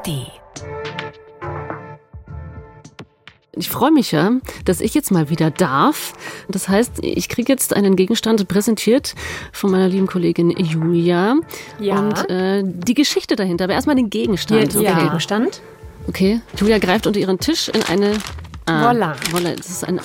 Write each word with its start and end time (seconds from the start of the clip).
ARD. 0.00 0.30
Ich 3.56 3.68
freue 3.68 3.90
mich 3.90 4.12
ja, 4.12 4.32
dass 4.64 4.80
ich 4.80 4.94
jetzt 4.94 5.10
mal 5.10 5.28
wieder 5.28 5.50
darf. 5.50 6.14
Das 6.48 6.68
heißt, 6.68 7.00
ich 7.02 7.28
kriege 7.28 7.52
jetzt 7.52 7.74
einen 7.74 7.96
Gegenstand 7.96 8.46
präsentiert 8.48 9.14
von 9.52 9.70
meiner 9.70 9.88
lieben 9.88 10.06
Kollegin 10.06 10.50
Julia. 10.50 11.36
Ja. 11.78 11.98
Und 11.98 12.30
äh, 12.30 12.62
die 12.64 12.94
Geschichte 12.94 13.36
dahinter. 13.36 13.64
Aber 13.64 13.74
erstmal 13.74 13.96
den 13.96 14.08
Gegenstand. 14.08 14.72
Hier 14.72 14.80
ist 14.80 14.80
der 14.80 15.04
Gegenstand. 15.04 15.60
Okay. 16.06 16.40
Julia 16.56 16.78
greift 16.78 17.06
unter 17.06 17.20
ihren 17.20 17.38
Tisch 17.38 17.68
in 17.68 17.82
eine. 17.82 18.12
Ah, 18.66 18.86
Voila. 18.86 19.16
Voila. 19.30 19.52
Das 19.54 19.68
ist 19.68 19.84
ein 19.84 20.00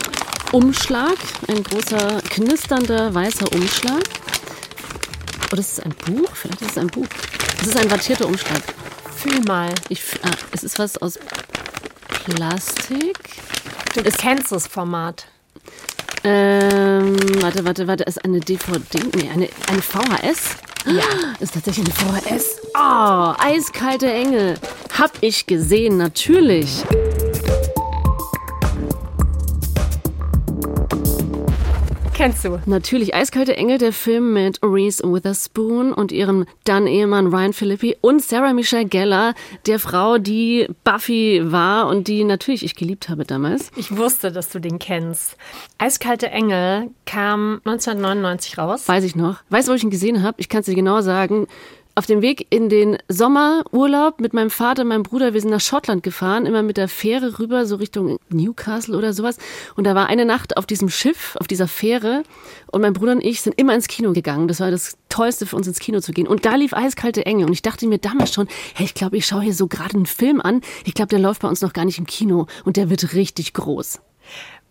Umschlag. 0.51 1.15
Ein 1.47 1.63
großer, 1.63 2.21
knisternder, 2.29 3.13
weißer 3.13 3.51
Umschlag. 3.53 4.03
Oder 5.51 5.59
ist 5.59 5.73
es 5.73 5.79
ein 5.79 5.93
Buch? 6.05 6.29
Vielleicht 6.33 6.61
ist 6.61 6.71
es 6.71 6.77
ein 6.77 6.87
Buch. 6.87 7.05
Es 7.61 7.67
ist 7.67 7.77
ein 7.77 7.89
wattierter 7.89 8.27
Umschlag. 8.27 8.61
Fühl 9.25 9.41
mal. 9.41 9.73
Ich, 9.89 10.03
ah, 10.21 10.29
es 10.51 10.63
ist 10.63 10.77
was 10.77 10.99
aus 10.99 11.17
Plastik. 12.25 13.17
Du 13.95 14.03
kennst 14.03 14.51
das 14.51 14.67
Format. 14.67 15.25
Ähm, 16.23 17.17
warte, 17.41 17.65
warte, 17.65 17.87
warte. 17.87 18.03
Ist 18.03 18.23
eine 18.23 18.39
DVD? 18.39 18.99
Nee, 19.15 19.29
eine, 19.31 19.49
eine 19.67 19.81
VHS? 19.81 20.57
Ja. 20.85 21.01
Ist 21.39 21.55
tatsächlich 21.55 21.87
eine 21.87 22.21
VHS. 22.21 22.61
Oh, 22.75 23.33
eiskalte 23.39 24.11
Engel. 24.13 24.59
Hab 24.95 25.11
ich 25.21 25.47
gesehen, 25.47 25.97
natürlich. 25.97 26.83
Kennst 32.15 32.45
du? 32.45 32.61
Natürlich, 32.65 33.13
Eiskalte 33.13 33.57
Engel, 33.57 33.77
der 33.77 33.91
Film 33.91 34.31
mit 34.31 34.59
Reese 34.63 35.03
Witherspoon 35.03 35.91
und 35.91 36.13
ihrem 36.13 36.45
dann-Ehemann 36.63 37.27
Ryan 37.27 37.51
Philippi 37.51 37.97
und 37.99 38.23
Sarah 38.23 38.53
Michelle 38.53 38.85
Gellar, 38.85 39.33
der 39.67 39.79
Frau, 39.79 40.17
die 40.17 40.65
Buffy 40.85 41.41
war 41.43 41.89
und 41.89 42.07
die 42.07 42.23
natürlich 42.23 42.63
ich 42.63 42.75
geliebt 42.75 43.09
habe 43.09 43.25
damals. 43.25 43.69
Ich 43.75 43.97
wusste, 43.97 44.31
dass 44.31 44.47
du 44.47 44.59
den 44.59 44.79
kennst. 44.79 45.35
Eiskalte 45.77 46.29
Engel 46.29 46.89
kam 47.05 47.59
1999 47.65 48.57
raus. 48.57 48.87
Weiß 48.87 49.03
ich 49.03 49.17
noch. 49.17 49.39
Weißt 49.49 49.67
du, 49.67 49.73
wo 49.73 49.75
ich 49.75 49.83
ihn 49.83 49.89
gesehen 49.89 50.23
habe? 50.23 50.35
Ich 50.39 50.47
kann 50.47 50.61
es 50.61 50.67
dir 50.67 50.75
genau 50.75 51.01
sagen. 51.01 51.47
Auf 51.97 52.07
dem 52.07 52.21
Weg 52.21 52.47
in 52.49 52.67
den 52.67 52.97
Sommerurlaub 53.07 54.19
mit 54.19 54.33
meinem 54.33 54.49
Vater, 54.49 54.83
meinem 54.83 55.03
Bruder, 55.03 55.33
wir 55.33 55.39
sind 55.39 55.49
nach 55.49 55.61
Schottland 55.61 56.03
gefahren, 56.03 56.45
immer 56.45 56.61
mit 56.61 56.75
der 56.75 56.89
Fähre 56.89 57.39
rüber, 57.39 57.65
so 57.65 57.77
Richtung 57.77 58.19
Newcastle 58.27 58.97
oder 58.97 59.13
sowas. 59.13 59.37
Und 59.77 59.85
da 59.85 59.95
war 59.95 60.07
eine 60.07 60.25
Nacht 60.25 60.57
auf 60.57 60.65
diesem 60.65 60.89
Schiff, 60.89 61.37
auf 61.39 61.47
dieser 61.47 61.69
Fähre. 61.69 62.23
Und 62.69 62.81
mein 62.81 62.91
Bruder 62.91 63.13
und 63.13 63.23
ich 63.23 63.39
sind 63.39 63.57
immer 63.57 63.73
ins 63.73 63.87
Kino 63.87 64.11
gegangen. 64.11 64.49
Das 64.49 64.59
war 64.59 64.71
das 64.71 64.97
Tollste 65.07 65.45
für 65.45 65.55
uns, 65.55 65.67
ins 65.67 65.79
Kino 65.79 66.01
zu 66.01 66.11
gehen. 66.11 66.27
Und 66.27 66.43
da 66.43 66.55
lief 66.55 66.73
Eiskalte 66.73 67.25
Engel. 67.25 67.45
Und 67.45 67.53
ich 67.53 67.61
dachte 67.61 67.87
mir 67.87 67.97
damals 67.97 68.33
schon, 68.33 68.49
hey, 68.73 68.85
ich 68.85 68.93
glaube, 68.93 69.15
ich 69.15 69.25
schaue 69.25 69.43
hier 69.43 69.53
so 69.53 69.67
gerade 69.67 69.95
einen 69.95 70.05
Film 70.05 70.41
an. 70.41 70.59
Ich 70.83 70.95
glaube, 70.95 71.07
der 71.07 71.19
läuft 71.19 71.43
bei 71.43 71.47
uns 71.47 71.61
noch 71.61 71.71
gar 71.71 71.85
nicht 71.85 71.97
im 71.97 72.05
Kino. 72.05 72.47
Und 72.65 72.75
der 72.75 72.89
wird 72.89 73.13
richtig 73.13 73.53
groß. 73.53 74.01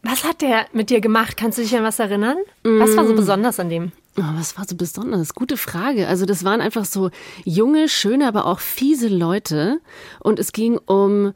Was 0.03 0.25
hat 0.25 0.43
der 0.43 0.67
mit 0.75 0.91
dir 0.91 1.01
gemacht? 1.01 1.39
Kannst 1.39 1.57
du 1.57 1.63
dich 1.63 1.75
an 1.75 1.85
was 1.85 1.99
erinnern? 1.99 2.37
Was 2.65 2.95
war 2.99 3.07
so 3.07 3.15
besonders 3.15 3.59
an 3.59 3.71
dem? 3.71 3.93
Oh, 4.17 4.23
was 4.37 4.57
war 4.57 4.65
so 4.67 4.77
besonders? 4.77 5.35
Gute 5.35 5.57
Frage. 5.57 6.07
Also 6.07 6.25
das 6.25 6.45
waren 6.45 6.61
einfach 6.61 6.85
so 6.85 7.11
junge, 7.45 7.89
schöne, 7.89 8.29
aber 8.29 8.47
auch 8.47 8.61
fiese 8.61 9.09
Leute. 9.09 9.81
Und 10.21 10.39
es 10.39 10.53
ging 10.53 10.79
um, 10.87 11.33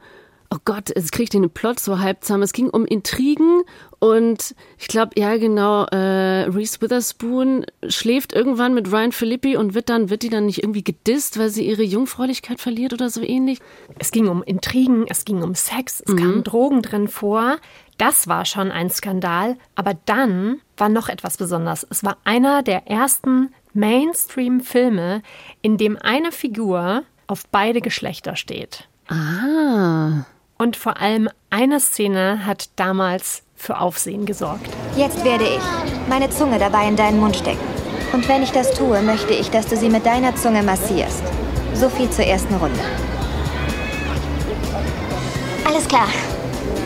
oh 0.49 0.57
Gott, 0.63 0.89
jetzt 0.95 1.11
kriege 1.11 1.23
ich 1.23 1.29
den 1.29 1.49
Plot 1.49 1.79
so 1.79 1.99
halb 1.99 2.23
zusammen. 2.23 2.43
Es 2.43 2.53
ging 2.53 2.69
um 2.69 2.85
Intrigen 2.85 3.63
und 3.99 4.55
ich 4.77 4.87
glaube, 4.87 5.11
ja 5.17 5.35
genau, 5.35 5.83
äh, 5.85 6.45
Reese 6.49 6.81
Witherspoon 6.81 7.65
schläft 7.89 8.31
irgendwann 8.31 8.73
mit 8.73 8.89
Ryan 8.89 9.11
Philippi 9.11 9.57
und 9.57 9.73
wird 9.73 9.89
dann, 9.89 10.09
wird 10.09 10.23
die 10.23 10.29
dann 10.29 10.45
nicht 10.45 10.63
irgendwie 10.63 10.83
gedisst, 10.83 11.37
weil 11.37 11.49
sie 11.49 11.67
ihre 11.67 11.83
Jungfräulichkeit 11.83 12.61
verliert 12.61 12.93
oder 12.93 13.09
so 13.09 13.21
ähnlich? 13.21 13.59
Es 13.99 14.11
ging 14.11 14.29
um 14.29 14.41
Intrigen, 14.41 15.05
es 15.09 15.25
ging 15.25 15.43
um 15.43 15.53
Sex, 15.53 16.01
es 16.05 16.15
kamen 16.15 16.45
Drogen 16.45 16.81
drin 16.81 17.09
vor. 17.09 17.57
Das 17.99 18.29
war 18.29 18.45
schon 18.45 18.71
ein 18.71 18.89
Skandal. 18.89 19.57
Aber 19.75 19.93
dann 20.05 20.61
war 20.77 20.89
noch 20.89 21.09
etwas 21.09 21.37
besonders. 21.37 21.85
Es 21.89 22.03
war 22.03 22.17
einer 22.23 22.63
der 22.63 22.87
ersten 22.87 23.53
Mainstream-Filme, 23.73 25.21
in 25.61 25.77
dem 25.77 25.97
eine 26.01 26.31
Figur 26.31 27.03
auf 27.27 27.43
beide 27.51 27.81
Geschlechter 27.81 28.35
steht. 28.35 28.87
Ah. 29.09 30.25
Und 30.57 30.75
vor 30.77 30.99
allem 30.99 31.29
eine 31.49 31.79
Szene 31.79 32.45
hat 32.45 32.69
damals 32.77 33.43
für 33.55 33.79
Aufsehen 33.79 34.25
gesorgt. 34.25 34.69
Jetzt 34.95 35.23
werde 35.25 35.43
ich 35.43 35.61
meine 36.07 36.29
Zunge 36.29 36.57
dabei 36.57 36.87
in 36.87 36.95
deinen 36.95 37.19
Mund 37.19 37.35
stecken. 37.35 37.59
Und 38.13 38.27
wenn 38.29 38.43
ich 38.43 38.51
das 38.51 38.73
tue, 38.73 39.01
möchte 39.01 39.33
ich, 39.33 39.51
dass 39.51 39.67
du 39.67 39.75
sie 39.75 39.89
mit 39.89 40.05
deiner 40.05 40.35
Zunge 40.35 40.63
massierst. 40.63 41.23
So 41.73 41.89
viel 41.89 42.09
zur 42.09 42.25
ersten 42.25 42.55
Runde. 42.55 42.79
Alles 45.65 45.87
klar. 45.87 46.07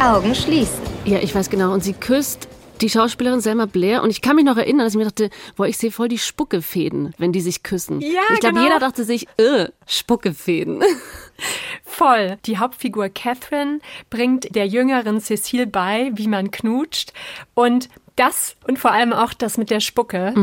Augen 0.03 0.33
schließen. 0.33 0.82
Ja, 1.05 1.19
ich 1.19 1.35
weiß 1.35 1.49
genau. 1.49 1.73
Und 1.73 1.83
sie 1.83 1.93
küsst 1.93 2.47
die 2.81 2.89
Schauspielerin 2.89 3.41
Selma 3.41 3.65
Blair. 3.65 4.03
Und 4.03 4.09
ich 4.09 4.21
kann 4.21 4.35
mich 4.35 4.45
noch 4.45 4.57
erinnern, 4.57 4.85
dass 4.85 4.93
ich 4.93 4.97
mir 4.97 5.05
dachte, 5.05 5.29
boah, 5.55 5.67
ich 5.67 5.77
sehe 5.77 5.91
voll 5.91 6.07
die 6.07 6.17
Spuckefäden, 6.17 7.13
wenn 7.17 7.31
die 7.31 7.41
sich 7.41 7.63
küssen. 7.63 8.01
Ja, 8.01 8.21
ich 8.33 8.39
glaube, 8.39 8.55
genau. 8.55 8.63
jeder 8.63 8.79
dachte 8.79 9.03
sich, 9.03 9.27
äh, 9.37 9.67
Spuckefäden. 9.85 10.81
Voll. 11.83 12.37
Die 12.45 12.57
Hauptfigur 12.57 13.09
Catherine 13.09 13.79
bringt 14.09 14.55
der 14.55 14.67
jüngeren 14.67 15.19
Cecile 15.19 15.67
bei, 15.67 16.11
wie 16.15 16.27
man 16.27 16.51
knutscht. 16.51 17.13
Und 17.53 17.89
das 18.15 18.55
und 18.67 18.79
vor 18.79 18.91
allem 18.91 19.11
auch 19.11 19.33
das 19.33 19.57
mit 19.57 19.69
der 19.71 19.79
Spucke, 19.79 20.33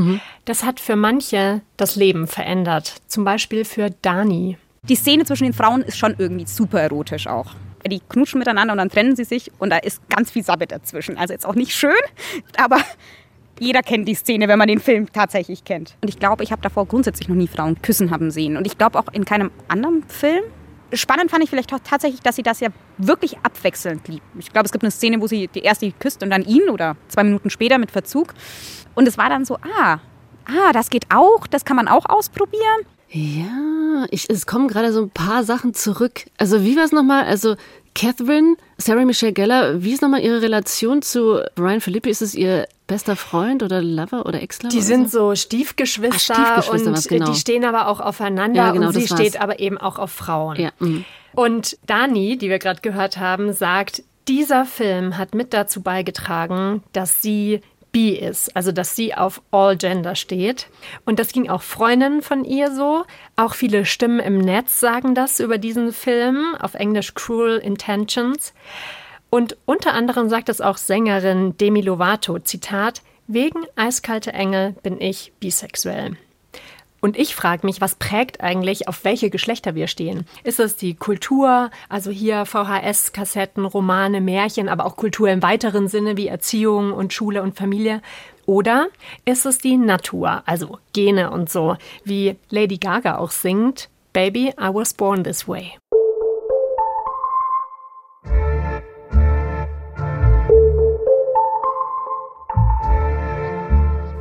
das 0.44 0.65
hat 0.65 0.81
für 0.81 0.97
manche 0.97 1.62
das 1.76 1.94
Leben 1.94 2.26
verändert. 2.26 2.97
Zum 3.06 3.25
Beispiel 3.25 3.65
für 3.65 3.91
Dani. 4.03 4.59
Die 4.82 4.97
Szene 4.97 5.25
zwischen 5.25 5.44
den 5.44 5.53
Frauen 5.53 5.82
ist 5.82 5.97
schon 5.97 6.16
irgendwie 6.19 6.47
super 6.47 6.81
erotisch 6.81 7.28
auch. 7.28 7.54
Die 7.87 8.01
knutschen 8.01 8.39
miteinander 8.39 8.73
und 8.73 8.79
dann 8.79 8.91
trennen 8.91 9.17
sie 9.17 9.25
sich 9.25 9.51
und 9.59 9.71
da 9.71 9.79
ist 9.79 10.07
ganz 10.09 10.31
viel 10.31 10.45
Sabbat 10.45 10.73
dazwischen. 10.73 11.17
Also 11.17 11.33
jetzt 11.33 11.47
auch 11.47 11.55
nicht 11.55 11.73
schön, 11.73 11.93
aber 12.57 12.79
jeder 13.61 13.83
kennt 13.83 14.09
die 14.09 14.15
Szene, 14.15 14.49
wenn 14.49 14.59
man 14.59 14.69
den 14.69 14.81
Film 14.81 15.13
tatsächlich 15.13 15.65
kennt. 15.65 15.97
Und 16.01 16.09
ich 16.09 16.19
glaube, 16.19 16.43
ich 16.43 16.51
habe 16.51 16.63
davor 16.63 16.87
grundsätzlich 16.87 17.29
noch 17.29 17.37
nie 17.37 17.47
Frauen 17.47 17.81
küssen 17.83 18.11
haben 18.11 18.31
sehen. 18.31 18.57
Und 18.57 18.67
ich 18.67 18.79
glaube 18.79 18.99
auch 18.99 19.13
in 19.13 19.25
keinem 19.25 19.51
anderen 19.69 20.03
Film. 20.09 20.43
Spannend 20.93 21.31
fand 21.31 21.45
ich 21.45 21.51
vielleicht 21.51 21.71
tatsächlich, 21.71 22.21
dass 22.21 22.37
sie 22.37 22.43
das 22.43 22.61
ja 22.61 22.69
wirklich 22.99 23.37
abwechselnd 23.43 24.09
liebt. 24.09 24.25
Ich 24.39 24.51
glaube, 24.51 24.67
es 24.67 24.73
gibt 24.73 24.83
eine 24.83 24.91
Szene, 24.91 25.21
wo 25.21 25.27
sie 25.27 25.49
die 25.49 25.61
erste 25.61 25.93
küsst 25.93 26.23
und 26.23 26.31
dann 26.31 26.43
ihn 26.43 26.69
oder 26.69 26.97
zwei 27.09 27.23
Minuten 27.23 27.51
später 27.51 27.79
mit 27.79 27.91
Verzug. 27.91 28.35
Und 28.95 29.07
es 29.07 29.17
war 29.17 29.29
dann 29.29 29.45
so, 29.45 29.57
ah, 29.57 30.01
ah, 30.47 30.73
das 30.73 30.91
geht 30.91 31.05
auch, 31.15 31.47
das 31.47 31.65
kann 31.65 31.77
man 31.77 31.87
auch 31.87 32.07
ausprobieren. 32.07 32.87
Ja, 33.10 34.06
ich, 34.10 34.31
es 34.31 34.47
kommen 34.47 34.69
gerade 34.69 34.93
so 34.93 35.03
ein 35.03 35.10
paar 35.10 35.44
Sachen 35.44 35.75
zurück. 35.75 36.26
Also 36.38 36.65
wie 36.65 36.76
war 36.76 36.84
es 36.84 36.93
nochmal? 36.93 37.25
Also 37.25 37.56
Catherine, 37.94 38.56
Sarah 38.78 39.04
Michelle 39.04 39.32
Gellar, 39.32 39.82
wie 39.82 39.93
ist 39.93 40.00
nochmal 40.03 40.21
ihre 40.21 40.43
Relation 40.43 41.03
zu 41.03 41.43
Ryan 41.59 41.81
Philippi? 41.81 42.09
Ist 42.09 42.22
es 42.22 42.34
ihr 42.34 42.69
bester 42.87 43.16
Freund 43.16 43.62
oder 43.62 43.82
Lover 43.82 44.26
oder 44.26 44.41
Ex-Lover? 44.41 44.72
Die 44.75 44.82
sind 44.82 45.10
so? 45.10 45.31
so 45.31 45.34
Stiefgeschwister, 45.34 46.34
Ach, 46.37 46.62
Stiefgeschwister 46.62 46.91
und 46.91 47.09
genau. 47.09 47.32
die 47.32 47.38
stehen 47.38 47.65
aber 47.65 47.88
auch 47.88 48.00
aufeinander 48.00 48.66
Ja, 48.66 48.70
genau, 48.72 48.88
und 48.88 48.94
sie 48.94 49.10
war's. 49.10 49.19
steht 49.19 49.41
aber 49.41 49.59
eben 49.59 49.76
auch 49.76 49.99
auf 49.99 50.12
Frauen. 50.12 50.56
Ja, 50.56 50.70
mhm. 50.78 51.04
Und 51.34 51.78
Dani, 51.87 52.37
die 52.38 52.49
wir 52.49 52.59
gerade 52.59 52.81
gehört 52.81 53.16
haben, 53.16 53.53
sagt, 53.53 54.03
dieser 54.28 54.65
Film 54.65 55.19
hat 55.19 55.34
mit 55.34 55.53
dazu 55.53 55.82
beigetragen, 55.82 56.82
dass 56.93 57.22
sie 57.22 57.60
bi 57.93 58.11
ist, 58.11 58.55
also 58.56 58.73
dass 58.73 58.97
sie 58.97 59.15
auf 59.15 59.43
All 59.51 59.77
Gender 59.77 60.15
steht. 60.15 60.69
Und 61.05 61.19
das 61.19 61.33
ging 61.33 61.49
auch 61.49 61.62
Freundinnen 61.62 62.23
von 62.23 62.45
ihr 62.45 62.71
so. 62.73 63.05
Auch 63.37 63.55
viele 63.55 63.84
Stimmen 63.84 64.21
im 64.21 64.39
Netz 64.39 64.81
sagen 64.81 65.15
das 65.15 65.41
über 65.41 65.59
diesen 65.59 65.93
Film, 65.93 66.55
auf 66.61 66.75
Englisch 66.75 67.15
Cruel 67.15 67.59
Intentions. 67.59 68.55
Und 69.31 69.56
unter 69.65 69.95
anderem 69.95 70.29
sagt 70.29 70.49
es 70.49 70.61
auch 70.61 70.77
Sängerin 70.77 71.56
Demi 71.56 71.81
Lovato, 71.81 72.39
Zitat, 72.41 73.03
wegen 73.27 73.65
Eiskalte 73.77 74.33
Engel 74.33 74.75
bin 74.83 75.00
ich 75.00 75.33
bisexuell. 75.39 76.17
Und 77.00 77.19
ich 77.19 77.34
frage 77.34 77.66
mich, 77.66 77.81
was 77.81 77.94
prägt 77.94 78.43
eigentlich, 78.43 78.88
auf 78.88 79.05
welche 79.05 79.31
Geschlechter 79.31 79.75
wir 79.75 79.87
stehen? 79.87 80.26
Ist 80.44 80.61
es 80.61 80.76
die 80.76 80.94
Kultur, 80.94 81.70
also 81.88 82.11
hier 82.11 82.44
VHS-Kassetten, 82.44 83.64
Romane, 83.64 84.20
Märchen, 84.20 84.69
aber 84.69 84.85
auch 84.85 84.97
Kultur 84.97 85.29
im 85.29 85.43
weiteren 85.43 85.88
Sinne 85.88 86.17
wie 86.17 86.29
Erziehung 86.29 86.93
und 86.93 87.12
Schule 87.12 87.43
und 87.43 87.56
Familie? 87.56 88.02
Oder 88.44 88.88
ist 89.25 89.47
es 89.47 89.58
die 89.58 89.76
Natur, 89.76 90.43
also 90.44 90.79
Gene 90.93 91.31
und 91.31 91.49
so, 91.49 91.76
wie 92.05 92.37
Lady 92.50 92.79
Gaga 92.79 93.19
auch 93.19 93.31
singt, 93.31 93.88
Baby, 94.12 94.52
I 94.58 94.75
was 94.75 94.93
born 94.93 95.23
this 95.23 95.47
way. 95.47 95.79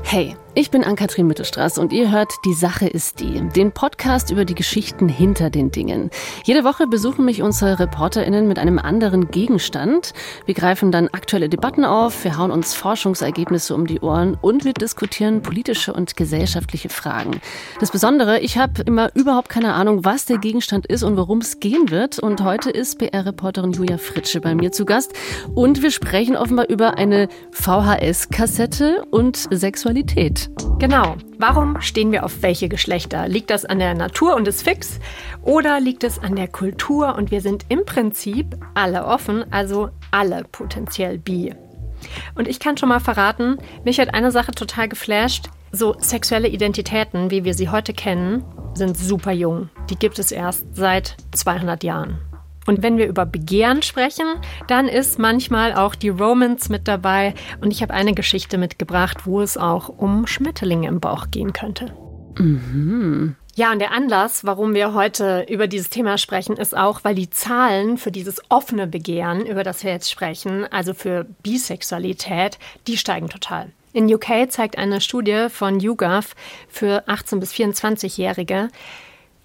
Hey, 0.03 0.35
Ich 0.55 0.71
bin 0.71 0.83
Ann-Kathrin 0.83 1.27
Mittelstraß 1.27 1.77
und 1.77 1.93
ihr 1.93 2.11
hört 2.11 2.33
Die 2.43 2.55
Sache 2.55 2.87
ist 2.87 3.19
die, 3.19 3.39
den 3.55 3.71
Podcast 3.71 4.31
über 4.31 4.45
die 4.45 4.55
Geschichten 4.55 5.07
hinter 5.07 5.51
den 5.51 5.69
Dingen. 5.71 6.09
Jede 6.43 6.63
Woche 6.63 6.87
besuchen 6.87 7.23
mich 7.23 7.43
unsere 7.43 7.79
ReporterInnen 7.79 8.47
mit 8.47 8.57
einem 8.57 8.79
anderen 8.79 9.29
Gegenstand. 9.29 10.13
Wir 10.47 10.55
greifen 10.55 10.91
dann 10.91 11.07
aktuelle 11.09 11.49
Debatten 11.49 11.85
auf, 11.85 12.23
wir 12.23 12.37
hauen 12.37 12.49
uns 12.49 12.73
Forschungsergebnisse 12.73 13.75
um 13.75 13.85
die 13.85 13.99
Ohren 13.99 14.37
und 14.41 14.65
wir 14.65 14.73
diskutieren 14.73 15.43
politische 15.43 15.93
und 15.93 16.17
gesellschaftliche 16.17 16.89
Fragen. 16.89 17.39
Das 17.79 17.91
Besondere, 17.91 18.39
ich 18.39 18.57
habe 18.57 18.81
immer 18.81 19.15
überhaupt 19.15 19.49
keine 19.49 19.73
Ahnung, 19.73 20.03
was 20.03 20.25
der 20.25 20.39
Gegenstand 20.39 20.87
ist 20.87 21.03
und 21.03 21.15
worum 21.15 21.39
es 21.39 21.59
gehen 21.59 21.91
wird. 21.91 22.17
Und 22.17 22.43
heute 22.43 22.71
ist 22.71 22.97
BR-Reporterin 22.97 23.71
Julia 23.71 23.99
Fritsche 23.99 24.41
bei 24.41 24.55
mir 24.55 24.71
zu 24.71 24.85
Gast 24.85 25.13
und 25.53 25.83
wir 25.83 25.91
sprechen 25.91 26.35
offenbar 26.35 26.69
über 26.69 26.97
eine 26.97 27.27
VHS-Kassette 27.51 29.05
und 29.11 29.47
Sexualität. 29.51 30.38
Genau. 30.79 31.17
Warum 31.37 31.81
stehen 31.81 32.11
wir 32.11 32.23
auf 32.23 32.41
welche 32.41 32.69
Geschlechter? 32.69 33.27
Liegt 33.27 33.49
das 33.49 33.65
an 33.65 33.79
der 33.79 33.93
Natur 33.93 34.35
und 34.35 34.47
ist 34.47 34.63
fix? 34.63 34.99
Oder 35.41 35.79
liegt 35.79 36.03
es 36.03 36.19
an 36.19 36.35
der 36.35 36.47
Kultur 36.47 37.15
und 37.15 37.31
wir 37.31 37.41
sind 37.41 37.65
im 37.69 37.85
Prinzip 37.85 38.57
alle 38.75 39.05
offen, 39.05 39.51
also 39.51 39.89
alle 40.11 40.45
potenziell 40.51 41.17
bi? 41.17 41.53
Und 42.35 42.47
ich 42.47 42.59
kann 42.59 42.77
schon 42.77 42.89
mal 42.89 42.99
verraten, 42.99 43.57
mich 43.83 43.99
hat 43.99 44.13
eine 44.13 44.31
Sache 44.31 44.51
total 44.51 44.87
geflasht. 44.87 45.49
So 45.71 45.95
sexuelle 45.99 46.47
Identitäten, 46.47 47.29
wie 47.29 47.43
wir 47.43 47.53
sie 47.53 47.69
heute 47.69 47.93
kennen, 47.93 48.43
sind 48.73 48.97
super 48.97 49.31
jung. 49.31 49.69
Die 49.89 49.97
gibt 49.97 50.17
es 50.17 50.31
erst 50.31 50.65
seit 50.73 51.17
200 51.33 51.83
Jahren. 51.83 52.19
Und 52.69 52.83
wenn 52.83 52.99
wir 52.99 53.07
über 53.07 53.25
Begehren 53.25 53.81
sprechen, 53.81 54.27
dann 54.67 54.87
ist 54.87 55.17
manchmal 55.17 55.73
auch 55.73 55.95
die 55.95 56.09
Romance 56.09 56.71
mit 56.71 56.87
dabei. 56.87 57.33
Und 57.61 57.71
ich 57.71 57.81
habe 57.81 57.95
eine 57.95 58.13
Geschichte 58.13 58.59
mitgebracht, 58.59 59.25
wo 59.25 59.41
es 59.41 59.57
auch 59.57 59.89
um 59.89 60.27
Schmetterlinge 60.27 60.87
im 60.87 60.99
Bauch 60.99 61.31
gehen 61.31 61.51
könnte. 61.51 61.91
Mhm. 62.37 63.35
Ja, 63.55 63.71
und 63.71 63.79
der 63.79 63.91
Anlass, 63.91 64.45
warum 64.45 64.75
wir 64.75 64.93
heute 64.93 65.47
über 65.49 65.65
dieses 65.65 65.89
Thema 65.89 66.19
sprechen, 66.19 66.57
ist 66.57 66.77
auch, 66.77 67.03
weil 67.03 67.15
die 67.15 67.31
Zahlen 67.31 67.97
für 67.97 68.11
dieses 68.11 68.39
offene 68.49 68.85
Begehren, 68.85 69.47
über 69.47 69.63
das 69.63 69.83
wir 69.83 69.91
jetzt 69.91 70.11
sprechen, 70.11 70.71
also 70.71 70.93
für 70.93 71.25
Bisexualität, 71.41 72.59
die 72.85 72.97
steigen 72.97 73.29
total. 73.29 73.71
In 73.93 74.13
UK 74.13 74.51
zeigt 74.51 74.77
eine 74.77 75.01
Studie 75.01 75.47
von 75.49 75.79
YouGov 75.79 76.35
für 76.67 77.03
18 77.07 77.39
bis 77.39 77.51
24-Jährige, 77.51 78.67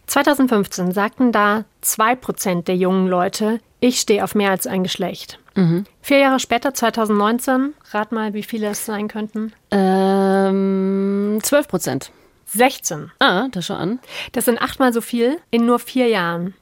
2015 0.06 0.92
sagten 0.92 1.32
da 1.32 1.64
2% 1.82 2.64
der 2.64 2.76
jungen 2.76 3.08
Leute, 3.08 3.60
ich 3.80 4.00
stehe 4.00 4.24
auf 4.24 4.34
mehr 4.34 4.50
als 4.50 4.66
ein 4.66 4.82
Geschlecht. 4.82 5.38
Mhm. 5.54 5.84
Vier 6.00 6.18
Jahre 6.18 6.40
später, 6.40 6.74
2019, 6.74 7.74
rat 7.90 8.12
mal, 8.12 8.34
wie 8.34 8.42
viele 8.42 8.68
es 8.68 8.84
sein 8.84 9.08
könnten? 9.08 9.52
Ähm, 9.70 11.38
12 11.42 11.68
Prozent. 11.68 12.12
16. 12.46 13.10
Ah, 13.18 13.48
das 13.50 13.66
schon 13.66 13.76
an. 13.76 13.98
Das 14.32 14.44
sind 14.44 14.60
achtmal 14.60 14.92
so 14.92 15.00
viel 15.00 15.38
in 15.50 15.66
nur 15.66 15.78
vier 15.78 16.08
Jahren. 16.08 16.54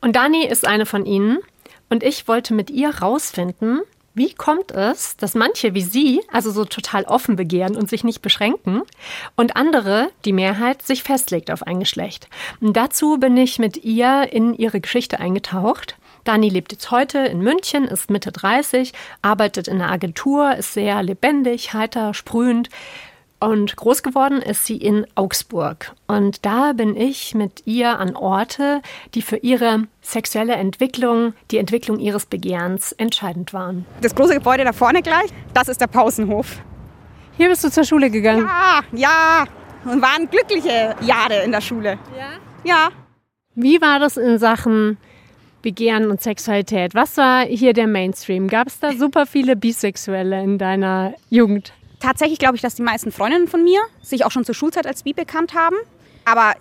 Und 0.00 0.16
Dani 0.16 0.46
ist 0.46 0.66
eine 0.66 0.86
von 0.86 1.06
ihnen. 1.06 1.38
Und 1.88 2.02
ich 2.02 2.28
wollte 2.28 2.54
mit 2.54 2.70
ihr 2.70 2.90
rausfinden, 2.90 3.80
wie 4.14 4.34
kommt 4.34 4.72
es, 4.72 5.16
dass 5.16 5.34
manche 5.34 5.74
wie 5.74 5.82
Sie, 5.82 6.20
also 6.32 6.50
so 6.50 6.64
total 6.64 7.04
offen 7.04 7.36
begehren 7.36 7.76
und 7.76 7.88
sich 7.88 8.02
nicht 8.02 8.22
beschränken, 8.22 8.82
und 9.36 9.56
andere, 9.56 10.10
die 10.24 10.32
Mehrheit, 10.32 10.82
sich 10.82 11.02
festlegt 11.02 11.50
auf 11.50 11.62
ein 11.62 11.80
Geschlecht? 11.80 12.28
Und 12.60 12.76
dazu 12.76 13.18
bin 13.18 13.36
ich 13.36 13.58
mit 13.58 13.84
ihr 13.84 14.32
in 14.32 14.54
ihre 14.54 14.80
Geschichte 14.80 15.20
eingetaucht. 15.20 15.96
Dani 16.24 16.48
lebt 16.48 16.72
jetzt 16.72 16.90
heute 16.90 17.18
in 17.18 17.40
München, 17.40 17.84
ist 17.84 18.10
Mitte 18.10 18.32
30, 18.32 18.92
arbeitet 19.22 19.68
in 19.68 19.80
einer 19.80 19.90
Agentur, 19.90 20.54
ist 20.56 20.74
sehr 20.74 21.02
lebendig, 21.02 21.72
heiter, 21.72 22.12
sprühend. 22.12 22.68
Und 23.42 23.74
groß 23.74 24.02
geworden 24.02 24.42
ist 24.42 24.66
sie 24.66 24.76
in 24.76 25.06
Augsburg. 25.14 25.94
Und 26.06 26.44
da 26.44 26.74
bin 26.74 26.94
ich 26.94 27.34
mit 27.34 27.62
ihr 27.64 27.98
an 27.98 28.14
Orte, 28.14 28.82
die 29.14 29.22
für 29.22 29.38
ihre 29.38 29.84
sexuelle 30.02 30.52
Entwicklung, 30.52 31.32
die 31.50 31.56
Entwicklung 31.56 31.98
ihres 31.98 32.26
Begehrens 32.26 32.92
entscheidend 32.92 33.54
waren. 33.54 33.86
Das 34.02 34.14
große 34.14 34.34
Gebäude 34.34 34.64
da 34.64 34.74
vorne 34.74 35.00
gleich, 35.00 35.30
das 35.54 35.68
ist 35.68 35.80
der 35.80 35.86
Pausenhof. 35.86 36.58
Hier 37.38 37.48
bist 37.48 37.64
du 37.64 37.70
zur 37.70 37.84
Schule 37.84 38.10
gegangen? 38.10 38.46
Ja, 38.46 38.80
ja. 38.92 39.44
Und 39.90 40.02
waren 40.02 40.28
glückliche 40.28 40.94
Jahre 41.00 41.42
in 41.42 41.52
der 41.52 41.62
Schule. 41.62 41.98
Ja? 42.18 42.32
Ja. 42.64 42.88
Wie 43.54 43.80
war 43.80 43.98
das 43.98 44.18
in 44.18 44.38
Sachen 44.38 44.98
Begehren 45.62 46.10
und 46.10 46.20
Sexualität? 46.20 46.94
Was 46.94 47.16
war 47.16 47.46
hier 47.46 47.72
der 47.72 47.86
Mainstream? 47.86 48.48
Gab 48.48 48.66
es 48.66 48.78
da 48.80 48.92
super 48.92 49.24
viele 49.24 49.56
Bisexuelle 49.56 50.42
in 50.42 50.58
deiner 50.58 51.14
Jugend? 51.30 51.72
Tatsächlich 52.00 52.38
glaube 52.38 52.56
ich, 52.56 52.62
dass 52.62 52.74
die 52.74 52.82
meisten 52.82 53.12
Freundinnen 53.12 53.46
von 53.46 53.62
mir 53.62 53.80
sich 54.02 54.24
auch 54.24 54.30
schon 54.30 54.44
zur 54.44 54.54
Schulzeit 54.54 54.86
als 54.86 55.02
bi 55.02 55.12
bekannt 55.12 55.54
haben. 55.54 55.76
Aber 56.24 56.54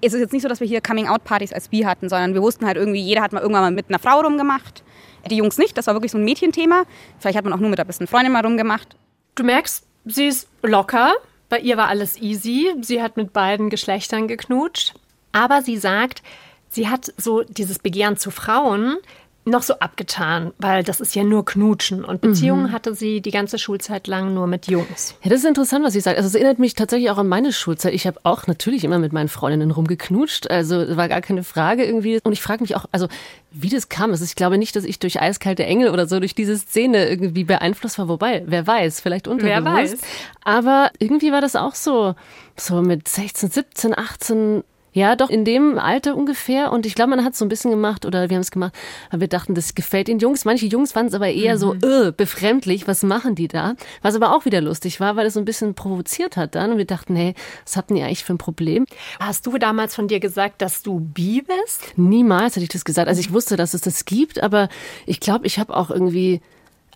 es 0.00 0.12
ist 0.12 0.20
jetzt 0.20 0.32
nicht 0.32 0.42
so, 0.42 0.48
dass 0.48 0.60
wir 0.60 0.66
hier 0.66 0.80
Coming-out-Partys 0.80 1.52
als 1.52 1.68
bi 1.68 1.82
hatten, 1.84 2.08
sondern 2.08 2.34
wir 2.34 2.42
wussten 2.42 2.66
halt 2.66 2.76
irgendwie, 2.76 3.00
jeder 3.00 3.22
hat 3.22 3.32
mal 3.32 3.40
irgendwann 3.40 3.62
mal 3.62 3.70
mit 3.70 3.88
einer 3.88 3.98
Frau 3.98 4.20
rumgemacht. 4.20 4.82
Die 5.30 5.36
Jungs 5.36 5.58
nicht, 5.58 5.76
das 5.78 5.86
war 5.86 5.94
wirklich 5.94 6.12
so 6.12 6.18
ein 6.18 6.24
Mädchenthema. 6.24 6.84
Vielleicht 7.18 7.36
hat 7.36 7.44
man 7.44 7.52
auch 7.52 7.58
nur 7.58 7.70
mit 7.70 7.78
einer 7.78 7.86
besten 7.86 8.06
Freundin 8.06 8.32
mal 8.32 8.44
rumgemacht. 8.44 8.96
Du 9.34 9.44
merkst, 9.44 9.84
sie 10.04 10.26
ist 10.26 10.48
locker. 10.62 11.14
Bei 11.48 11.58
ihr 11.58 11.76
war 11.76 11.88
alles 11.88 12.20
easy. 12.20 12.74
Sie 12.80 13.02
hat 13.02 13.16
mit 13.16 13.32
beiden 13.32 13.70
Geschlechtern 13.70 14.28
geknutscht. 14.28 14.94
Aber 15.32 15.62
sie 15.62 15.76
sagt, 15.76 16.22
sie 16.68 16.88
hat 16.88 17.12
so 17.16 17.42
dieses 17.42 17.78
Begehren 17.78 18.16
zu 18.16 18.30
Frauen 18.30 18.98
noch 19.46 19.62
so 19.62 19.74
abgetan, 19.78 20.52
weil 20.58 20.82
das 20.82 21.00
ist 21.00 21.14
ja 21.14 21.22
nur 21.22 21.44
Knutschen. 21.44 22.04
Und 22.04 22.20
Beziehungen 22.20 22.64
mhm. 22.64 22.72
hatte 22.72 22.96
sie 22.96 23.20
die 23.20 23.30
ganze 23.30 23.58
Schulzeit 23.58 24.08
lang 24.08 24.34
nur 24.34 24.48
mit 24.48 24.66
Jungs. 24.66 25.14
Ja, 25.22 25.30
das 25.30 25.40
ist 25.40 25.46
interessant, 25.46 25.84
was 25.84 25.92
sie 25.92 26.00
sagt. 26.00 26.16
Also 26.16 26.26
es 26.26 26.34
erinnert 26.34 26.58
mich 26.58 26.74
tatsächlich 26.74 27.10
auch 27.10 27.18
an 27.18 27.28
meine 27.28 27.52
Schulzeit. 27.52 27.94
Ich 27.94 28.08
habe 28.08 28.18
auch 28.24 28.48
natürlich 28.48 28.82
immer 28.82 28.98
mit 28.98 29.12
meinen 29.12 29.28
Freundinnen 29.28 29.70
rumgeknutscht. 29.70 30.50
Also 30.50 30.96
war 30.96 31.08
gar 31.08 31.20
keine 31.20 31.44
Frage 31.44 31.84
irgendwie. 31.84 32.18
Und 32.24 32.32
ich 32.32 32.42
frage 32.42 32.62
mich 32.62 32.74
auch, 32.74 32.86
also 32.90 33.06
wie 33.52 33.68
das 33.68 33.88
kam. 33.88 34.10
Also 34.10 34.24
ich 34.24 34.34
glaube 34.34 34.58
nicht, 34.58 34.74
dass 34.74 34.84
ich 34.84 34.98
durch 34.98 35.20
eiskalte 35.20 35.64
Engel 35.64 35.90
oder 35.90 36.08
so 36.08 36.18
durch 36.18 36.34
diese 36.34 36.58
Szene 36.58 37.08
irgendwie 37.08 37.44
beeinflusst 37.44 37.98
war. 37.98 38.08
Wobei, 38.08 38.42
wer 38.46 38.66
weiß, 38.66 39.00
vielleicht 39.00 39.28
unterbewusst. 39.28 39.64
Wer 39.64 39.72
weiß. 39.72 39.96
Aber 40.42 40.90
irgendwie 40.98 41.30
war 41.30 41.40
das 41.40 41.54
auch 41.54 41.76
so, 41.76 42.16
so 42.56 42.82
mit 42.82 43.06
16, 43.06 43.50
17, 43.50 43.96
18 43.96 44.64
ja, 44.96 45.14
doch 45.14 45.28
in 45.28 45.44
dem 45.44 45.78
Alter 45.78 46.16
ungefähr. 46.16 46.72
Und 46.72 46.86
ich 46.86 46.94
glaube, 46.94 47.10
man 47.10 47.22
hat 47.22 47.34
es 47.34 47.38
so 47.38 47.44
ein 47.44 47.50
bisschen 47.50 47.70
gemacht 47.70 48.06
oder 48.06 48.30
wir 48.30 48.34
haben 48.34 48.40
es 48.40 48.50
gemacht, 48.50 48.72
weil 49.10 49.20
wir 49.20 49.28
dachten, 49.28 49.54
das 49.54 49.74
gefällt 49.74 50.08
den 50.08 50.20
Jungs. 50.20 50.46
Manche 50.46 50.64
Jungs 50.64 50.92
fanden 50.92 51.08
es 51.08 51.14
aber 51.14 51.28
eher 51.28 51.56
mhm. 51.56 51.58
so 51.58 51.74
öh, 51.84 52.12
befremdlich. 52.12 52.88
Was 52.88 53.02
machen 53.02 53.34
die 53.34 53.46
da? 53.46 53.74
Was 54.00 54.14
aber 54.14 54.34
auch 54.34 54.46
wieder 54.46 54.62
lustig 54.62 54.98
war, 54.98 55.14
weil 55.14 55.26
es 55.26 55.34
so 55.34 55.40
ein 55.40 55.44
bisschen 55.44 55.74
provoziert 55.74 56.38
hat 56.38 56.54
dann. 56.54 56.72
Und 56.72 56.78
wir 56.78 56.86
dachten, 56.86 57.14
hey, 57.14 57.34
was 57.66 57.76
hatten 57.76 57.94
die 57.94 58.02
eigentlich 58.02 58.24
für 58.24 58.32
ein 58.32 58.38
Problem? 58.38 58.86
Hast 59.20 59.46
du 59.46 59.58
damals 59.58 59.94
von 59.94 60.08
dir 60.08 60.18
gesagt, 60.18 60.62
dass 60.62 60.82
du 60.82 60.98
bi 61.00 61.42
bist? 61.42 61.92
Niemals 61.98 62.56
hätte 62.56 62.64
ich 62.64 62.70
das 62.70 62.86
gesagt. 62.86 63.06
Also 63.06 63.20
ich 63.20 63.34
wusste, 63.34 63.56
dass 63.56 63.74
es 63.74 63.82
das 63.82 64.06
gibt, 64.06 64.42
aber 64.42 64.70
ich 65.04 65.20
glaube, 65.20 65.46
ich 65.46 65.58
habe 65.58 65.76
auch 65.76 65.90
irgendwie 65.90 66.40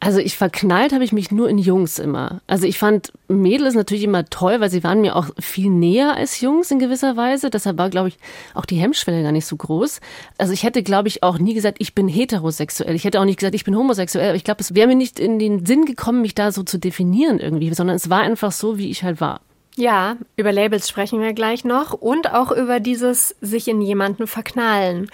also 0.03 0.19
ich 0.19 0.39
verknallt 0.39 0.95
habe 0.95 1.05
ich 1.05 1.13
mich 1.13 1.31
nur 1.31 1.51
in 1.51 1.59
Jungs 1.59 1.99
immer. 1.99 2.41
Also 2.47 2.67
ich 2.67 2.79
fand 2.79 3.13
Mädels 3.29 3.75
natürlich 3.75 4.03
immer 4.03 4.25
toll, 4.25 4.59
weil 4.59 4.71
sie 4.71 4.83
waren 4.83 5.03
mir 5.03 5.15
auch 5.15 5.29
viel 5.39 5.69
näher 5.69 6.17
als 6.17 6.41
Jungs 6.41 6.71
in 6.71 6.79
gewisser 6.79 7.19
Weise. 7.19 7.51
Deshalb 7.51 7.77
war, 7.77 7.91
glaube 7.91 8.09
ich, 8.09 8.17
auch 8.55 8.65
die 8.65 8.77
Hemmschwelle 8.77 9.23
gar 9.23 9.31
nicht 9.31 9.45
so 9.45 9.57
groß. 9.57 10.01
Also 10.39 10.55
ich 10.55 10.63
hätte, 10.63 10.83
glaube 10.83 11.09
ich, 11.09 11.23
auch 11.23 11.39
nie 11.39 11.53
gesagt, 11.53 11.77
ich 11.81 11.95
bin 11.95 12.09
heterosexuell. 12.09 12.95
Ich 12.95 13.05
hätte 13.05 13.21
auch 13.21 13.27
nicht 13.27 13.39
gesagt, 13.39 13.55
ich 13.55 13.65
bin 13.65 13.77
homosexuell. 13.77 14.29
Aber 14.29 14.37
ich 14.37 14.45
glaube, 14.45 14.63
es 14.63 14.75
wäre 14.75 14.89
mir 14.89 14.95
nicht 14.95 15.21
in 15.21 15.39
den 15.39 15.67
Sinn 15.67 15.85
gekommen, 15.85 16.23
mich 16.23 16.35
da 16.35 16.51
so 16.51 16.63
zu 16.63 16.79
definieren 16.79 17.39
irgendwie, 17.39 17.73
sondern 17.75 17.97
es 17.97 18.09
war 18.09 18.21
einfach 18.21 18.53
so, 18.53 18.79
wie 18.79 18.91
ich 18.91 19.05
halt 19.05 19.21
war. 19.21 19.43
Ja, 19.77 20.17
über 20.37 20.51
Labels 20.51 20.89
sprechen 20.89 21.21
wir 21.21 21.35
gleich 21.35 21.67
noch 21.67 21.93
und 21.93 22.33
auch 22.33 22.53
über 22.53 22.81
dieses 22.81 23.37
sich 23.43 23.69
in 23.69 23.83
jemanden 23.83 24.27
verknallen. 24.27 25.11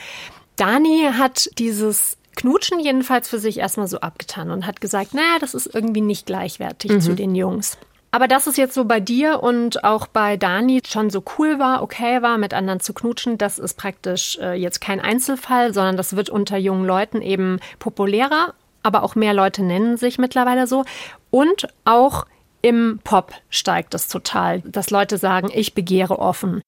Dani 0.55 1.09
hat 1.13 1.51
dieses 1.59 2.17
Knutschen 2.37 2.79
jedenfalls 2.79 3.29
für 3.29 3.39
sich 3.39 3.59
erstmal 3.59 3.89
so 3.89 3.99
abgetan 3.99 4.51
und 4.51 4.67
hat 4.67 4.81
gesagt, 4.81 5.15
naja, 5.15 5.39
das 5.41 5.55
ist 5.55 5.75
irgendwie 5.75 6.01
nicht 6.01 6.27
gleichwertig 6.27 6.93
mhm. 6.93 7.01
zu 7.01 7.15
den 7.15 7.35
Jungs. 7.35 7.79
Aber 8.13 8.29
dass 8.29 8.47
es 8.47 8.57
jetzt 8.57 8.75
so 8.75 8.85
bei 8.85 9.01
dir 9.01 9.43
und 9.43 9.85
auch 9.85 10.07
bei 10.07 10.37
Dani 10.37 10.81
schon 10.87 11.11
so 11.11 11.23
cool 11.39 11.59
war, 11.59 11.83
okay 11.83 12.23
war, 12.23 12.39
mit 12.39 12.55
anderen 12.55 12.81
zu 12.81 12.95
knutschen, 12.95 13.37
das 13.37 13.59
ist 13.59 13.75
praktisch 13.75 14.39
äh, 14.41 14.55
jetzt 14.55 14.81
kein 14.81 15.01
Einzelfall, 15.01 15.75
sondern 15.75 15.97
das 15.97 16.17
wird 16.17 16.31
unter 16.31 16.57
jungen 16.57 16.87
Leuten 16.87 17.21
eben 17.21 17.59
populärer. 17.79 18.55
Aber 18.83 19.03
auch 19.03 19.17
mehr 19.17 19.35
Leute 19.35 19.63
nennen 19.63 19.97
sich 19.97 20.17
mittlerweile 20.17 20.67
so. 20.67 20.85
Und 21.31 21.69
auch 21.85 22.25
im 22.63 23.01
Pop 23.05 23.33
steigt 23.51 23.95
es 23.95 24.09
total, 24.09 24.61
dass 24.61 24.91
Leute 24.91 25.19
sagen, 25.19 25.51
ich 25.53 25.75
begehre 25.75 26.19
offen. 26.19 26.63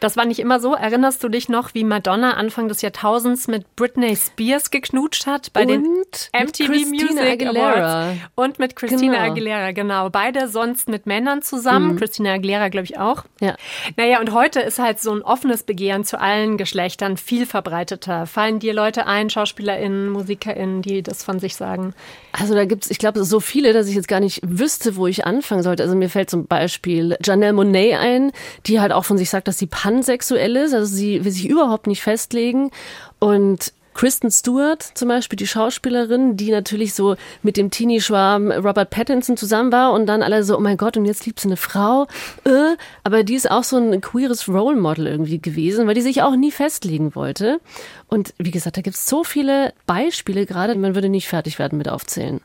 Das 0.00 0.16
war 0.16 0.24
nicht 0.24 0.40
immer 0.40 0.60
so. 0.60 0.74
Erinnerst 0.74 1.22
du 1.22 1.28
dich 1.28 1.48
noch, 1.48 1.74
wie 1.74 1.84
Madonna 1.84 2.32
Anfang 2.34 2.68
des 2.68 2.82
Jahrtausends 2.82 3.48
mit 3.48 3.76
Britney 3.76 4.16
Spears 4.16 4.70
geknutscht 4.70 5.26
hat 5.26 5.52
bei 5.52 5.62
Und 5.62 5.68
den 5.68 5.82
MTV 5.82 6.66
Christina 6.66 6.88
Music 6.88 7.20
Aguilera. 7.46 8.02
Awards 8.02 8.18
und 8.34 8.58
mit 8.58 8.76
Christina 8.76 9.12
Genau. 9.12 9.30
Aguilera, 9.30 9.72
genau. 9.72 10.10
Beide 10.10 10.48
sonst 10.48 10.88
mit 10.88 11.06
Männern 11.06 11.42
zusammen. 11.42 11.96
Christina 11.96 12.32
Aguilera, 12.32 12.68
glaube 12.68 12.86
ich, 12.86 12.98
auch. 12.98 13.24
Ja. 13.40 13.56
Naja, 13.96 14.20
und 14.20 14.32
heute 14.32 14.60
ist 14.60 14.78
halt 14.78 15.00
so 15.00 15.12
ein 15.12 15.22
offenes 15.22 15.62
Begehren 15.62 16.04
zu 16.04 16.18
allen 16.20 16.56
Geschlechtern 16.56 17.16
viel 17.16 17.46
verbreiteter. 17.46 18.26
Fallen 18.26 18.58
dir 18.58 18.72
Leute 18.74 19.06
ein, 19.06 19.28
SchauspielerInnen, 19.30 20.08
MusikerInnen, 20.10 20.82
die 20.82 21.02
das 21.02 21.22
von 21.22 21.38
sich 21.40 21.56
sagen? 21.56 21.94
Also 22.32 22.54
da 22.54 22.64
gibt's, 22.64 22.90
ich 22.90 22.98
glaube, 22.98 23.22
so 23.24 23.40
viele, 23.40 23.72
dass 23.72 23.88
ich 23.88 23.94
jetzt 23.94 24.08
gar 24.08 24.20
nicht 24.20 24.40
wüsste, 24.44 24.96
wo 24.96 25.06
ich 25.06 25.26
anfangen 25.26 25.62
sollte. 25.62 25.82
Also 25.82 25.94
mir 25.96 26.08
fällt 26.08 26.30
zum 26.30 26.46
Beispiel 26.46 27.16
Janelle 27.22 27.52
Monet 27.52 27.98
ein, 27.98 28.32
die 28.66 28.80
halt 28.80 28.92
auch 28.92 29.04
von 29.04 29.18
sich 29.18 29.28
sagt, 29.30 29.48
dass 29.48 29.58
sie 29.58 29.66
pansexuell 29.90 30.56
ist. 30.56 30.74
Also 30.74 30.94
sie 30.94 31.24
will 31.24 31.32
sich 31.32 31.48
überhaupt 31.48 31.86
nicht 31.86 32.02
festlegen. 32.02 32.70
Und 33.18 33.72
Kristen 33.92 34.30
Stewart 34.30 34.82
zum 34.82 35.08
Beispiel, 35.08 35.36
die 35.36 35.48
Schauspielerin, 35.48 36.36
die 36.36 36.52
natürlich 36.52 36.94
so 36.94 37.16
mit 37.42 37.56
dem 37.56 37.70
Teenie-Schwarm 37.70 38.52
Robert 38.52 38.90
Pattinson 38.90 39.36
zusammen 39.36 39.72
war 39.72 39.92
und 39.92 40.06
dann 40.06 40.22
alle 40.22 40.44
so, 40.44 40.56
oh 40.56 40.60
mein 40.60 40.76
Gott, 40.76 40.96
und 40.96 41.04
jetzt 41.06 41.26
liebt 41.26 41.40
sie 41.40 41.48
eine 41.48 41.56
Frau. 41.56 42.06
Äh, 42.44 42.76
aber 43.02 43.24
die 43.24 43.34
ist 43.34 43.50
auch 43.50 43.64
so 43.64 43.76
ein 43.76 44.00
queeres 44.00 44.48
Role 44.48 44.76
Model 44.76 45.08
irgendwie 45.08 45.40
gewesen, 45.40 45.88
weil 45.88 45.94
die 45.94 46.02
sich 46.02 46.22
auch 46.22 46.36
nie 46.36 46.52
festlegen 46.52 47.14
wollte. 47.16 47.60
Und 48.06 48.32
wie 48.38 48.52
gesagt, 48.52 48.76
da 48.76 48.80
gibt's 48.80 49.08
so 49.08 49.24
viele 49.24 49.74
Beispiele 49.86 50.46
gerade, 50.46 50.76
man 50.76 50.94
würde 50.94 51.08
nicht 51.08 51.28
fertig 51.28 51.58
werden 51.58 51.76
mit 51.76 51.88
aufzählen. 51.88 52.40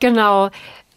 Genau. 0.00 0.48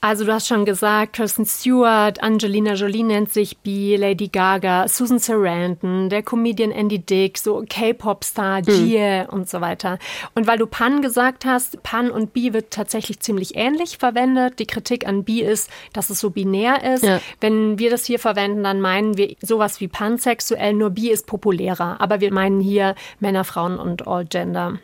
Also 0.04 0.26
du 0.26 0.34
hast 0.34 0.48
schon 0.48 0.66
gesagt, 0.66 1.14
Kirsten 1.14 1.46
Stewart, 1.46 2.24
Angelina 2.24 2.74
Jolie 2.74 3.04
nennt 3.04 3.32
sich 3.32 3.60
B, 3.60 3.96
Lady 3.96 4.30
Gaga, 4.30 4.88
Susan 4.88 5.20
Sarandon, 5.20 6.10
der 6.10 6.24
Comedian 6.24 6.72
Andy 6.72 6.98
Dick, 6.98 7.38
so 7.38 7.64
K-Pop-Star, 7.70 8.64
Gia 8.64 9.30
und 9.30 9.48
so 9.48 9.62
weiter. 9.62 10.00
Und 10.34 10.48
weil 10.48 10.58
du 10.58 10.66
Pan 10.66 11.04
gesagt 11.04 11.46
hast, 11.46 11.84
Pan 11.84 12.10
und 12.10 12.34
Bi 12.34 12.52
wird 12.52 12.72
tatsächlich 12.72 13.20
ziemlich 13.20 13.56
ähnlich 13.56 14.00
verwendet. 14.00 14.58
Die 14.58 14.66
Kritik 14.66 15.08
an 15.08 15.24
Bi 15.24 15.44
ist, 15.44 15.70
dass 15.94 16.10
es 16.10 16.20
so 16.20 16.32
binär 16.32 16.84
ist. 16.96 17.04
Ja. 17.04 17.22
Wenn 17.40 17.78
wir 17.78 17.92
das 17.92 18.04
hier 18.04 18.18
verwenden, 18.18 18.64
dann 18.64 18.82
meinen 18.82 19.18
wir 19.18 19.36
sowas 19.44 19.82
wie 19.82 19.88
pansexuell, 19.88 20.74
nur 20.74 20.90
Bi 20.90 21.12
ist 21.12 21.28
populärer. 21.28 22.02
Aber 22.02 22.22
wir 22.22 22.34
meinen 22.34 22.60
hier 22.60 22.96
Männer, 23.20 23.44
Frauen 23.44 23.78
und 23.78 24.08
All 24.08 24.26
Gender. 24.26 24.80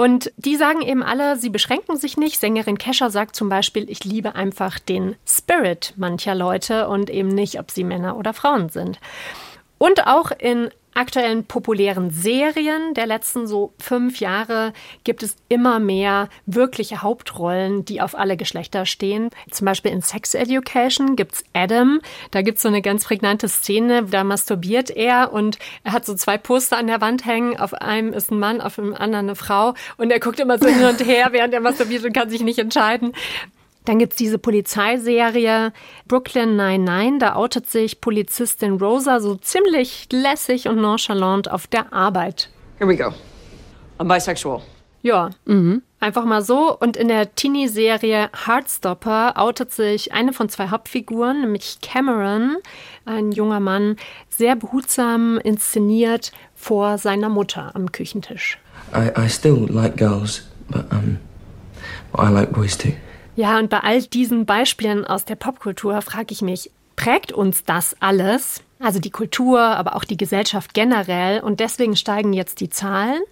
Und 0.00 0.30
die 0.36 0.54
sagen 0.54 0.80
eben 0.80 1.02
alle, 1.02 1.36
sie 1.36 1.50
beschränken 1.50 1.96
sich 1.96 2.16
nicht. 2.16 2.38
Sängerin 2.38 2.78
Kesha 2.78 3.10
sagt 3.10 3.34
zum 3.34 3.48
Beispiel, 3.48 3.90
ich 3.90 4.04
liebe 4.04 4.36
einfach 4.36 4.78
den 4.78 5.16
Spirit 5.26 5.92
mancher 5.96 6.36
Leute 6.36 6.88
und 6.88 7.10
eben 7.10 7.30
nicht, 7.30 7.58
ob 7.58 7.72
sie 7.72 7.82
Männer 7.82 8.16
oder 8.16 8.32
Frauen 8.32 8.68
sind. 8.68 9.00
Und 9.76 10.06
auch 10.06 10.30
in 10.30 10.70
aktuellen 10.94 11.44
populären 11.44 12.10
Serien 12.10 12.94
der 12.94 13.06
letzten 13.06 13.46
so 13.46 13.72
fünf 13.78 14.20
Jahre 14.20 14.72
gibt 15.04 15.22
es 15.22 15.36
immer 15.48 15.78
mehr 15.78 16.28
wirkliche 16.46 17.02
Hauptrollen, 17.02 17.84
die 17.84 18.00
auf 18.00 18.18
alle 18.18 18.36
Geschlechter 18.36 18.86
stehen. 18.86 19.30
Zum 19.50 19.64
Beispiel 19.64 19.92
in 19.92 20.02
Sex 20.02 20.34
Education 20.34 21.16
gibt's 21.16 21.44
Adam. 21.52 22.00
Da 22.30 22.42
gibt's 22.42 22.62
so 22.62 22.68
eine 22.68 22.82
ganz 22.82 23.04
prägnante 23.04 23.48
Szene, 23.48 24.04
da 24.04 24.24
masturbiert 24.24 24.90
er 24.90 25.32
und 25.32 25.58
er 25.84 25.92
hat 25.92 26.04
so 26.04 26.14
zwei 26.14 26.38
Poster 26.38 26.78
an 26.78 26.86
der 26.86 27.00
Wand 27.00 27.24
hängen. 27.24 27.56
Auf 27.58 27.74
einem 27.74 28.12
ist 28.12 28.30
ein 28.30 28.38
Mann, 28.38 28.60
auf 28.60 28.76
dem 28.76 28.94
anderen 28.94 29.26
eine 29.26 29.36
Frau. 29.36 29.74
Und 29.96 30.10
er 30.10 30.20
guckt 30.20 30.40
immer 30.40 30.58
so 30.58 30.68
hin 30.68 30.84
und 30.84 31.04
her, 31.04 31.28
während 31.32 31.54
er 31.54 31.60
masturbiert 31.60 32.04
und 32.04 32.12
kann 32.12 32.30
sich 32.30 32.42
nicht 32.42 32.58
entscheiden. 32.58 33.12
Dann 33.88 33.98
gibt's 33.98 34.16
diese 34.16 34.36
Polizeiserie 34.36 35.72
Brooklyn 36.06 36.56
99. 36.56 37.20
Da 37.20 37.36
outet 37.36 37.70
sich 37.70 38.02
Polizistin 38.02 38.74
Rosa 38.74 39.18
so 39.18 39.34
ziemlich 39.36 40.08
lässig 40.12 40.68
und 40.68 40.76
nonchalant 40.76 41.50
auf 41.50 41.66
der 41.66 41.90
Arbeit. 41.90 42.50
Here 42.76 42.86
we 42.86 42.94
go. 42.94 43.14
I'm 43.98 44.14
bisexual. 44.14 44.60
Ja, 45.00 45.30
einfach 46.00 46.26
mal 46.26 46.42
so. 46.42 46.76
Und 46.78 46.98
in 46.98 47.08
der 47.08 47.34
Teenie-Serie 47.34 48.28
Heartstopper 48.44 49.38
outet 49.38 49.72
sich 49.72 50.12
eine 50.12 50.34
von 50.34 50.50
zwei 50.50 50.68
Hauptfiguren, 50.68 51.40
nämlich 51.40 51.78
Cameron, 51.80 52.58
ein 53.06 53.32
junger 53.32 53.60
Mann, 53.60 53.96
sehr 54.28 54.54
behutsam 54.54 55.38
inszeniert 55.38 56.32
vor 56.54 56.98
seiner 56.98 57.30
Mutter 57.30 57.70
am 57.74 57.90
Küchentisch. 57.90 58.58
I, 58.94 59.18
I 59.18 59.30
still 59.30 59.66
like 59.70 59.96
girls, 59.96 60.42
but 60.68 60.84
um, 60.92 61.16
I 62.14 62.30
like 62.30 62.52
boys 62.52 62.76
too. 62.76 62.92
Ja, 63.38 63.60
und 63.60 63.70
bei 63.70 63.78
all 63.78 64.02
diesen 64.02 64.46
Beispielen 64.46 65.04
aus 65.04 65.24
der 65.24 65.36
Popkultur 65.36 66.02
frage 66.02 66.32
ich 66.32 66.42
mich, 66.42 66.72
prägt 66.96 67.30
uns 67.30 67.62
das 67.62 67.94
alles? 68.00 68.64
Also 68.80 68.98
die 68.98 69.12
Kultur, 69.12 69.60
aber 69.60 69.94
auch 69.94 70.02
die 70.02 70.16
Gesellschaft 70.16 70.74
generell 70.74 71.38
und 71.38 71.60
deswegen 71.60 71.94
steigen 71.94 72.32
jetzt 72.32 72.58
die 72.58 72.68
Zahlen? 72.68 73.22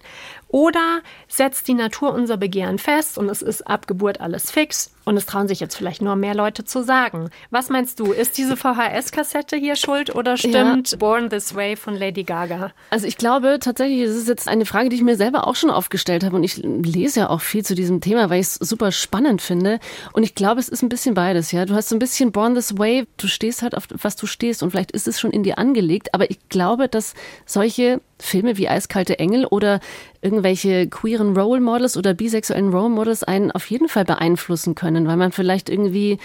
Oder 0.47 1.01
setzt 1.27 1.67
die 1.67 1.73
Natur 1.73 2.13
unser 2.13 2.37
Begehren 2.37 2.79
fest 2.79 3.17
und 3.17 3.27
es 3.27 3.41
ist 3.41 3.67
ab 3.67 3.85
Geburt 3.85 4.21
alles 4.21 4.49
fix 4.49 4.93
und 5.07 5.15
es 5.15 5.25
trauen 5.25 5.47
sich 5.47 5.61
jetzt 5.61 5.75
vielleicht 5.75 6.01
nur 6.01 6.17
mehr 6.17 6.35
Leute 6.35 6.65
zu 6.65 6.83
sagen? 6.83 7.29
Was 7.49 7.69
meinst 7.69 7.99
du? 8.01 8.11
Ist 8.11 8.37
diese 8.37 8.57
VHS-Kassette 8.57 9.55
hier 9.55 9.77
schuld 9.77 10.13
oder 10.13 10.35
stimmt 10.35 10.99
Born 10.99 11.29
This 11.29 11.55
Way 11.55 11.77
von 11.77 11.95
Lady 11.95 12.23
Gaga? 12.23 12.71
Also 12.89 13.07
ich 13.07 13.15
glaube 13.15 13.59
tatsächlich, 13.61 14.01
es 14.01 14.17
ist 14.17 14.27
jetzt 14.27 14.49
eine 14.49 14.65
Frage, 14.65 14.89
die 14.89 14.97
ich 14.97 15.01
mir 15.01 15.15
selber 15.15 15.47
auch 15.47 15.55
schon 15.55 15.69
aufgestellt 15.69 16.25
habe 16.25 16.35
und 16.35 16.43
ich 16.43 16.57
lese 16.57 17.21
ja 17.21 17.29
auch 17.29 17.39
viel 17.39 17.63
zu 17.63 17.73
diesem 17.73 18.01
Thema, 18.01 18.29
weil 18.29 18.41
ich 18.41 18.47
es 18.47 18.55
super 18.55 18.91
spannend 18.91 19.41
finde 19.41 19.79
und 20.11 20.23
ich 20.23 20.35
glaube, 20.35 20.59
es 20.59 20.67
ist 20.67 20.83
ein 20.83 20.89
bisschen 20.89 21.15
beides, 21.15 21.53
ja. 21.53 21.65
Du 21.65 21.73
hast 21.73 21.87
so 21.87 21.95
ein 21.95 21.99
bisschen 21.99 22.33
Born 22.33 22.55
This 22.55 22.77
Way, 22.77 23.07
du 23.15 23.27
stehst 23.27 23.61
halt 23.61 23.77
auf 23.77 23.87
was 24.01 24.17
du 24.17 24.27
stehst 24.27 24.61
und 24.61 24.71
vielleicht 24.71 24.91
ist 24.91 25.07
es 25.07 25.21
schon 25.21 25.31
in 25.31 25.43
dir 25.43 25.57
angelegt, 25.57 26.13
aber 26.13 26.29
ich 26.29 26.49
glaube, 26.49 26.89
dass 26.89 27.13
solche 27.45 28.01
Filme 28.19 28.57
wie 28.57 28.67
Eiskalte 28.67 29.19
Engel 29.19 29.45
oder 29.45 29.79
irgendwelche 30.21 30.87
queeren 30.87 31.37
Role 31.37 31.61
Models 31.61 31.97
oder 31.97 32.13
bisexuellen 32.13 32.73
Role 32.73 32.89
Models 32.89 33.23
einen 33.23 33.51
auf 33.51 33.69
jeden 33.69 33.87
Fall 33.87 34.05
beeinflussen 34.05 34.75
können, 34.75 34.96
weil 35.05 35.17
man 35.17 35.33
vielleicht 35.33 35.69
irgendwie 35.69 36.17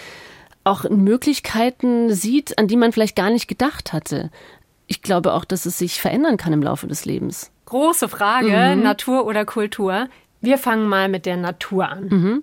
auch 0.65 0.89
Möglichkeiten 0.89 2.13
sieht, 2.13 2.57
an 2.59 2.69
die 2.69 2.77
man 2.77 2.93
vielleicht 2.93 3.17
gar 3.17 3.31
nicht 3.31 3.49
gedacht 3.49 3.93
hatte. 3.93 4.31
Ich 4.87 5.03
glaube 5.03 5.33
auch, 5.33 5.45
dass 5.45 5.67
es 5.67 5.79
sich 5.79 6.01
verändern 6.01 6.37
kann 6.37 6.53
im 6.53 6.63
Laufe 6.63 6.87
des 6.87 7.05
Lebens. 7.05 7.51
Große 7.67 8.09
Frage, 8.09 8.77
Natur 8.77 9.27
oder 9.27 9.45
Kultur? 9.45 10.09
Wir 10.41 10.59
fangen 10.59 10.89
mal 10.89 11.09
mit 11.09 11.27
der 11.27 11.37
Natur 11.37 11.89
an. 11.89 12.43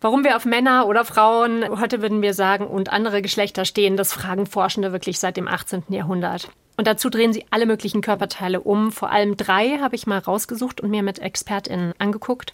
Warum 0.00 0.22
wir 0.22 0.36
auf 0.36 0.44
Männer 0.44 0.86
oder 0.86 1.04
Frauen, 1.04 1.80
heute 1.80 2.00
würden 2.00 2.22
wir 2.22 2.32
sagen, 2.32 2.68
und 2.68 2.92
andere 2.92 3.20
Geschlechter 3.20 3.64
stehen, 3.64 3.96
das 3.96 4.12
fragen 4.12 4.46
Forschende 4.46 4.92
wirklich 4.92 5.18
seit 5.18 5.36
dem 5.36 5.48
18. 5.48 5.82
Jahrhundert. 5.88 6.48
Und 6.78 6.86
dazu 6.86 7.10
drehen 7.10 7.32
sie 7.32 7.44
alle 7.50 7.66
möglichen 7.66 8.02
Körperteile 8.02 8.60
um. 8.60 8.92
Vor 8.92 9.10
allem 9.10 9.36
drei 9.36 9.78
habe 9.78 9.96
ich 9.96 10.06
mal 10.06 10.18
rausgesucht 10.18 10.80
und 10.80 10.90
mir 10.90 11.02
mit 11.02 11.18
ExpertInnen 11.18 11.92
angeguckt. 11.98 12.52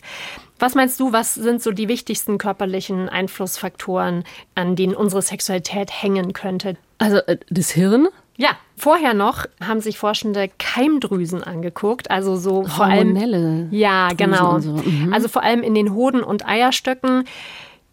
Was 0.59 0.75
meinst 0.75 0.99
du, 0.99 1.12
was 1.12 1.35
sind 1.35 1.62
so 1.62 1.73
die 1.73 1.88
wichtigsten 1.88 2.38
körperlichen 2.38 3.11
Einflussfaktoren, 3.11 4.25
an 4.54 4.76
denen 4.76 4.95
unsere 4.95 5.21
Sexualität 5.21 5.90
hängen 5.90 6.33
könnte? 6.33 6.78
Also 6.97 7.19
äh, 7.19 7.37
das 7.50 7.71
Hirn, 7.71 8.09
Ja, 8.37 8.57
vorher 8.76 9.14
noch 9.14 9.45
haben 9.61 9.81
sich 9.81 9.99
Forschende 9.99 10.50
Keimdrüsen 10.59 11.45
angeguckt, 11.45 12.11
also 12.11 12.37
so 12.37 12.64
vor 12.64 12.87
allem 12.87 13.71
ja, 13.71 14.09
Drüsen 14.09 14.16
genau. 14.16 14.59
so, 14.59 14.73
mhm. 14.73 15.12
Also 15.12 15.28
vor 15.28 15.43
allem 15.43 15.62
in 15.62 15.75
den 15.75 15.93
Hoden 15.93 16.23
und 16.23 16.47
Eierstöcken. 16.47 17.25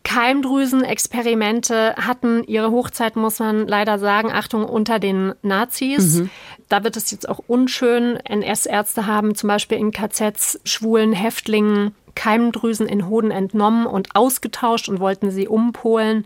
Keimdrüsenexperimente 0.03 1.95
hatten 1.95 2.43
ihre 2.43 2.71
Hochzeit, 2.71 3.15
muss 3.15 3.39
man 3.39 3.67
leider 3.67 3.99
sagen. 3.99 4.31
Achtung, 4.31 4.65
unter 4.65 4.99
den 4.99 5.33
Nazis. 5.41 6.15
Mhm. 6.15 6.29
Da 6.69 6.83
wird 6.83 6.97
es 6.97 7.11
jetzt 7.11 7.29
auch 7.29 7.39
unschön. 7.47 8.17
NS-Ärzte 8.17 9.05
haben 9.05 9.35
zum 9.35 9.47
Beispiel 9.47 9.77
in 9.77 9.91
KZs 9.91 10.59
schwulen 10.65 11.13
Häftlingen 11.13 11.93
Keimdrüsen 12.15 12.87
in 12.87 13.07
Hoden 13.07 13.31
entnommen 13.31 13.85
und 13.85 14.15
ausgetauscht 14.15 14.89
und 14.89 14.99
wollten 14.99 15.31
sie 15.31 15.47
umpolen. 15.47 16.25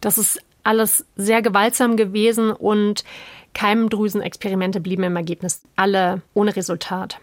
Das 0.00 0.18
ist 0.18 0.40
alles 0.64 1.04
sehr 1.16 1.42
gewaltsam 1.42 1.96
gewesen 1.96 2.50
und 2.52 3.04
Keimdrüsenexperimente 3.54 4.80
blieben 4.80 5.04
im 5.04 5.16
Ergebnis 5.16 5.62
alle 5.76 6.22
ohne 6.34 6.54
Resultat. 6.56 7.18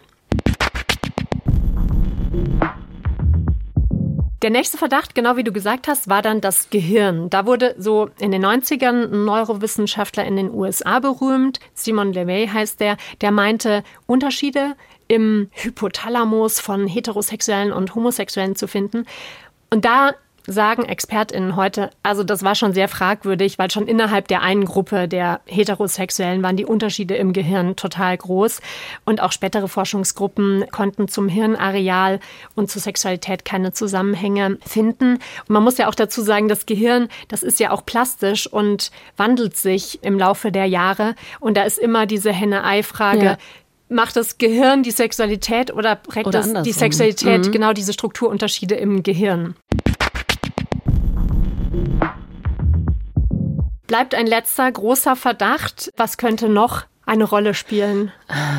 Der 4.42 4.50
nächste 4.50 4.76
Verdacht, 4.76 5.14
genau 5.14 5.36
wie 5.36 5.44
du 5.44 5.52
gesagt 5.52 5.88
hast, 5.88 6.08
war 6.08 6.20
dann 6.20 6.40
das 6.40 6.68
Gehirn. 6.68 7.30
Da 7.30 7.46
wurde 7.46 7.74
so 7.78 8.10
in 8.18 8.30
den 8.30 8.44
90ern 8.44 9.04
ein 9.04 9.24
Neurowissenschaftler 9.24 10.24
in 10.24 10.36
den 10.36 10.52
USA 10.52 10.98
berühmt. 10.98 11.60
Simon 11.72 12.12
LeVay 12.12 12.48
heißt 12.48 12.80
der. 12.80 12.98
Der 13.20 13.30
meinte, 13.30 13.84
Unterschiede 14.06 14.74
im 15.08 15.48
Hypothalamus 15.52 16.60
von 16.60 16.86
Heterosexuellen 16.86 17.72
und 17.72 17.94
Homosexuellen 17.94 18.56
zu 18.56 18.68
finden. 18.68 19.06
Und 19.70 19.84
da 19.84 20.12
sagen 20.46 20.84
ExpertInnen 20.84 21.56
heute, 21.56 21.90
also 22.02 22.22
das 22.22 22.42
war 22.42 22.54
schon 22.54 22.74
sehr 22.74 22.88
fragwürdig, 22.88 23.58
weil 23.58 23.70
schon 23.70 23.86
innerhalb 23.86 24.28
der 24.28 24.42
einen 24.42 24.66
Gruppe 24.66 25.08
der 25.08 25.40
Heterosexuellen 25.46 26.42
waren 26.42 26.56
die 26.56 26.66
Unterschiede 26.66 27.14
im 27.14 27.32
Gehirn 27.32 27.76
total 27.76 28.16
groß. 28.16 28.60
Und 29.04 29.22
auch 29.22 29.32
spätere 29.32 29.68
Forschungsgruppen 29.68 30.66
konnten 30.70 31.08
zum 31.08 31.28
Hirnareal 31.28 32.20
und 32.54 32.70
zur 32.70 32.82
Sexualität 32.82 33.44
keine 33.44 33.72
Zusammenhänge 33.72 34.58
finden. 34.66 35.14
Und 35.14 35.50
man 35.50 35.64
muss 35.64 35.78
ja 35.78 35.88
auch 35.88 35.94
dazu 35.94 36.22
sagen, 36.22 36.48
das 36.48 36.66
Gehirn, 36.66 37.08
das 37.28 37.42
ist 37.42 37.58
ja 37.58 37.70
auch 37.70 37.86
plastisch 37.86 38.46
und 38.46 38.90
wandelt 39.16 39.56
sich 39.56 40.02
im 40.02 40.18
Laufe 40.18 40.52
der 40.52 40.66
Jahre. 40.66 41.14
Und 41.40 41.56
da 41.56 41.62
ist 41.62 41.78
immer 41.78 42.06
diese 42.06 42.32
Henne-Ei-Frage. 42.32 43.24
Ja 43.24 43.38
macht 43.90 44.16
das 44.16 44.38
Gehirn 44.38 44.82
die 44.82 44.90
Sexualität 44.90 45.72
oder 45.72 45.94
prägt 45.94 46.26
oder 46.26 46.40
das 46.40 46.62
die 46.62 46.72
Sexualität 46.72 47.46
mhm. 47.46 47.52
genau 47.52 47.72
diese 47.72 47.92
Strukturunterschiede 47.92 48.74
im 48.74 49.02
Gehirn? 49.02 49.54
Bleibt 53.86 54.14
ein 54.14 54.26
letzter 54.26 54.70
großer 54.70 55.14
Verdacht. 55.14 55.90
Was 55.96 56.16
könnte 56.16 56.48
noch 56.48 56.84
eine 57.06 57.24
Rolle 57.24 57.54
spielen? 57.54 58.12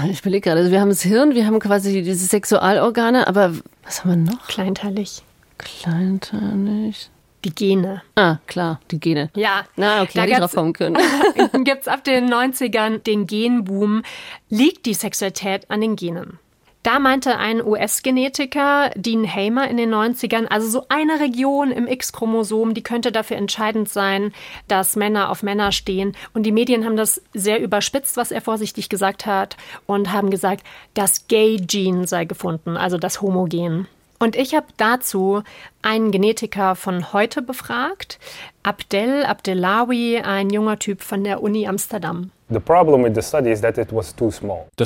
Ich 0.10 0.22
überlege 0.22 0.42
gerade, 0.42 0.62
also 0.62 0.72
wir 0.72 0.80
haben 0.80 0.90
das 0.90 1.02
Hirn, 1.02 1.36
wir 1.36 1.46
haben 1.46 1.60
quasi 1.60 2.04
diese 2.04 2.26
Sexualorgane, 2.26 3.28
aber 3.28 3.54
was 3.84 4.04
haben 4.04 4.12
wir 4.12 4.34
noch? 4.34 4.48
Kleinteilig. 4.48 5.24
Kleinteilig. 5.58 7.10
Die 7.44 7.54
Gene. 7.54 8.02
Ah, 8.16 8.38
klar, 8.48 8.80
die 8.92 9.00
Gene. 9.00 9.30
Ja. 9.36 9.66
Na, 9.76 10.02
okay, 10.02 10.12
da 10.16 10.22
hätte 10.22 10.32
ich 10.32 10.38
drauf 10.40 10.54
kommen 10.54 10.74
können. 10.74 10.98
Gibt 11.64 11.82
es 11.82 11.88
ab 11.88 12.04
den 12.04 12.32
90ern 12.32 13.04
den 13.04 13.28
Genboom. 13.28 14.02
Liegt 14.50 14.86
die 14.86 14.96
Sexualität 14.96 15.70
an 15.70 15.82
den 15.82 15.96
Genen? 15.96 16.40
Da 16.86 17.00
meinte 17.00 17.40
ein 17.40 17.66
US-Genetiker, 17.66 18.92
Dean 18.96 19.26
Hamer, 19.26 19.68
in 19.68 19.78
den 19.78 19.92
90ern, 19.92 20.46
also 20.46 20.68
so 20.68 20.86
eine 20.88 21.20
Region 21.20 21.72
im 21.72 21.88
X-Chromosom, 21.88 22.76
die 22.76 22.84
könnte 22.84 23.12
dafür 23.12 23.38
entscheidend 23.38 23.90
sein, 23.90 24.36
dass 24.68 24.96
Männer 24.96 25.32
auf 25.32 25.42
Männer 25.42 25.72
stehen. 25.72 26.16
Und 26.36 26.44
die 26.44 26.52
Medien 26.52 26.86
haben 26.86 26.96
das 26.96 27.24
sehr 27.34 27.60
überspitzt, 27.60 28.18
was 28.18 28.30
er 28.30 28.42
vorsichtig 28.42 28.88
gesagt 28.88 29.26
hat, 29.26 29.58
und 29.88 30.14
haben 30.14 30.30
gesagt, 30.30 30.64
das 30.94 31.28
Gay-Gene 31.28 32.06
sei 32.06 32.26
gefunden, 32.26 32.78
also 32.78 33.00
das 33.00 33.20
Homogen. 33.20 33.88
Und 34.20 34.36
ich 34.36 34.54
habe 34.56 34.68
dazu 34.78 35.44
einen 35.82 36.12
Genetiker 36.12 36.76
von 36.76 37.14
heute 37.14 37.42
befragt, 37.42 38.20
Abdel 38.64 39.24
Abdelawi, 39.26 40.22
ein 40.24 40.50
junger 40.50 40.80
Typ 40.80 41.02
von 41.02 41.24
der 41.24 41.44
Uni 41.44 41.68
Amsterdam. 41.68 42.32
Das 42.48 42.62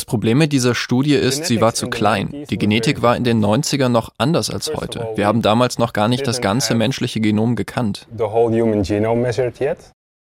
Problem 0.06 0.38
mit 0.38 0.54
dieser 0.54 0.76
Studie 0.76 1.16
ist, 1.16 1.46
sie 1.46 1.60
war 1.60 1.74
zu 1.74 1.90
klein. 1.90 2.46
Die 2.50 2.58
Genetik 2.58 3.02
war 3.02 3.18
in 3.18 3.26
den 3.26 3.44
90ern 3.44 3.90
noch 3.90 4.14
anders 4.18 4.50
als 4.50 4.74
heute. 4.74 5.10
Wir 5.16 5.28
haben 5.28 5.42
damals 5.42 5.78
noch 5.78 5.92
gar 5.92 6.08
nicht 6.08 6.26
das 6.26 6.40
ganze 6.40 6.74
menschliche 6.74 7.20
Genom 7.20 7.58
gekannt. 7.58 8.08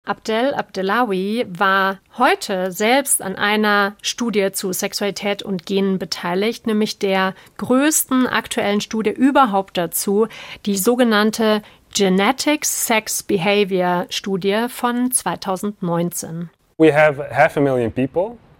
Abdel 0.06 0.54
Abdelawi 0.54 1.46
war 1.48 2.00
heute 2.18 2.74
selbst 2.74 3.22
an 3.22 3.38
einer 3.38 3.96
Studie 4.02 4.52
zu 4.52 4.74
Sexualität 4.74 5.44
und 5.44 5.66
Genen 5.66 5.98
beteiligt, 5.98 6.68
nämlich 6.68 7.00
der 7.00 7.34
größten 7.56 8.28
aktuellen 8.28 8.82
Studie 8.82 9.12
überhaupt 9.12 9.78
dazu, 9.78 10.28
die 10.66 10.76
sogenannte 10.76 11.62
Genetic 11.96 12.66
Sex 12.66 13.24
Behavior 13.24 14.06
Studie 14.10 14.66
von 14.68 15.10
2019. 15.10 16.50
Wir 16.78 16.94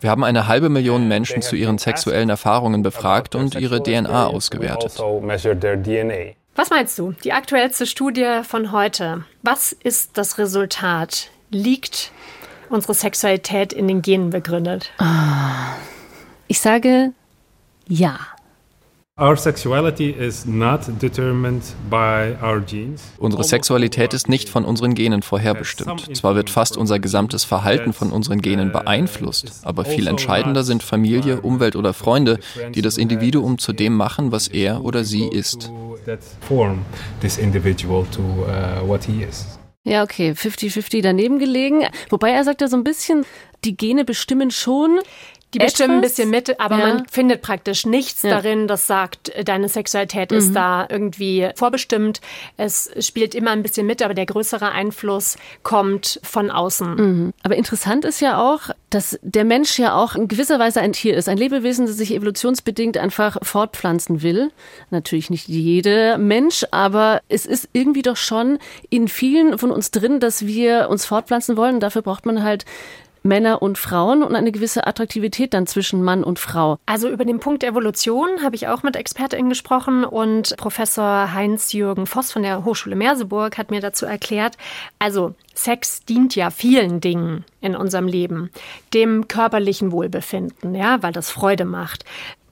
haben 0.10 0.24
eine 0.24 0.48
halbe 0.48 0.70
Million 0.70 1.08
Menschen 1.10 1.42
zu 1.42 1.58
ihren 1.58 1.78
sexuellen 1.78 2.30
Erfahrungen 2.30 2.84
befragt 2.84 3.36
und 3.36 3.56
ihre 3.56 3.84
DNA 3.84 4.28
ausgewertet. 4.28 4.92
Also 4.92 5.22
Was 6.56 6.70
meinst 6.70 6.98
du? 7.00 7.14
Die 7.24 7.34
aktuellste 7.34 7.86
Studie 7.86 8.42
von 8.44 8.72
heute. 8.72 9.26
Was 9.42 9.74
ist 9.74 10.18
das 10.18 10.38
Resultat? 10.38 11.32
Liegt 11.54 12.12
unsere 12.70 12.94
Sexualität 12.94 13.72
in 13.74 13.88
den 13.88 14.02
Genen 14.02 14.30
begründet? 14.30 14.92
Ich 16.48 16.60
sage 16.60 17.14
ja. 17.88 18.20
Unsere 23.20 23.44
Sexualität 23.44 24.14
ist 24.16 24.28
nicht 24.28 24.50
von 24.50 24.66
unseren 24.66 24.96
Genen 24.96 25.22
vorherbestimmt. 25.22 26.18
Zwar 26.18 26.34
wird 26.36 26.50
fast 26.50 26.78
unser 26.78 26.98
gesamtes 26.98 27.44
Verhalten 27.44 27.94
von 27.94 28.12
unseren 28.12 28.42
Genen 28.42 28.72
beeinflusst, 28.72 29.62
aber 29.66 29.86
viel 29.86 30.08
entscheidender 30.08 30.64
sind 30.64 30.82
Familie, 30.82 31.42
Umwelt 31.42 31.76
oder 31.76 31.94
Freunde, 31.94 32.40
die 32.74 32.82
das 32.82 32.98
Individuum 32.98 33.60
zu 33.60 33.72
dem 33.72 33.96
machen, 33.96 34.32
was 34.32 34.48
er 34.48 34.84
oder 34.84 35.04
sie 35.04 35.28
ist. 35.28 35.72
Ja, 39.86 40.04
okay, 40.04 40.32
50-50 40.32 41.02
daneben 41.02 41.40
gelegen. 41.40 41.86
Wobei 42.10 42.32
er 42.32 42.46
sagt 42.46 42.62
ja 42.62 42.68
so 42.70 42.78
ein 42.78 42.86
bisschen, 42.86 43.26
die 43.66 43.76
Gene 43.76 44.06
bestimmen 44.06 44.50
schon, 44.50 45.00
die 45.54 45.60
bestimmen 45.60 45.96
ein 45.96 46.02
bisschen 46.02 46.30
mit, 46.30 46.60
aber 46.60 46.80
ja. 46.80 46.88
man 46.88 47.06
findet 47.08 47.42
praktisch 47.42 47.86
nichts 47.86 48.24
ja. 48.24 48.32
darin, 48.32 48.68
das 48.68 48.88
sagt, 48.88 49.32
deine 49.46 49.70
Sexualität 49.70 50.32
mhm. 50.32 50.38
ist 50.38 50.54
da 50.54 50.88
irgendwie 50.90 51.50
vorbestimmt. 51.56 52.22
Es 52.58 52.92
spielt 53.00 53.36
immer 53.36 53.52
ein 53.52 53.64
bisschen 53.64 53.86
mit, 53.86 54.02
aber 54.02 54.14
der 54.14 54.26
größere 54.26 54.72
Einfluss 54.72 55.38
kommt 55.64 56.20
von 56.24 56.52
außen. 56.52 56.96
Mhm. 56.96 57.34
Aber 57.44 57.56
interessant 57.56 58.06
ist 58.06 58.20
ja 58.20 58.40
auch, 58.40 58.70
dass 58.90 59.20
der 59.22 59.44
Mensch 59.44 59.80
ja 59.80 59.96
auch 59.96 60.16
in 60.16 60.28
gewisser 60.28 60.60
Weise 60.60 60.82
ein 60.82 60.94
Tier 60.94 61.16
ist, 61.16 61.30
ein 61.30 61.38
Lebewesen, 61.38 61.86
das 61.86 61.98
sich 61.98 62.14
evolutionsbedingt 62.14 62.98
einfach 62.98 63.38
fortpflanzen 63.42 64.22
will. 64.22 64.52
Natürlich 64.92 65.30
nicht 65.30 65.48
jeder 65.48 66.18
Mensch, 66.18 66.66
aber 66.72 67.22
es 67.30 67.46
ist 67.46 67.70
irgendwie 67.74 68.02
doch 68.02 68.18
schon 68.18 68.60
in 68.90 69.08
vielen 69.08 69.58
von 69.58 69.72
uns 69.72 69.92
drin, 69.92 70.20
dass 70.20 70.46
wir 70.46 70.90
uns 70.90 71.06
fortpflanzen 71.06 71.58
wollen. 71.58 71.76
Und 71.76 71.80
dafür 71.82 72.02
braucht 72.02 72.26
man 72.26 72.44
halt 72.44 72.66
Männer 73.24 73.62
und 73.62 73.78
Frauen 73.78 74.22
und 74.24 74.36
eine 74.36 74.52
gewisse 74.52 74.86
Attraktivität 74.86 75.54
dann 75.54 75.68
zwischen 75.68 76.04
Mann 76.04 76.24
und 76.24 76.40
Frau. 76.40 76.78
Also 76.86 77.10
über 77.10 77.26
den 77.26 77.40
Punkt 77.40 77.64
Evolution 77.64 78.44
habe 78.44 78.56
ich 78.56 78.68
auch 78.68 78.84
mit 78.84 78.96
ExpertInnen 78.96 79.50
gesprochen 79.50 80.04
und 80.04 80.56
Professor 80.58 81.34
Heinz-Jürgen 81.34 82.06
Voss 82.06 82.32
von 82.32 82.44
der 82.44 82.66
Hochschule 82.66 82.96
Merseburg 82.96 83.58
hat 83.58 83.72
mir 83.72 83.82
dazu 83.82 84.06
erklärt, 84.06 84.58
also 85.00 85.36
Sex 85.54 86.04
dient 86.06 86.36
ja 86.36 86.50
vielen 86.50 87.00
Dingen 87.00 87.46
in 87.62 87.76
unserem 87.76 88.08
Leben. 88.08 88.50
Dem 88.94 89.28
körperlichen 89.28 89.92
Wohlbefinden, 89.92 90.76
ja, 90.76 91.02
weil 91.02 91.14
das 91.14 91.30
Freude 91.30 91.66
macht 91.66 92.06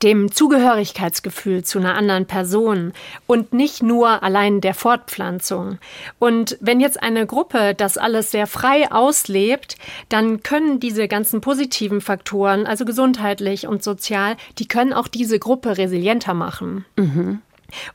dem 0.04 0.32
Zugehörigkeitsgefühl 0.32 1.64
zu 1.64 1.80
einer 1.80 1.96
anderen 1.96 2.26
Person 2.26 2.94
und 3.28 3.54
nicht 3.54 3.84
nur 3.84 4.24
allein 4.24 4.62
der 4.62 4.74
Fortpflanzung. 4.74 5.78
Und 6.20 6.58
wenn 6.60 6.80
jetzt 6.80 7.02
eine 7.02 7.26
Gruppe 7.26 7.76
das 7.76 7.98
alles 7.98 8.32
sehr 8.32 8.48
frei 8.48 8.92
auslebt, 8.92 9.76
dann 10.10 10.44
können 10.44 10.80
diese 10.80 11.08
ganzen 11.08 11.42
positiven 11.42 12.02
Faktoren, 12.02 12.66
also 12.66 12.86
gesundheitlich 12.86 13.68
und 13.68 13.84
sozial, 13.84 14.38
die 14.60 14.68
können 14.68 14.94
auch 14.94 15.08
diese 15.08 15.40
Gruppe 15.40 15.78
resilienter 15.78 16.34
machen. 16.34 16.86
Mhm. 16.96 17.42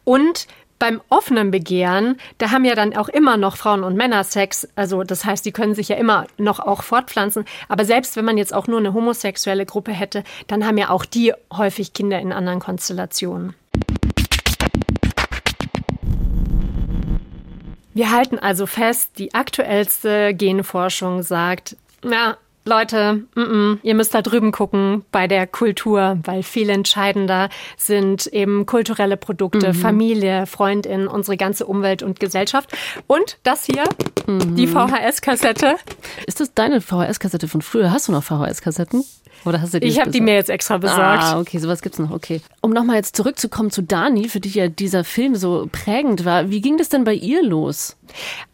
Und 0.05 0.47
beim 0.79 1.01
offenen 1.09 1.51
Begehren, 1.51 2.19
da 2.39 2.51
haben 2.51 2.65
ja 2.65 2.75
dann 2.75 2.97
auch 2.97 3.09
immer 3.09 3.37
noch 3.37 3.57
Frauen 3.57 3.85
und 3.85 3.97
Männer 3.97 4.25
Sex. 4.25 4.69
Also 4.77 5.03
das 5.03 5.25
heißt, 5.25 5.45
die 5.45 5.53
können 5.53 5.75
sich 5.75 5.89
ja 5.89 5.97
immer 5.97 6.27
noch 6.39 6.61
auch 6.61 6.83
fortpflanzen. 6.83 7.45
Aber 7.69 7.85
selbst 7.85 8.17
wenn 8.17 8.25
man 8.25 8.39
jetzt 8.39 8.55
auch 8.55 8.67
nur 8.67 8.79
eine 8.79 8.93
homosexuelle 8.93 9.67
Gruppe 9.67 9.93
hätte, 9.93 10.25
dann 10.47 10.67
haben 10.67 10.79
ja 10.79 10.91
auch 10.91 11.05
die 11.05 11.33
häufig 11.53 11.93
Kinder 11.93 12.19
in 12.21 12.33
anderen 12.33 12.61
Konstellationen. 12.61 13.55
Wir 17.95 18.11
halten 18.11 18.39
also 18.39 18.67
fest, 18.67 19.13
die 19.17 19.33
aktuellste 19.33 20.35
Genforschung 20.35 21.23
sagt, 21.23 21.77
ja, 22.05 22.37
Leute, 22.67 23.25
mm 23.35 23.41
-mm, 23.41 23.79
ihr 23.83 23.95
müsst 23.95 24.13
da 24.13 24.23
drüben 24.23 24.51
gucken 24.51 25.05
bei 25.13 25.29
der 25.29 25.47
Kultur, 25.47 26.19
weil 26.25 26.43
viel 26.43 26.69
entscheidender 26.69 27.49
sind 27.77 28.27
eben 28.27 28.67
kulturelle 28.67 29.17
Produkte, 29.17 29.69
mhm. 29.69 29.75
Familie, 29.75 30.47
Freundin, 30.47 31.07
unsere 31.07 31.37
ganze 31.37 31.65
Umwelt 31.65 32.03
und 32.03 32.19
Gesellschaft. 32.19 32.77
Und 33.07 33.39
das 33.45 33.67
hier, 33.67 33.85
mhm. 34.27 34.57
die 34.57 34.67
VHS-Kassette. 34.67 35.77
Ist 36.27 36.41
das 36.41 36.55
deine 36.55 36.81
VHS-Kassette 36.81 37.47
von 37.47 37.63
früher? 37.63 37.93
Hast 37.93 38.09
du 38.09 38.13
noch 38.13 38.25
VHS-Kassetten? 38.25 39.05
Oder 39.45 39.61
hast 39.61 39.75
du 39.75 39.81
die 39.81 39.87
ich 39.87 40.01
habe 40.01 40.11
die 40.11 40.21
mir 40.21 40.35
jetzt 40.35 40.51
extra 40.51 40.79
besorgt. 40.79 41.23
Ah, 41.23 41.39
okay, 41.39 41.59
sowas 41.59 41.83
gibt's 41.83 42.01
noch, 42.01 42.11
okay. 42.11 42.41
Um 42.63 42.73
nochmal 42.73 42.97
jetzt 42.97 43.15
zurückzukommen 43.15 43.71
zu 43.71 43.83
Dani, 43.83 44.29
für 44.29 44.41
die 44.41 44.49
ja 44.49 44.67
dieser 44.67 45.05
Film 45.05 45.37
so 45.37 45.69
prägend 45.71 46.25
war. 46.25 46.51
Wie 46.51 46.61
ging 46.61 46.79
das 46.79 46.89
denn 46.89 47.05
bei 47.05 47.15
ihr 47.15 47.45
los? 47.45 47.97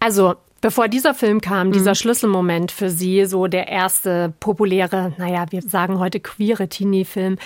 Also, 0.01 0.35
Bevor 0.62 0.87
dieser 0.87 1.12
Film 1.12 1.40
kam, 1.40 1.68
mhm. 1.68 1.72
dieser 1.72 1.96
Schlüsselmoment 1.96 2.70
für 2.70 2.88
sie, 2.88 3.25
so 3.25 3.48
der 3.48 3.66
erste 3.66 4.33
populäre, 4.38 5.12
naja, 5.18 5.46
wir 5.51 5.61
sagen 5.61 5.98
heute 5.98 6.20
queere 6.20 6.68
Teenie-Film, 6.68 7.37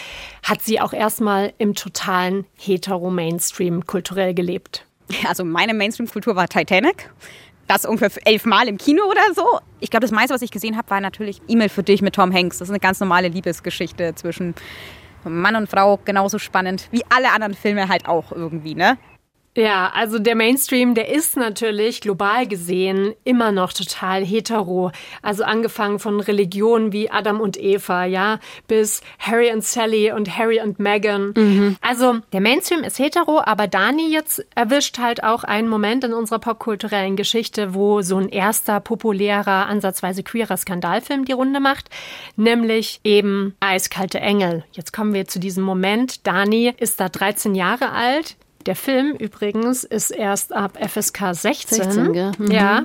hat 0.43 0.61
sie 0.61 0.83
auch 0.83 0.93
erstmal 0.93 1.55
im 1.57 1.75
totalen 1.75 2.45
hetero-Mainstream 2.59 3.87
kulturell 3.87 4.35
gelebt. 4.35 4.85
Also 5.27 5.45
meine 5.45 5.73
Mainstream-Kultur 5.73 6.37
war 6.37 6.47
Titanic. 6.47 7.11
Das 7.67 7.87
ungefähr 7.87 8.11
elfmal 8.27 8.69
im 8.69 8.77
Kino 8.77 9.05
oder 9.05 9.23
so. 9.35 9.61
Ich 9.81 9.91
glaube, 9.91 10.03
das 10.03 10.13
meiste, 10.13 10.35
was 10.35 10.43
ich 10.43 10.51
gesehen 10.51 10.77
habe, 10.77 10.91
war 10.91 11.01
natürlich 11.01 11.41
E-Mail 11.49 11.71
für 11.71 11.83
dich 11.83 12.03
mit 12.03 12.15
Tom 12.15 12.35
Hanks. 12.35 12.59
Das 12.59 12.69
ist 12.69 12.73
eine 12.73 12.81
ganz 12.81 13.01
normale 13.01 13.29
Liebesgeschichte 13.29 14.15
zwischen 14.15 14.55
Mann 15.25 15.57
und 15.57 15.71
Frau, 15.71 15.99
genauso 16.05 16.39
spannend 16.39 16.89
wie 16.91 17.03
alle 17.09 17.33
anderen 17.33 17.55
Filme 17.55 17.89
halt 17.89 18.07
auch 18.07 18.31
irgendwie, 18.31 18.75
ne? 18.75 18.99
Ja, 19.57 19.91
also 19.95 20.19
der 20.19 20.35
Mainstream, 20.35 20.95
der 20.95 21.09
ist 21.09 21.37
natürlich 21.37 22.03
global 22.03 22.47
gesehen 22.47 23.15
immer 23.25 23.53
noch 23.53 23.73
total 23.73 24.23
hetero. 24.23 24.93
Also 25.23 25.45
angefangen 25.45 25.99
von 25.99 26.21
Religionen 26.21 26.93
wie 26.93 27.11
Adam 27.11 27.41
und 27.41 27.59
Eva, 27.59 28.05
ja, 28.05 28.39
bis 28.69 29.01
Harry 29.19 29.51
und 29.51 29.65
Sally 29.65 30.13
und 30.13 30.37
Harry 30.37 30.61
und 30.61 30.79
Meghan. 30.79 31.33
Mhm. 31.35 31.77
Also 31.81 32.19
der 32.35 32.43
Mainstream 32.43 32.85
ist 32.85 32.99
hetero, 32.99 33.41
aber 33.43 33.67
Dani 33.67 34.13
jetzt 34.13 34.45
erwischt 34.55 34.99
halt 34.99 35.25
auch 35.25 35.43
einen 35.43 35.71
Moment 35.71 36.05
in 36.05 36.13
unserer 36.13 36.39
popkulturellen 36.39 37.17
Geschichte, 37.17 37.73
wo 37.75 38.03
so 38.03 38.19
ein 38.19 38.29
erster 38.29 38.79
populärer, 38.81 39.69
ansatzweise 39.69 40.23
queerer 40.23 40.59
Skandalfilm 40.59 41.25
die 41.25 41.33
Runde 41.33 41.61
macht, 41.61 41.89
nämlich 42.37 43.01
eben 43.05 43.57
Eiskalte 43.61 44.21
Engel. 44.21 44.65
Jetzt 44.73 44.93
kommen 44.93 45.15
wir 45.15 45.27
zu 45.27 45.39
diesem 45.39 45.65
Moment. 45.65 46.27
Dani 46.27 46.75
ist 46.79 47.01
da 47.01 47.09
13 47.09 47.55
Jahre 47.55 47.93
alt 47.93 48.37
der 48.67 48.77
Film 48.77 49.13
übrigens 49.13 49.85
ist 49.85 50.11
erst 50.11 50.55
ab 50.55 50.79
FSK 50.79 51.35
16. 51.35 51.83
16 51.83 52.15
ja. 52.15 52.33
Mhm. 52.39 52.51
ja. 52.51 52.83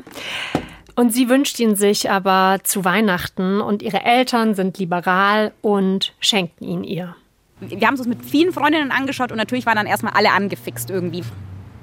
Und 0.95 1.13
sie 1.13 1.29
wünscht 1.29 1.59
ihn 1.59 1.75
sich 1.75 2.09
aber 2.09 2.59
zu 2.63 2.83
Weihnachten 2.83 3.61
und 3.61 3.81
ihre 3.81 4.03
Eltern 4.03 4.55
sind 4.55 4.77
liberal 4.77 5.53
und 5.61 6.13
schenken 6.19 6.63
ihn 6.63 6.83
ihr. 6.83 7.15
Wir 7.59 7.87
haben 7.87 7.93
es 7.93 8.01
uns 8.01 8.09
mit 8.09 8.25
vielen 8.25 8.51
Freundinnen 8.51 8.91
angeschaut 8.91 9.31
und 9.31 9.37
natürlich 9.37 9.65
waren 9.65 9.75
dann 9.75 9.85
erstmal 9.85 10.13
alle 10.13 10.31
angefixt 10.31 10.89
irgendwie. 10.89 11.23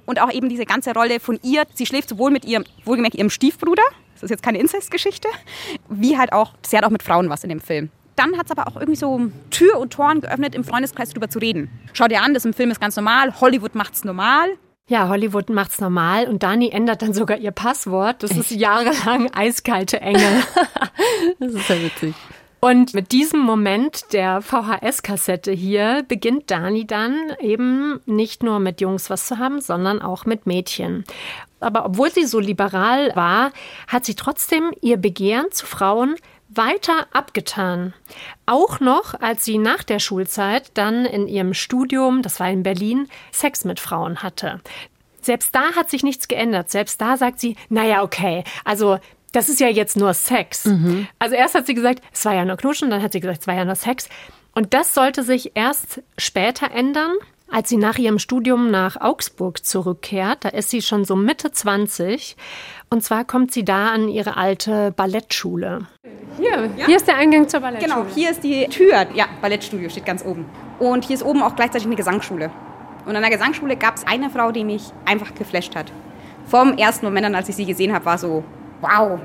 Und 0.07 0.21
auch 0.21 0.33
eben 0.33 0.49
diese 0.49 0.65
ganze 0.65 0.93
Rolle 0.93 1.21
von 1.21 1.39
ihr, 1.43 1.65
sie 1.75 1.87
schläft 1.87 2.09
sowohl 2.09 2.31
mit 2.31 2.45
ihrem, 2.45 2.65
wohlgemerkt 2.85 3.15
ihrem 3.15 3.31
Stiefbruder, 3.31 3.83
das 4.15 4.25
ist 4.25 4.31
jetzt 4.31 4.43
keine 4.43 4.59
Inzestgeschichte, 4.59 5.29
wie 5.89 6.19
halt 6.19 6.33
auch, 6.33 6.55
sie 6.67 6.77
hat 6.77 6.85
auch 6.85 6.91
mit 6.91 7.03
Frauen 7.03 7.31
was 7.31 7.45
in 7.45 7.51
dem 7.51 7.61
Film 7.61 7.91
dann 8.19 8.37
hat 8.37 8.47
es 8.47 8.53
aber 8.53 8.69
auch 8.69 8.77
irgendwie 8.77 8.97
so 8.97 9.31
Tür 9.51 9.79
und 9.79 9.93
Toren 9.93 10.21
geöffnet, 10.21 10.55
im 10.55 10.65
Freundeskreis 10.65 11.11
darüber 11.11 11.29
zu 11.29 11.39
reden. 11.39 11.71
Schau 11.93 12.09
dir 12.09 12.23
an, 12.23 12.35
das 12.35 12.45
im 12.45 12.53
Film 12.53 12.71
ist 12.71 12.81
ganz 12.81 12.97
normal, 12.97 13.41
Hollywood 13.41 13.75
macht's 13.75 14.05
normal. 14.05 14.49
Ja, 14.89 15.09
Hollywood 15.09 15.51
macht's 15.51 15.81
normal 15.81 16.27
und 16.27 16.43
Dani 16.43 16.71
ändert 16.71 17.03
dann 17.03 17.13
sogar 17.13 17.37
ihr 17.37 17.51
Passwort. 17.51 18.23
Das 18.23 18.31
Echt? 18.31 18.41
ist 18.41 18.51
jahrelang 18.53 19.31
eiskalte 19.35 20.01
Engel. 20.01 20.43
das 21.39 21.53
ist 21.53 21.69
ja 21.69 21.77
witzig. 21.83 22.15
Und 22.61 22.93
mit 22.93 23.13
diesem 23.13 23.39
Moment 23.39 24.13
der 24.13 24.41
VHS-Kassette 24.41 25.53
hier 25.53 26.05
beginnt 26.09 26.51
Dani 26.51 26.87
dann 26.87 27.35
eben 27.39 28.01
nicht 28.05 28.43
nur 28.43 28.59
mit 28.59 28.81
Jungs 28.81 29.11
was 29.11 29.27
zu 29.27 29.39
haben, 29.39 29.61
sondern 29.61 30.03
auch 30.03 30.25
mit 30.25 30.47
Mädchen. 30.47 31.05
Aber 31.61 31.85
obwohl 31.85 32.11
sie 32.11 32.25
so 32.25 32.41
liberal 32.41 33.15
war, 33.15 33.53
hat 33.87 34.05
sie 34.05 34.15
trotzdem 34.15 34.73
ihr 34.81 34.97
Begehren 34.97 35.53
zu 35.53 35.67
Frauen 35.67 36.17
weiter 36.49 37.07
abgetan. 37.13 37.95
Auch 38.47 38.81
noch, 38.81 39.15
als 39.21 39.45
sie 39.45 39.59
nach 39.59 39.83
der 39.83 39.99
Schulzeit 39.99 40.71
dann 40.75 41.05
in 41.05 41.29
ihrem 41.29 41.55
Studium, 41.55 42.23
das 42.23 42.41
war 42.41 42.51
in 42.51 42.63
Berlin, 42.63 43.09
Sex 43.33 43.65
mit 43.65 43.81
Frauen 43.81 44.23
hatte. 44.23 44.61
Selbst 45.21 45.55
da 45.55 45.73
hat 45.77 45.91
sich 45.91 46.03
nichts 46.03 46.29
geändert. 46.29 46.71
Selbst 46.71 47.01
da 47.01 47.17
sagt 47.17 47.41
sie, 47.41 47.57
naja, 47.69 48.03
okay, 48.03 48.45
also 48.65 48.99
das 49.33 49.49
ist 49.49 49.61
ja 49.61 49.69
jetzt 49.69 49.97
nur 49.97 50.15
Sex. 50.15 50.65
Mhm. 50.65 51.07
Also 51.19 51.35
erst 51.35 51.55
hat 51.55 51.67
sie 51.67 51.75
gesagt, 51.75 52.03
es 52.13 52.25
war 52.25 52.35
ja 52.35 52.45
nur 52.45 52.57
Knuschen, 52.57 52.91
dann 52.91 53.03
hat 53.03 53.13
sie 53.13 53.21
gesagt, 53.21 53.43
es 53.43 53.47
war 53.47 53.55
ja 53.55 53.65
nur 53.65 53.75
Sex. 53.75 54.09
Und 54.55 54.75
das 54.75 54.95
sollte 54.95 55.23
sich 55.23 55.53
erst 55.55 56.03
später 56.17 56.71
ändern, 56.71 57.13
als 57.51 57.69
sie 57.69 57.77
nach 57.77 57.99
ihrem 57.99 58.19
Studium 58.19 58.71
nach 58.71 59.01
Augsburg 59.01 59.65
zurückkehrt. 59.65 60.45
Da 60.45 60.49
ist 60.51 60.71
sie 60.71 60.83
schon 60.83 61.05
so 61.05 61.17
Mitte 61.17 61.51
20 61.51 62.37
und 62.91 63.03
zwar 63.03 63.25
kommt 63.25 63.53
sie 63.53 63.65
da 63.65 63.91
an 63.91 64.09
ihre 64.09 64.37
alte 64.37 64.93
Ballettschule. 64.93 65.87
Hier, 66.39 66.71
ja? 66.77 66.87
hier 66.87 66.97
ist 66.97 67.07
der 67.07 67.17
Eingang 67.17 67.49
zur 67.49 67.61
Ballettschule. 67.61 67.95
Genau, 67.95 68.07
hier 68.15 68.31
ist 68.31 68.43
die 68.43 68.67
Tür. 68.69 69.07
Ja, 69.15 69.27
Ballettstudio 69.41 69.89
steht 69.89 70.07
ganz 70.07 70.25
oben. 70.25 70.47
Und 70.79 71.05
hier 71.05 71.15
ist 71.15 71.23
oben 71.23 71.43
auch 71.43 71.57
gleichzeitig 71.57 71.87
eine 71.87 71.97
Gesangsschule. 71.97 72.51
Und 73.05 73.17
an 73.17 73.23
der 73.23 73.31
Gesangsschule 73.31 73.77
gab 73.77 73.97
es 73.97 74.07
eine 74.07 74.31
Frau, 74.31 74.53
die 74.53 74.65
mich 74.65 74.93
einfach 75.05 75.35
geflasht 75.35 75.75
hat. 75.75 75.93
Vom 76.47 76.79
ersten 76.79 77.05
Moment 77.05 77.27
an, 77.27 77.35
als 77.35 77.49
ich 77.49 77.57
sie 77.57 77.67
gesehen 77.67 77.93
habe, 77.93 78.05
war 78.05 78.19
so, 78.19 78.45
wow, 78.81 79.21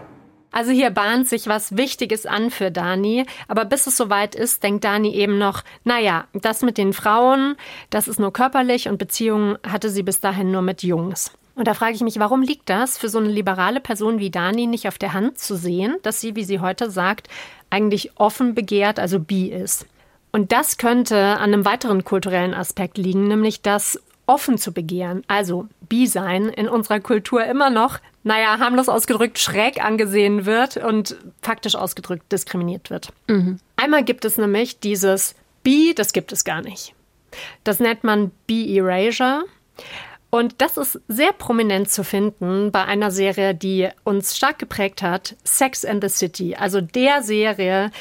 also 0.54 0.72
hier 0.72 0.92
bahnt 0.92 1.28
sich 1.28 1.48
was 1.48 1.76
Wichtiges 1.76 2.26
an 2.26 2.52
für 2.52 2.72
Dani, 2.72 3.26
aber 3.48 3.66
bis 3.66 3.88
es 3.88 3.98
soweit 3.98 4.36
ist, 4.36 4.64
denkt 4.64 4.84
Dani 4.84 5.14
eben 5.14 5.38
noch, 5.38 5.64
naja, 5.84 6.26
das 6.34 6.62
mit 6.62 6.78
den 6.78 6.94
Frauen, 6.94 7.56
das 7.90 8.08
ist 8.08 8.20
nur 8.20 8.32
körperlich 8.32 8.88
und 8.88 8.98
Beziehungen 8.98 9.58
hatte 9.68 9.90
sie 9.90 10.04
bis 10.04 10.20
dahin 10.20 10.52
nur 10.52 10.62
mit 10.62 10.84
Jungs. 10.84 11.32
Und 11.56 11.68
da 11.68 11.74
frage 11.74 11.94
ich 11.94 12.02
mich, 12.02 12.20
warum 12.20 12.42
liegt 12.42 12.70
das 12.70 12.98
für 12.98 13.10
so 13.10 13.18
eine 13.18 13.30
liberale 13.30 13.80
Person 13.80 14.20
wie 14.20 14.32
Dani 14.32 14.68
nicht 14.68 14.88
auf 14.88 14.98
der 14.98 15.14
Hand 15.14 15.40
zu 15.40 15.56
sehen, 15.56 15.98
dass 16.04 16.22
sie, 16.22 16.36
wie 16.36 16.44
sie 16.44 16.60
heute 16.60 16.90
sagt, 16.90 17.30
eigentlich 17.70 18.12
offen 18.20 18.56
begehrt, 18.56 19.00
also 19.00 19.20
bi 19.20 19.48
ist? 19.48 19.88
Und 20.32 20.52
das 20.52 20.78
könnte 20.78 21.18
an 21.18 21.54
einem 21.54 21.66
weiteren 21.66 22.04
kulturellen 22.04 22.54
Aspekt 22.56 22.98
liegen, 22.98 23.28
nämlich 23.28 23.62
das 23.62 24.00
offen 24.26 24.58
zu 24.58 24.72
begehren, 24.72 25.24
also 25.28 25.68
bi 25.82 26.08
sein, 26.08 26.46
in 26.50 26.68
unserer 26.68 27.00
Kultur 27.00 27.44
immer 27.46 27.70
noch, 27.70 28.00
naja, 28.24 28.58
harmlos 28.60 28.90
ausgedrückt, 28.90 29.38
schräg 29.38 29.84
angesehen 29.84 30.46
wird 30.46 30.78
und 30.78 31.18
faktisch 31.42 31.76
ausgedrückt 31.76 32.32
diskriminiert 32.32 32.90
wird. 32.90 33.14
Mhm. 33.28 33.60
Einmal 33.76 34.04
gibt 34.04 34.26
es 34.26 34.38
nämlich 34.38 34.80
dieses 34.80 35.36
bi, 35.64 35.94
das 35.96 36.14
gibt 36.14 36.32
es 36.32 36.44
gar 36.44 36.62
nicht. 36.62 36.94
Das 37.64 37.80
nennt 37.80 38.04
man 38.04 38.32
bi-erasure. 38.48 39.44
Und 40.30 40.62
das 40.62 40.78
ist 40.78 41.00
sehr 41.08 41.32
prominent 41.32 41.92
zu 41.92 42.04
finden 42.04 42.72
bei 42.72 42.86
einer 42.86 43.12
Serie, 43.12 43.54
die 43.54 43.90
uns 44.04 44.36
stark 44.36 44.58
geprägt 44.58 45.04
hat, 45.04 45.36
Sex 45.44 45.86
and 45.86 46.04
the 46.04 46.10
City, 46.10 46.56
also 46.56 46.82
der 46.82 47.22
Serie, 47.22 47.92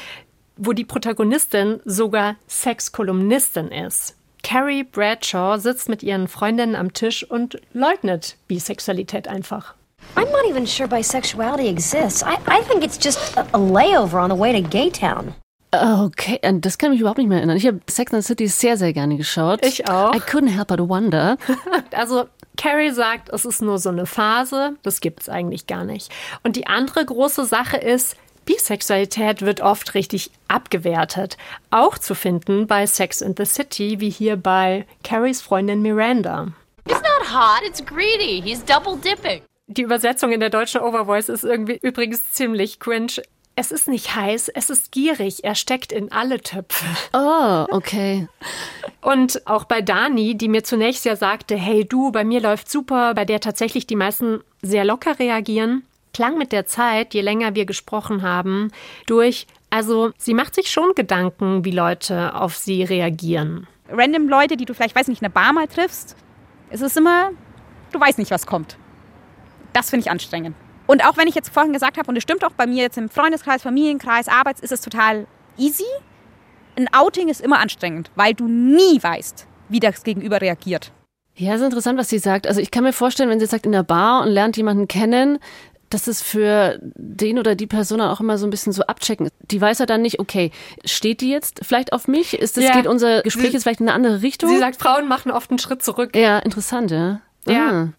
wo 0.57 0.73
die 0.73 0.85
Protagonistin 0.85 1.79
sogar 1.85 2.35
Sexkolumnistin 2.47 3.67
ist. 3.67 4.15
Carrie 4.41 4.83
Bradshaw 4.83 5.59
sitzt 5.59 5.89
mit 5.89 6.01
ihren 6.01 6.27
Freundinnen 6.27 6.75
am 6.75 6.93
Tisch 6.93 7.23
und 7.23 7.61
leugnet 7.71 8.35
Bisexualität 8.47 9.27
einfach. 9.27 9.75
I'm 10.15 10.31
not 10.31 10.45
even 10.47 10.65
sure 10.65 10.87
bisexuality 10.87 11.67
exists. 11.67 12.23
I, 12.23 12.37
I 12.47 12.61
think 12.61 12.83
it's 12.83 12.97
just 12.97 13.37
a, 13.37 13.41
a 13.53 13.59
layover 13.59 14.21
on 14.21 14.29
the 14.29 14.35
way 14.35 14.51
to 14.51 14.61
Gay 14.61 14.89
Town. 14.89 15.35
Okay, 15.73 16.39
das 16.59 16.77
kann 16.77 16.91
mich 16.91 16.99
überhaupt 16.99 17.17
nicht 17.17 17.27
mehr 17.29 17.39
erinnern. 17.39 17.57
Ich 17.57 17.65
habe 17.65 17.79
Sex 17.89 18.13
and 18.13 18.23
the 18.23 18.27
City 18.27 18.47
sehr, 18.47 18.77
sehr 18.77 18.93
gerne 18.93 19.17
geschaut. 19.17 19.65
Ich 19.65 19.89
auch. 19.89 20.13
I 20.13 20.19
couldn't 20.19 20.51
help 20.51 20.67
but 20.67 20.79
wonder. 20.87 21.37
also 21.95 22.25
Carrie 22.57 22.91
sagt, 22.91 23.29
es 23.29 23.43
ist 23.43 23.61
nur 23.61 23.79
so 23.79 23.89
eine 23.89 24.05
Phase, 24.05 24.75
das 24.83 25.01
gibt 25.01 25.21
es 25.21 25.29
eigentlich 25.29 25.65
gar 25.65 25.83
nicht. 25.83 26.11
Und 26.43 26.55
die 26.55 26.67
andere 26.67 27.03
große 27.03 27.45
Sache 27.45 27.77
ist, 27.77 28.15
Bisexualität 28.45 29.41
wird 29.41 29.61
oft 29.61 29.95
richtig 29.95 30.29
abgewertet. 30.47 31.37
Auch 31.71 31.97
zu 31.97 32.13
finden 32.13 32.67
bei 32.67 32.85
Sex 32.85 33.21
in 33.21 33.33
the 33.35 33.45
City, 33.45 33.99
wie 33.99 34.09
hier 34.09 34.35
bei 34.35 34.85
Carries 35.03 35.41
Freundin 35.41 35.81
Miranda. 35.81 36.49
It's 36.85 37.01
not 37.01 37.33
hot, 37.33 37.63
it's 37.65 37.83
greedy. 37.83 38.41
He's 38.41 38.63
double 38.63 38.97
dipping. 38.97 39.41
Die 39.67 39.81
Übersetzung 39.81 40.31
in 40.31 40.41
der 40.41 40.49
deutschen 40.49 40.81
Overvoice 40.81 41.29
ist 41.29 41.43
irgendwie 41.45 41.79
übrigens 41.81 42.31
ziemlich 42.31 42.79
cringe. 42.79 43.21
Es 43.55 43.71
ist 43.71 43.87
nicht 43.87 44.15
heiß, 44.15 44.49
es 44.49 44.69
ist 44.69 44.91
gierig. 44.91 45.43
Er 45.45 45.55
steckt 45.55 45.93
in 45.93 46.11
alle 46.11 46.41
Töpfe. 46.41 46.85
Oh, 47.13 47.65
okay. 47.69 48.27
Und 49.01 49.47
auch 49.47 49.63
bei 49.63 49.81
Dani, 49.81 50.35
die 50.35 50.49
mir 50.49 50.63
zunächst 50.63 51.05
ja 51.05 51.15
sagte, 51.15 51.55
hey 51.55 51.85
du, 51.85 52.11
bei 52.11 52.25
mir 52.25 52.41
läuft 52.41 52.69
super, 52.69 53.13
bei 53.13 53.25
der 53.25 53.39
tatsächlich 53.39 53.87
die 53.87 53.95
meisten 53.95 54.41
sehr 54.61 54.83
locker 54.83 55.17
reagieren, 55.19 55.83
klang 56.13 56.37
mit 56.37 56.51
der 56.51 56.65
Zeit, 56.65 57.13
je 57.13 57.21
länger 57.21 57.55
wir 57.55 57.65
gesprochen 57.65 58.21
haben, 58.21 58.71
durch, 59.05 59.47
also 59.69 60.11
sie 60.17 60.33
macht 60.33 60.55
sich 60.55 60.71
schon 60.71 60.93
Gedanken, 60.95 61.63
wie 61.63 61.71
Leute 61.71 62.35
auf 62.35 62.55
sie 62.55 62.83
reagieren. 62.83 63.67
Random 63.89 64.27
Leute, 64.27 64.57
die 64.57 64.65
du 64.65 64.73
vielleicht, 64.73 64.95
weiß 64.95 65.07
nicht, 65.07 65.21
in 65.21 65.25
der 65.25 65.29
Bar 65.29 65.53
mal 65.53 65.67
triffst, 65.67 66.17
es 66.69 66.81
ist 66.81 66.97
immer, 66.97 67.31
du 67.91 67.99
weißt 67.99 68.17
nicht, 68.17 68.31
was 68.31 68.47
kommt. 68.47 68.77
Das 69.73 69.89
finde 69.89 70.05
ich 70.05 70.11
anstrengend. 70.11 70.55
Und 70.85 71.05
auch 71.05 71.17
wenn 71.17 71.27
ich 71.27 71.35
jetzt 71.35 71.49
vorhin 71.49 71.73
gesagt 71.73 71.97
habe, 71.97 72.07
und 72.07 72.15
es 72.15 72.23
stimmt 72.23 72.43
auch 72.43 72.51
bei 72.51 72.67
mir 72.67 72.83
jetzt 72.83 72.97
im 72.97 73.09
Freundeskreis, 73.09 73.61
Familienkreis, 73.61 74.27
Arbeits, 74.27 74.61
ist 74.61 74.71
es 74.71 74.81
total 74.81 75.27
easy. 75.57 75.85
Ein 76.75 76.87
Outing 76.93 77.29
ist 77.29 77.41
immer 77.41 77.59
anstrengend, 77.59 78.11
weil 78.15 78.33
du 78.33 78.47
nie 78.47 79.01
weißt, 79.01 79.47
wie 79.69 79.79
das 79.79 80.03
Gegenüber 80.03 80.41
reagiert. 80.41 80.91
Ja, 81.35 81.55
ist 81.55 81.61
interessant, 81.61 81.97
was 81.97 82.09
sie 82.09 82.19
sagt. 82.19 82.47
Also 82.47 82.61
ich 82.61 82.69
kann 82.69 82.83
mir 82.83 82.93
vorstellen, 82.93 83.29
wenn 83.29 83.39
sie 83.39 83.45
sagt 83.45 83.65
in 83.65 83.71
der 83.71 83.83
Bar 83.83 84.23
und 84.23 84.29
lernt 84.29 84.57
jemanden 84.57 84.87
kennen, 84.87 85.39
dass 85.89 86.07
es 86.07 86.21
für 86.21 86.79
den 86.81 87.39
oder 87.39 87.55
die 87.55 87.67
Person 87.67 87.99
dann 87.99 88.09
auch 88.09 88.19
immer 88.19 88.37
so 88.37 88.47
ein 88.47 88.49
bisschen 88.49 88.73
so 88.73 88.83
abchecken. 88.83 89.29
Die 89.51 89.61
weiß 89.61 89.79
ja 89.79 89.85
dann 89.85 90.01
nicht, 90.01 90.19
okay, 90.19 90.51
steht 90.85 91.21
die 91.21 91.29
jetzt 91.29 91.61
vielleicht 91.63 91.93
auf 91.93 92.07
mich? 92.07 92.33
Ist 92.33 92.57
das 92.57 92.63
ja. 92.63 92.73
geht 92.73 92.87
unser 92.87 93.21
Gespräch 93.21 93.47
sie, 93.47 93.53
jetzt 93.53 93.63
vielleicht 93.63 93.79
in 93.79 93.87
eine 93.87 93.95
andere 93.95 94.21
Richtung? 94.21 94.49
Sie 94.49 94.57
sagt, 94.57 94.81
Frauen 94.81 95.07
machen 95.07 95.31
oft 95.31 95.51
einen 95.51 95.59
Schritt 95.59 95.83
zurück. 95.83 96.15
Ja, 96.15 96.39
interessant, 96.39 96.91
ja. 96.91 97.21
Ja. 97.47 97.69
Ah. 97.69 97.89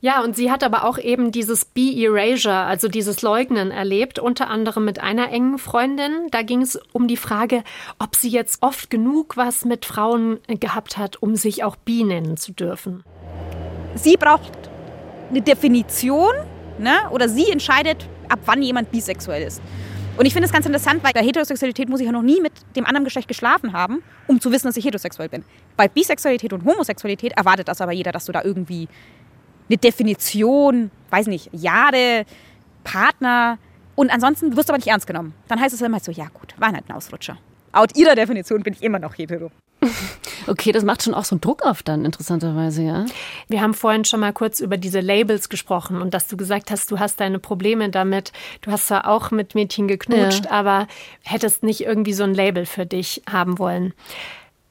Ja, 0.00 0.22
und 0.22 0.36
sie 0.36 0.50
hat 0.50 0.62
aber 0.62 0.84
auch 0.84 0.98
eben 0.98 1.32
dieses 1.32 1.64
Be-Erasure, 1.64 2.54
also 2.54 2.88
dieses 2.88 3.22
Leugnen 3.22 3.70
erlebt, 3.70 4.18
unter 4.18 4.50
anderem 4.50 4.84
mit 4.84 5.00
einer 5.00 5.30
engen 5.30 5.58
Freundin. 5.58 6.28
Da 6.30 6.42
ging 6.42 6.60
es 6.60 6.78
um 6.92 7.08
die 7.08 7.16
Frage, 7.16 7.64
ob 7.98 8.14
sie 8.14 8.28
jetzt 8.28 8.62
oft 8.62 8.90
genug 8.90 9.36
was 9.36 9.64
mit 9.64 9.86
Frauen 9.86 10.38
gehabt 10.48 10.98
hat, 10.98 11.22
um 11.22 11.34
sich 11.34 11.64
auch 11.64 11.76
Bi 11.76 12.04
nennen 12.04 12.36
zu 12.36 12.52
dürfen. 12.52 13.04
Sie 13.94 14.18
braucht 14.18 14.52
eine 15.30 15.40
Definition, 15.40 16.34
ne? 16.78 16.94
oder 17.10 17.28
sie 17.28 17.50
entscheidet, 17.50 18.06
ab 18.28 18.40
wann 18.44 18.62
jemand 18.62 18.90
bisexuell 18.90 19.42
ist. 19.42 19.62
Und 20.18 20.26
ich 20.26 20.32
finde 20.32 20.46
es 20.46 20.52
ganz 20.52 20.64
interessant, 20.66 21.04
weil 21.04 21.12
bei 21.12 21.22
Heterosexualität 21.22 21.88
muss 21.88 22.00
ich 22.00 22.06
ja 22.06 22.12
noch 22.12 22.22
nie 22.22 22.40
mit 22.40 22.52
dem 22.74 22.86
anderen 22.86 23.04
Geschlecht 23.04 23.28
geschlafen 23.28 23.72
haben, 23.72 24.02
um 24.26 24.40
zu 24.40 24.50
wissen, 24.52 24.66
dass 24.66 24.76
ich 24.76 24.84
heterosexuell 24.84 25.28
bin. 25.28 25.44
Bei 25.76 25.88
Bisexualität 25.88 26.52
und 26.52 26.64
Homosexualität 26.64 27.32
erwartet 27.32 27.68
das 27.68 27.80
aber 27.80 27.92
jeder, 27.92 28.12
dass 28.12 28.24
du 28.24 28.32
da 28.32 28.42
irgendwie 28.42 28.88
eine 29.68 29.78
Definition, 29.78 30.90
weiß 31.10 31.26
nicht, 31.26 31.50
Jahre, 31.52 32.24
Partner 32.84 33.58
und 33.94 34.10
ansonsten 34.10 34.56
wirst 34.56 34.68
du 34.68 34.72
aber 34.72 34.78
nicht 34.78 34.88
ernst 34.88 35.06
genommen. 35.06 35.34
Dann 35.48 35.60
heißt 35.60 35.74
es 35.74 35.80
immer 35.82 36.00
so, 36.00 36.12
ja 36.12 36.26
gut, 36.32 36.54
war 36.58 36.72
halt 36.72 36.84
ein 36.88 36.94
Ausrutscher. 36.94 37.38
Laut 37.72 37.96
ihrer 37.96 38.14
Definition 38.14 38.62
bin 38.62 38.74
ich 38.74 38.82
immer 38.82 38.98
noch 38.98 39.16
hetero. 39.18 39.50
Okay, 40.48 40.70
das 40.70 40.84
macht 40.84 41.02
schon 41.02 41.12
auch 41.12 41.24
so 41.24 41.34
einen 41.34 41.40
Druck 41.40 41.64
auf 41.64 41.82
dann, 41.82 42.04
interessanterweise, 42.04 42.82
ja. 42.82 43.06
Wir 43.48 43.60
haben 43.60 43.74
vorhin 43.74 44.04
schon 44.04 44.20
mal 44.20 44.32
kurz 44.32 44.60
über 44.60 44.76
diese 44.76 45.00
Labels 45.00 45.48
gesprochen 45.48 46.00
und 46.00 46.14
dass 46.14 46.28
du 46.28 46.36
gesagt 46.36 46.70
hast, 46.70 46.88
du 46.92 47.00
hast 47.00 47.18
deine 47.18 47.40
Probleme 47.40 47.90
damit. 47.90 48.32
Du 48.60 48.70
hast 48.70 48.86
zwar 48.86 49.08
auch 49.08 49.32
mit 49.32 49.56
Mädchen 49.56 49.88
geknutscht, 49.88 50.44
ja. 50.44 50.50
aber 50.52 50.86
hättest 51.24 51.64
nicht 51.64 51.80
irgendwie 51.80 52.12
so 52.12 52.22
ein 52.22 52.32
Label 52.32 52.64
für 52.64 52.86
dich 52.86 53.22
haben 53.28 53.58
wollen. 53.58 53.92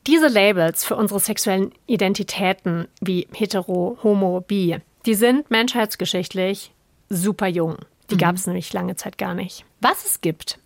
Diese 0.08 0.28
Labels 0.28 0.86
für 0.86 0.96
unsere 0.96 1.20
sexuellen 1.20 1.72
Identitäten 1.88 2.88
wie 3.02 3.28
hetero, 3.34 3.98
homo, 4.04 4.42
bi, 4.42 4.78
die 5.06 5.16
sind 5.16 5.50
menschheitsgeschichtlich 5.50 6.72
super 7.10 7.48
jung. 7.48 7.78
Die 8.12 8.18
gab 8.18 8.36
es 8.36 8.46
mhm. 8.46 8.54
nämlich 8.54 8.72
lange 8.72 8.96
Zeit 8.96 9.18
gar 9.18 9.34
nicht. 9.34 9.66
Was 9.82 10.06
es 10.06 10.22
gibt, 10.22 10.60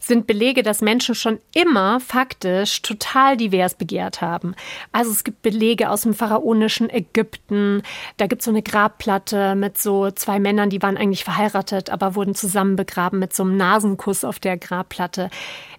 sind 0.00 0.26
Belege, 0.26 0.62
dass 0.62 0.80
Menschen 0.80 1.14
schon 1.14 1.38
immer 1.54 2.00
faktisch 2.00 2.80
total 2.82 3.36
divers 3.36 3.74
begehrt 3.74 4.22
haben. 4.22 4.54
Also 4.92 5.10
es 5.10 5.24
gibt 5.24 5.42
Belege 5.42 5.90
aus 5.90 6.02
dem 6.02 6.14
pharaonischen 6.14 6.88
Ägypten. 6.88 7.82
Da 8.16 8.26
gibt 8.26 8.40
es 8.40 8.46
so 8.46 8.50
eine 8.50 8.62
Grabplatte 8.62 9.54
mit 9.54 9.78
so 9.78 10.10
zwei 10.10 10.38
Männern, 10.38 10.70
die 10.70 10.82
waren 10.82 10.96
eigentlich 10.96 11.24
verheiratet, 11.24 11.90
aber 11.90 12.14
wurden 12.14 12.34
zusammen 12.34 12.76
begraben 12.76 13.18
mit 13.18 13.34
so 13.34 13.42
einem 13.42 13.56
Nasenkuss 13.58 14.24
auf 14.24 14.38
der 14.38 14.56
Grabplatte. 14.56 15.30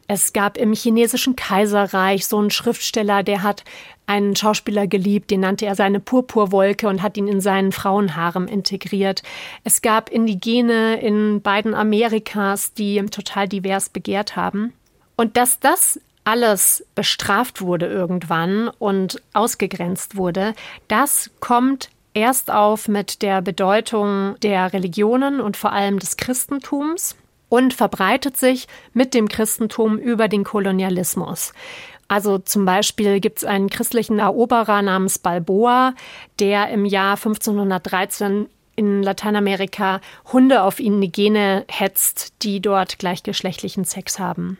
Es 0.09 0.31
gab 0.31 0.57
im 0.57 0.73
chinesischen 0.73 1.35
Kaiserreich 1.35 2.27
so 2.27 2.37
einen 2.37 2.49
Schriftsteller, 2.49 3.23
der 3.23 3.43
hat 3.43 3.65
einen 4.05 4.37
Schauspieler 4.37 4.87
geliebt, 4.87 5.31
den 5.31 5.41
nannte 5.41 5.65
er 5.65 5.75
seine 5.75 5.99
Purpurwolke 5.99 6.87
und 6.87 7.01
hat 7.01 7.17
ihn 7.17 7.27
in 7.27 7.41
seinen 7.41 7.73
Frauenharem 7.73 8.47
integriert. 8.47 9.21
Es 9.65 9.81
gab 9.81 10.09
Indigene 10.09 11.01
in 11.01 11.41
beiden 11.41 11.73
Amerikas, 11.73 12.73
die 12.73 13.05
total 13.07 13.49
divers 13.49 13.89
begehrt 13.89 14.37
haben. 14.37 14.71
Und 15.17 15.35
dass 15.35 15.59
das 15.59 15.99
alles 16.23 16.85
bestraft 16.95 17.61
wurde 17.61 17.87
irgendwann 17.87 18.69
und 18.79 19.21
ausgegrenzt 19.33 20.15
wurde, 20.15 20.53
das 20.87 21.31
kommt 21.41 21.89
erst 22.13 22.49
auf 22.49 22.87
mit 22.87 23.21
der 23.21 23.41
Bedeutung 23.41 24.35
der 24.41 24.71
Religionen 24.71 25.41
und 25.41 25.57
vor 25.57 25.73
allem 25.73 25.99
des 25.99 26.15
Christentums 26.15 27.15
und 27.49 27.73
verbreitet 27.73 28.37
sich 28.37 28.67
mit 28.93 29.13
dem 29.13 29.27
Christentum 29.27 29.97
über 29.97 30.27
den 30.27 30.43
Kolonialismus. 30.43 31.53
Also 32.07 32.37
zum 32.37 32.65
Beispiel 32.65 33.19
gibt 33.19 33.39
es 33.39 33.43
einen 33.43 33.69
christlichen 33.69 34.19
Eroberer 34.19 34.81
namens 34.81 35.19
Balboa, 35.19 35.93
der 36.39 36.69
im 36.69 36.85
Jahr 36.85 37.15
1513 37.15 38.47
in 38.75 39.03
Lateinamerika 39.03 39.99
Hunde 40.31 40.61
auf 40.61 40.79
Indigene 40.79 41.65
hetzt, 41.67 42.33
die 42.43 42.61
dort 42.61 42.99
gleichgeschlechtlichen 42.99 43.83
Sex 43.83 44.19
haben. 44.19 44.57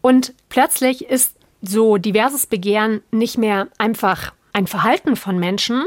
Und 0.00 0.34
plötzlich 0.48 1.04
ist 1.04 1.36
so 1.60 1.96
diverses 1.98 2.46
Begehren 2.46 3.02
nicht 3.10 3.38
mehr 3.38 3.68
einfach 3.78 4.32
ein 4.52 4.66
Verhalten 4.66 5.14
von 5.14 5.38
Menschen 5.38 5.84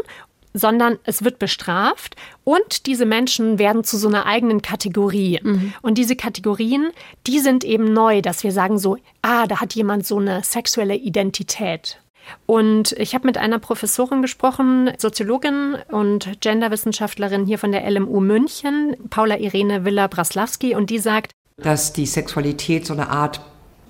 sondern 0.53 0.97
es 1.03 1.23
wird 1.23 1.39
bestraft 1.39 2.15
und 2.43 2.85
diese 2.85 3.05
Menschen 3.05 3.59
werden 3.59 3.83
zu 3.83 3.97
so 3.97 4.07
einer 4.07 4.25
eigenen 4.25 4.61
Kategorie. 4.61 5.39
Mhm. 5.41 5.73
Und 5.81 5.97
diese 5.97 6.15
Kategorien, 6.15 6.91
die 7.27 7.39
sind 7.39 7.63
eben 7.63 7.93
neu, 7.93 8.21
dass 8.21 8.43
wir 8.43 8.51
sagen 8.51 8.77
so, 8.77 8.97
ah, 9.21 9.47
da 9.47 9.61
hat 9.61 9.73
jemand 9.73 10.05
so 10.05 10.17
eine 10.17 10.43
sexuelle 10.43 10.95
Identität. 10.95 11.97
Und 12.45 12.93
ich 12.93 13.15
habe 13.15 13.27
mit 13.27 13.37
einer 13.37 13.59
Professorin 13.59 14.21
gesprochen, 14.21 14.91
Soziologin 14.97 15.77
und 15.89 16.39
Genderwissenschaftlerin 16.41 17.45
hier 17.45 17.57
von 17.57 17.71
der 17.71 17.89
LMU 17.89 18.19
München, 18.19 18.95
Paula 19.09 19.37
Irene 19.37 19.85
Villa-Braslawski, 19.85 20.75
und 20.75 20.89
die 20.89 20.99
sagt, 20.99 21.31
dass 21.57 21.93
die 21.93 22.05
Sexualität 22.05 22.85
so 22.85 22.93
eine 22.93 23.09
Art 23.09 23.41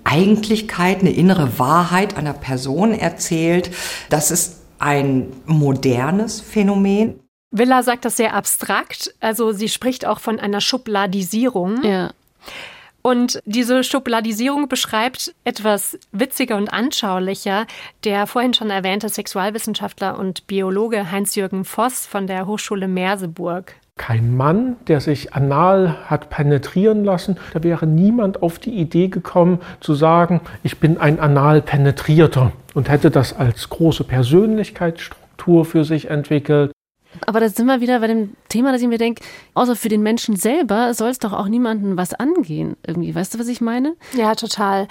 Eigentlichkeit, 0.04 1.00
eine 1.00 1.12
innere 1.12 1.58
Wahrheit 1.58 2.16
einer 2.16 2.32
Person 2.32 2.92
erzählt. 2.92 3.70
Das 4.10 4.30
ist 4.30 4.61
ein 4.82 5.32
modernes 5.46 6.40
Phänomen. 6.40 7.20
Villa 7.52 7.82
sagt 7.82 8.04
das 8.04 8.16
sehr 8.16 8.34
abstrakt. 8.34 9.14
Also 9.20 9.52
sie 9.52 9.68
spricht 9.68 10.06
auch 10.06 10.18
von 10.18 10.40
einer 10.40 10.60
Schubladisierung. 10.60 11.84
Ja. 11.84 12.12
Und 13.02 13.40
diese 13.44 13.82
Schubladisierung 13.82 14.68
beschreibt 14.68 15.34
etwas 15.44 15.98
witziger 16.12 16.56
und 16.56 16.72
anschaulicher 16.72 17.66
der 18.04 18.26
vorhin 18.26 18.54
schon 18.54 18.70
erwähnte 18.70 19.08
Sexualwissenschaftler 19.08 20.18
und 20.18 20.46
Biologe 20.46 21.10
Heinz-Jürgen 21.10 21.64
Voss 21.64 22.06
von 22.06 22.26
der 22.26 22.46
Hochschule 22.46 22.86
Merseburg. 22.86 23.74
Kein 23.98 24.36
Mann, 24.36 24.76
der 24.88 25.00
sich 25.00 25.34
anal 25.34 26.08
hat 26.08 26.30
penetrieren 26.30 27.04
lassen, 27.04 27.36
da 27.52 27.62
wäre 27.62 27.86
niemand 27.86 28.42
auf 28.42 28.58
die 28.58 28.72
Idee 28.72 29.08
gekommen 29.08 29.60
zu 29.80 29.94
sagen, 29.94 30.40
ich 30.62 30.78
bin 30.78 30.98
ein 30.98 31.20
anal 31.20 31.60
penetrierter 31.60 32.52
und 32.74 32.88
hätte 32.88 33.10
das 33.10 33.34
als 33.34 33.68
große 33.68 34.04
Persönlichkeitsstruktur 34.04 35.64
für 35.64 35.84
sich 35.84 36.08
entwickelt. 36.08 36.72
Aber 37.26 37.40
da 37.40 37.48
sind 37.48 37.66
wir 37.66 37.82
wieder 37.82 38.00
bei 38.00 38.06
dem 38.06 38.34
Thema, 38.48 38.72
dass 38.72 38.80
ich 38.80 38.88
mir 38.88 38.98
denke, 38.98 39.22
außer 39.52 39.76
für 39.76 39.90
den 39.90 40.02
Menschen 40.02 40.36
selber 40.36 40.94
soll 40.94 41.10
es 41.10 41.18
doch 41.18 41.34
auch 41.34 41.48
niemandem 41.48 41.98
was 41.98 42.14
angehen. 42.14 42.76
Irgendwie, 42.86 43.14
weißt 43.14 43.34
du, 43.34 43.38
was 43.38 43.48
ich 43.48 43.60
meine? 43.60 43.94
Ja, 44.16 44.34
total. 44.34 44.88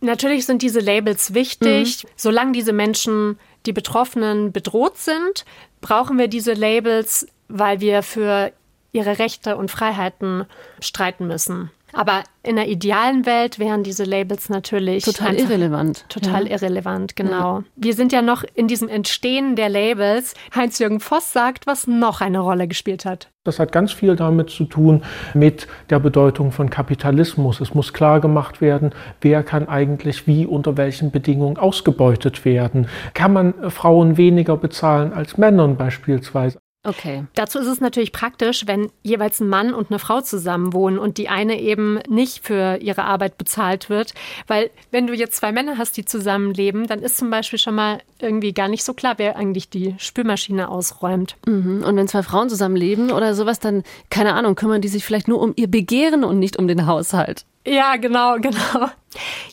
Natürlich 0.00 0.46
sind 0.46 0.62
diese 0.62 0.80
Labels 0.80 1.34
wichtig. 1.34 2.04
Mhm. 2.04 2.08
Solange 2.16 2.52
diese 2.52 2.72
Menschen, 2.72 3.38
die 3.66 3.72
Betroffenen, 3.72 4.52
bedroht 4.52 4.96
sind, 4.96 5.44
brauchen 5.80 6.18
wir 6.18 6.28
diese 6.28 6.54
Labels, 6.54 7.26
weil 7.48 7.80
wir 7.80 8.02
für 8.02 8.52
ihre 8.92 9.18
Rechte 9.18 9.56
und 9.56 9.70
Freiheiten 9.70 10.44
streiten 10.80 11.26
müssen. 11.26 11.70
Aber 11.92 12.22
in 12.42 12.56
der 12.56 12.68
idealen 12.68 13.24
Welt 13.24 13.58
wären 13.58 13.82
diese 13.82 14.04
Labels 14.04 14.50
natürlich 14.50 15.04
total 15.04 15.36
irrelevant. 15.36 16.04
Total 16.08 16.46
ja. 16.46 16.52
irrelevant, 16.52 17.16
genau. 17.16 17.58
Ja. 17.58 17.64
Wir 17.76 17.94
sind 17.94 18.12
ja 18.12 18.20
noch 18.20 18.44
in 18.54 18.68
diesem 18.68 18.88
Entstehen 18.88 19.56
der 19.56 19.68
Labels. 19.68 20.34
Heinz-Jürgen 20.54 21.00
Voss 21.00 21.32
sagt, 21.32 21.66
was 21.66 21.86
noch 21.86 22.20
eine 22.20 22.40
Rolle 22.40 22.68
gespielt 22.68 23.04
hat. 23.04 23.30
Das 23.44 23.58
hat 23.58 23.72
ganz 23.72 23.92
viel 23.92 24.16
damit 24.16 24.50
zu 24.50 24.64
tun 24.64 25.02
mit 25.32 25.66
der 25.88 25.98
Bedeutung 25.98 26.52
von 26.52 26.68
Kapitalismus. 26.68 27.60
Es 27.60 27.72
muss 27.72 27.94
klar 27.94 28.20
gemacht 28.20 28.60
werden, 28.60 28.92
wer 29.22 29.42
kann 29.42 29.68
eigentlich 29.68 30.26
wie 30.26 30.44
unter 30.44 30.76
welchen 30.76 31.10
Bedingungen 31.10 31.56
ausgebeutet 31.56 32.44
werden. 32.44 32.86
Kann 33.14 33.32
man 33.32 33.70
Frauen 33.70 34.18
weniger 34.18 34.58
bezahlen 34.58 35.14
als 35.14 35.38
Männern 35.38 35.76
beispielsweise? 35.76 36.58
Okay. 36.88 37.24
Dazu 37.34 37.58
ist 37.58 37.66
es 37.66 37.82
natürlich 37.82 38.12
praktisch, 38.12 38.66
wenn 38.66 38.90
jeweils 39.02 39.40
ein 39.40 39.48
Mann 39.48 39.74
und 39.74 39.90
eine 39.90 39.98
Frau 39.98 40.22
zusammen 40.22 40.72
wohnen 40.72 40.98
und 40.98 41.18
die 41.18 41.28
eine 41.28 41.60
eben 41.60 41.98
nicht 42.08 42.42
für 42.46 42.78
ihre 42.78 43.04
Arbeit 43.04 43.36
bezahlt 43.36 43.90
wird. 43.90 44.14
Weil 44.46 44.70
wenn 44.90 45.06
du 45.06 45.12
jetzt 45.12 45.36
zwei 45.36 45.52
Männer 45.52 45.76
hast, 45.76 45.98
die 45.98 46.06
zusammenleben, 46.06 46.86
dann 46.86 47.00
ist 47.00 47.18
zum 47.18 47.28
Beispiel 47.28 47.58
schon 47.58 47.74
mal 47.74 47.98
irgendwie 48.20 48.54
gar 48.54 48.68
nicht 48.68 48.84
so 48.84 48.94
klar, 48.94 49.14
wer 49.18 49.36
eigentlich 49.36 49.68
die 49.68 49.96
Spülmaschine 49.98 50.70
ausräumt. 50.70 51.36
Mhm. 51.46 51.84
Und 51.84 51.96
wenn 51.96 52.08
zwei 52.08 52.22
Frauen 52.22 52.48
zusammenleben 52.48 53.10
oder 53.10 53.34
sowas, 53.34 53.60
dann, 53.60 53.82
keine 54.08 54.32
Ahnung, 54.32 54.54
kümmern 54.54 54.80
die 54.80 54.88
sich 54.88 55.04
vielleicht 55.04 55.28
nur 55.28 55.42
um 55.42 55.52
ihr 55.56 55.70
Begehren 55.70 56.24
und 56.24 56.38
nicht 56.38 56.56
um 56.56 56.68
den 56.68 56.86
Haushalt. 56.86 57.44
Ja, 57.66 57.96
genau, 57.96 58.36
genau. 58.40 58.88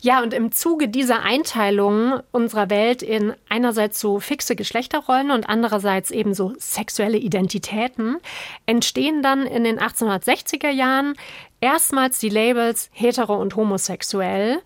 Ja, 0.02 0.22
und 0.22 0.34
im 0.34 0.52
Zuge 0.52 0.88
dieser 0.88 1.24
Einteilung 1.24 2.20
unserer 2.32 2.70
Welt 2.70 3.02
in 3.02 3.34
einerseits 3.50 4.00
so 4.00 4.20
fixe 4.20 4.56
Geschlechterrollen 4.56 5.32
und 5.32 5.50
andererseits 5.50 6.12
eben 6.12 6.34
so 6.34 6.54
sexuelle 6.58 7.18
Identitäten 7.18 8.18
entstehen 8.66 9.22
dann 9.22 9.46
in 9.46 9.64
den 9.64 9.80
1860er 9.80 10.70
Jahren 10.70 11.14
erstmals 11.62 12.20
die 12.20 12.30
Labels 12.30 12.90
hetero 12.94 13.36
und 13.36 13.56
homosexuell 13.56 14.62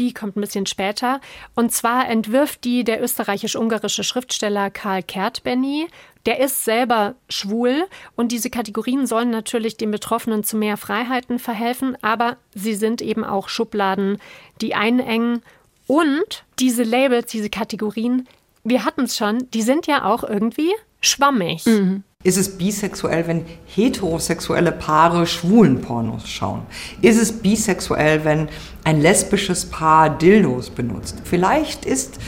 Bi 0.00 0.14
kommt 0.14 0.34
ein 0.34 0.40
bisschen 0.40 0.64
später. 0.64 1.20
Und 1.54 1.72
zwar 1.72 2.08
entwirft 2.08 2.64
die 2.64 2.84
der 2.84 3.02
österreichisch-ungarische 3.02 4.02
Schriftsteller 4.02 4.70
Karl 4.70 5.02
Kertbenny. 5.02 5.88
Der 6.24 6.40
ist 6.40 6.64
selber 6.64 7.16
schwul 7.28 7.84
und 8.16 8.32
diese 8.32 8.48
Kategorien 8.48 9.06
sollen 9.06 9.28
natürlich 9.28 9.76
den 9.76 9.90
Betroffenen 9.90 10.42
zu 10.42 10.56
mehr 10.56 10.78
Freiheiten 10.78 11.38
verhelfen, 11.38 11.98
aber 12.00 12.38
sie 12.54 12.76
sind 12.76 13.02
eben 13.02 13.24
auch 13.24 13.50
Schubladen, 13.50 14.16
die 14.62 14.74
einengen. 14.74 15.42
Und 15.86 16.44
diese 16.58 16.82
Labels, 16.82 17.30
diese 17.30 17.50
Kategorien, 17.50 18.26
wir 18.64 18.86
hatten 18.86 19.02
es 19.02 19.18
schon, 19.18 19.50
die 19.50 19.62
sind 19.62 19.86
ja 19.86 20.06
auch 20.06 20.24
irgendwie 20.24 20.72
schwammig. 21.02 21.66
Mhm. 21.66 22.04
Ist 22.22 22.36
es 22.36 22.58
bisexuell, 22.58 23.26
wenn 23.26 23.46
heterosexuelle 23.64 24.72
Paare 24.72 25.26
schwulen 25.26 25.80
Pornos 25.80 26.28
schauen? 26.28 26.64
Ist 27.00 27.18
es 27.18 27.32
bisexuell, 27.32 28.26
wenn 28.26 28.50
ein 28.84 29.00
lesbisches 29.00 29.64
Paar 29.64 30.10
Dildos 30.10 30.68
benutzt? 30.68 31.22
Vielleicht 31.24 31.86
ist 31.86 32.18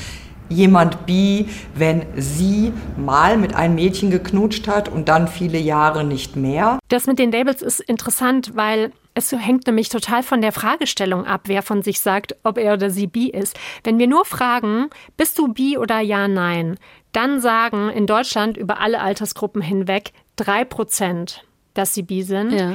jemand 0.48 1.05
bi, 1.05 1.46
wenn 1.74 2.07
sie 2.16 2.72
mal 2.96 3.37
mit 3.37 3.55
einem 3.55 3.74
Mädchen 3.74 4.11
geknutscht 4.11 4.66
hat 4.66 4.88
und 4.88 5.11
dann 5.11 5.28
viele 5.28 5.59
Jahre 5.59 6.05
nicht 6.05 6.37
mehr. 6.37 6.78
Das 6.88 7.07
mit 7.07 7.18
den 7.18 7.31
Labels 7.31 7.61
ist 7.61 7.81
interessant, 7.81 8.52
weil 8.55 8.92
Es 9.14 9.31
hängt 9.33 9.66
nämlich 9.66 9.88
total 9.90 10.22
von 10.22 10.40
der 10.40 10.53
Fragestellung 10.53 11.27
ab, 11.27 11.42
wer 11.44 11.62
von 11.62 11.83
sich 11.83 12.01
sagt, 12.01 12.35
ob 12.44 12.57
er 12.57 12.75
oder 12.75 12.88
sie 12.90 13.07
bi 13.07 13.29
ist. 13.29 13.59
Wenn 13.85 13.98
wir 13.98 14.07
nur 14.07 14.25
fragen, 14.25 14.88
bist 15.16 15.38
du 15.38 15.48
bi 15.48 15.77
oder 15.77 16.01
ja, 16.01 16.29
nein, 16.29 16.79
dann 17.12 17.40
sagen 17.40 17.90
in 17.90 18.07
Deutschland 18.07 18.57
über 18.57 18.81
alle 18.81 19.01
Altersgruppen 19.01 19.61
hinweg 19.61 20.12
drei 20.37 20.64
Prozent, 20.64 21.44
dass 21.75 21.92
sie 21.92 22.03
bi 22.03 22.22
sind. 22.22 22.53
Ja. 22.53 22.75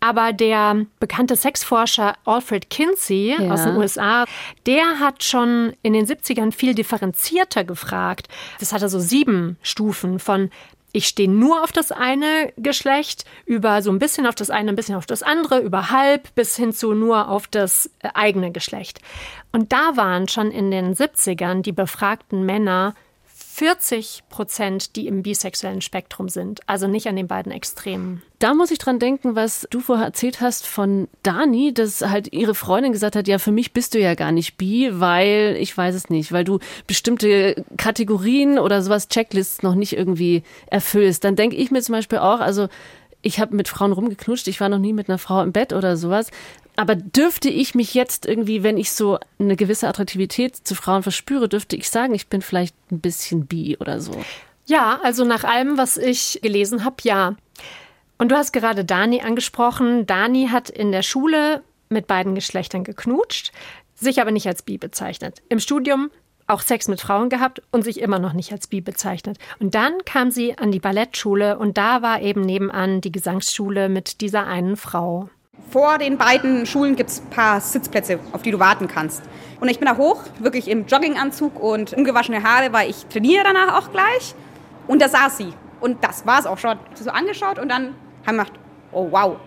Aber 0.00 0.32
der 0.32 0.84
bekannte 0.98 1.36
Sexforscher 1.36 2.14
Alfred 2.24 2.68
Kinsey 2.70 3.36
Ja. 3.38 3.52
aus 3.52 3.62
den 3.62 3.76
USA, 3.76 4.24
der 4.66 4.98
hat 4.98 5.22
schon 5.22 5.74
in 5.82 5.92
den 5.92 6.06
70ern 6.06 6.52
viel 6.52 6.74
differenzierter 6.74 7.62
gefragt. 7.64 8.26
Das 8.58 8.72
hatte 8.72 8.88
so 8.88 8.98
sieben 8.98 9.56
Stufen 9.62 10.18
von 10.18 10.50
ich 10.92 11.08
stehe 11.08 11.30
nur 11.30 11.62
auf 11.62 11.72
das 11.72 11.90
eine 11.90 12.52
Geschlecht, 12.56 13.24
über 13.46 13.82
so 13.82 13.90
ein 13.90 13.98
bisschen 13.98 14.26
auf 14.26 14.34
das 14.34 14.50
eine, 14.50 14.70
ein 14.70 14.76
bisschen 14.76 14.94
auf 14.94 15.06
das 15.06 15.22
andere, 15.22 15.60
über 15.60 15.90
halb 15.90 16.34
bis 16.34 16.56
hin 16.56 16.72
zu 16.72 16.92
nur 16.92 17.28
auf 17.28 17.46
das 17.46 17.90
äh, 18.00 18.10
eigene 18.14 18.52
Geschlecht. 18.52 19.00
Und 19.52 19.72
da 19.72 19.96
waren 19.96 20.28
schon 20.28 20.50
in 20.50 20.70
den 20.70 20.94
70ern 20.94 21.62
die 21.62 21.72
befragten 21.72 22.44
Männer 22.44 22.94
40 23.54 24.22
Prozent, 24.30 24.96
die 24.96 25.06
im 25.06 25.22
bisexuellen 25.22 25.82
Spektrum 25.82 26.30
sind, 26.30 26.60
also 26.66 26.88
nicht 26.88 27.06
an 27.06 27.16
den 27.16 27.28
beiden 27.28 27.52
Extremen. 27.52 28.22
Da 28.38 28.54
muss 28.54 28.70
ich 28.70 28.78
dran 28.78 28.98
denken, 28.98 29.36
was 29.36 29.66
du 29.68 29.80
vorher 29.80 30.06
erzählt 30.06 30.40
hast 30.40 30.66
von 30.66 31.06
Dani, 31.22 31.74
dass 31.74 32.00
halt 32.00 32.32
ihre 32.32 32.54
Freundin 32.54 32.92
gesagt 32.92 33.14
hat, 33.14 33.28
ja, 33.28 33.38
für 33.38 33.52
mich 33.52 33.74
bist 33.74 33.92
du 33.92 34.00
ja 34.00 34.14
gar 34.14 34.32
nicht 34.32 34.56
bi, 34.56 34.88
weil, 34.92 35.58
ich 35.60 35.76
weiß 35.76 35.94
es 35.94 36.08
nicht, 36.08 36.32
weil 36.32 36.44
du 36.44 36.60
bestimmte 36.86 37.62
Kategorien 37.76 38.58
oder 38.58 38.80
sowas, 38.80 39.08
Checklists 39.08 39.62
noch 39.62 39.74
nicht 39.74 39.92
irgendwie 39.98 40.44
erfüllst. 40.68 41.22
Dann 41.22 41.36
denke 41.36 41.56
ich 41.56 41.70
mir 41.70 41.82
zum 41.82 41.94
Beispiel 41.94 42.20
auch, 42.20 42.40
also 42.40 42.68
ich 43.20 43.38
habe 43.38 43.54
mit 43.54 43.68
Frauen 43.68 43.92
rumgeknutscht, 43.92 44.48
ich 44.48 44.60
war 44.60 44.70
noch 44.70 44.78
nie 44.78 44.94
mit 44.94 45.10
einer 45.10 45.18
Frau 45.18 45.42
im 45.42 45.52
Bett 45.52 45.74
oder 45.74 45.98
sowas. 45.98 46.30
Aber 46.76 46.94
dürfte 46.96 47.48
ich 47.48 47.74
mich 47.74 47.94
jetzt 47.94 48.26
irgendwie, 48.26 48.62
wenn 48.62 48.78
ich 48.78 48.92
so 48.92 49.18
eine 49.38 49.56
gewisse 49.56 49.88
Attraktivität 49.88 50.56
zu 50.56 50.74
Frauen 50.74 51.02
verspüre, 51.02 51.48
dürfte 51.48 51.76
ich 51.76 51.90
sagen, 51.90 52.14
ich 52.14 52.28
bin 52.28 52.42
vielleicht 52.42 52.74
ein 52.90 53.00
bisschen 53.00 53.46
bi 53.46 53.76
oder 53.78 54.00
so? 54.00 54.12
Ja, 54.66 55.00
also 55.02 55.24
nach 55.24 55.44
allem, 55.44 55.76
was 55.76 55.96
ich 55.96 56.40
gelesen 56.42 56.84
habe, 56.84 56.96
ja. 57.02 57.36
Und 58.18 58.30
du 58.30 58.36
hast 58.36 58.52
gerade 58.52 58.84
Dani 58.84 59.20
angesprochen. 59.20 60.06
Dani 60.06 60.48
hat 60.50 60.70
in 60.70 60.92
der 60.92 61.02
Schule 61.02 61.62
mit 61.88 62.06
beiden 62.06 62.34
Geschlechtern 62.34 62.84
geknutscht, 62.84 63.52
sich 63.94 64.20
aber 64.20 64.30
nicht 64.30 64.46
als 64.46 64.62
bi 64.62 64.78
bezeichnet. 64.78 65.42
Im 65.48 65.58
Studium 65.60 66.10
auch 66.46 66.60
Sex 66.60 66.88
mit 66.88 67.00
Frauen 67.00 67.28
gehabt 67.28 67.62
und 67.70 67.82
sich 67.82 68.00
immer 68.00 68.18
noch 68.18 68.32
nicht 68.32 68.52
als 68.52 68.66
bi 68.66 68.80
bezeichnet. 68.80 69.38
Und 69.58 69.74
dann 69.74 69.92
kam 70.04 70.30
sie 70.30 70.56
an 70.58 70.72
die 70.72 70.80
Ballettschule 70.80 71.58
und 71.58 71.78
da 71.78 72.02
war 72.02 72.20
eben 72.20 72.40
nebenan 72.40 73.00
die 73.00 73.12
Gesangsschule 73.12 73.88
mit 73.88 74.20
dieser 74.20 74.46
einen 74.46 74.76
Frau. 74.76 75.28
Vor 75.72 75.96
den 75.96 76.18
beiden 76.18 76.66
Schulen 76.66 76.96
gibt 76.96 77.08
es 77.08 77.20
ein 77.20 77.30
paar 77.30 77.58
Sitzplätze, 77.58 78.18
auf 78.32 78.42
die 78.42 78.50
du 78.50 78.58
warten 78.58 78.88
kannst. 78.88 79.22
Und 79.58 79.70
ich 79.70 79.78
bin 79.78 79.88
da 79.88 79.96
hoch, 79.96 80.22
wirklich 80.38 80.68
im 80.68 80.84
Jogginganzug 80.84 81.58
und 81.58 81.94
ungewaschene 81.94 82.42
Haare, 82.42 82.74
weil 82.74 82.90
ich 82.90 83.06
trainiere 83.06 83.42
danach 83.42 83.78
auch 83.78 83.90
gleich. 83.90 84.34
Und 84.86 85.00
da 85.00 85.08
saß 85.08 85.38
sie. 85.38 85.54
Und 85.80 86.04
das 86.04 86.26
war 86.26 86.40
es 86.40 86.44
auch 86.44 86.58
schon. 86.58 86.76
So 86.94 87.10
angeschaut 87.10 87.58
und 87.58 87.70
dann 87.70 87.94
haben 88.26 88.36
wir 88.36 88.44
gedacht, 88.44 88.60
oh 88.92 89.08
wow. 89.10 89.38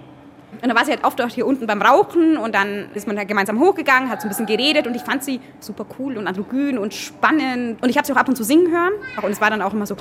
Und 0.53 0.65
dann 0.67 0.75
war 0.75 0.83
sie 0.83 0.93
halt 0.93 1.03
oft 1.03 1.21
auch 1.21 1.29
hier 1.29 1.45
unten 1.45 1.67
beim 1.67 1.83
Rauchen 1.83 2.37
und 2.37 2.55
dann 2.55 2.89
ist 2.95 3.05
man 3.05 3.19
halt 3.19 3.27
gemeinsam 3.27 3.59
hochgegangen, 3.59 4.09
hat 4.09 4.21
so 4.21 4.25
ein 4.27 4.29
bisschen 4.29 4.47
geredet 4.47 4.87
und 4.87 4.95
ich 4.95 5.03
fand 5.03 5.23
sie 5.23 5.39
super 5.59 5.85
cool 5.99 6.17
und 6.17 6.25
androgyn 6.27 6.79
und 6.79 6.95
spannend. 6.95 7.83
Und 7.83 7.89
ich 7.89 7.97
habe 7.97 8.07
sie 8.07 8.13
auch 8.13 8.17
ab 8.17 8.27
und 8.27 8.35
zu 8.35 8.43
singen 8.43 8.71
hören. 8.71 8.93
Und 9.21 9.29
es 9.29 9.39
war 9.41 9.51
dann 9.51 9.61
auch 9.61 9.73
immer 9.73 9.85
so, 9.85 9.95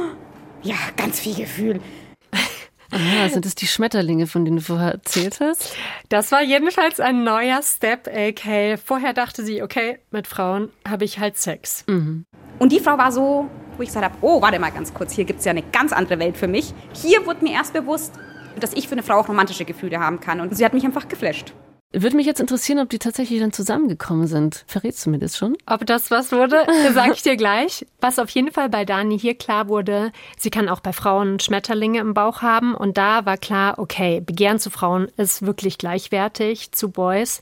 ja, 0.62 0.76
ganz 0.96 1.20
viel 1.20 1.34
Gefühl. 1.34 1.80
Ah, 2.90 3.28
sind 3.28 3.44
das 3.44 3.54
die 3.54 3.66
Schmetterlinge, 3.66 4.26
von 4.26 4.44
denen 4.44 4.56
du 4.58 4.62
vorher 4.62 4.92
erzählt 4.92 5.40
hast? 5.40 5.76
Das 6.08 6.32
war 6.32 6.42
jedenfalls 6.42 7.00
ein 7.00 7.22
neuer 7.22 7.60
Step, 7.62 8.08
AK. 8.08 8.78
Vorher 8.82 9.12
dachte 9.12 9.44
sie, 9.44 9.62
okay, 9.62 9.98
mit 10.10 10.26
Frauen 10.26 10.70
habe 10.88 11.04
ich 11.04 11.18
halt 11.18 11.36
Sex. 11.36 11.84
Mhm. 11.86 12.24
Und 12.58 12.72
die 12.72 12.80
Frau 12.80 12.96
war 12.96 13.12
so, 13.12 13.48
wo 13.76 13.82
ich 13.82 13.88
gesagt 13.88 14.04
habe, 14.04 14.16
oh, 14.22 14.40
warte 14.40 14.58
mal 14.58 14.70
ganz 14.70 14.94
kurz, 14.94 15.12
hier 15.12 15.24
gibt 15.24 15.40
es 15.40 15.44
ja 15.44 15.50
eine 15.50 15.62
ganz 15.62 15.92
andere 15.92 16.18
Welt 16.18 16.36
für 16.36 16.48
mich. 16.48 16.72
Hier 16.94 17.26
wurde 17.26 17.44
mir 17.44 17.52
erst 17.52 17.74
bewusst, 17.74 18.14
dass 18.58 18.72
ich 18.72 18.88
für 18.88 18.92
eine 18.92 19.02
Frau 19.02 19.16
auch 19.16 19.28
romantische 19.28 19.64
Gefühle 19.64 20.00
haben 20.00 20.20
kann. 20.20 20.40
Und 20.40 20.56
sie 20.56 20.64
hat 20.64 20.72
mich 20.72 20.84
einfach 20.84 21.08
geflasht. 21.08 21.52
Würde 21.90 22.16
mich 22.16 22.26
jetzt 22.26 22.40
interessieren, 22.40 22.80
ob 22.80 22.90
die 22.90 22.98
tatsächlich 22.98 23.40
dann 23.40 23.50
zusammengekommen 23.50 24.26
sind. 24.26 24.62
Verrätst 24.66 25.06
du 25.06 25.10
mir 25.10 25.18
das 25.18 25.38
schon? 25.38 25.56
Ob 25.64 25.86
das 25.86 26.10
was 26.10 26.32
wurde, 26.32 26.66
sage 26.92 27.12
ich 27.14 27.22
dir 27.22 27.36
gleich. 27.36 27.86
Was 27.98 28.18
auf 28.18 28.28
jeden 28.28 28.52
Fall 28.52 28.68
bei 28.68 28.84
Dani 28.84 29.18
hier 29.18 29.34
klar 29.34 29.68
wurde, 29.68 30.12
sie 30.36 30.50
kann 30.50 30.68
auch 30.68 30.80
bei 30.80 30.92
Frauen 30.92 31.40
Schmetterlinge 31.40 32.00
im 32.00 32.12
Bauch 32.12 32.42
haben. 32.42 32.74
Und 32.74 32.98
da 32.98 33.24
war 33.24 33.38
klar, 33.38 33.78
okay, 33.78 34.20
Begehren 34.20 34.58
zu 34.58 34.68
Frauen 34.68 35.08
ist 35.16 35.46
wirklich 35.46 35.78
gleichwertig 35.78 36.72
zu 36.72 36.90
Boys. 36.90 37.40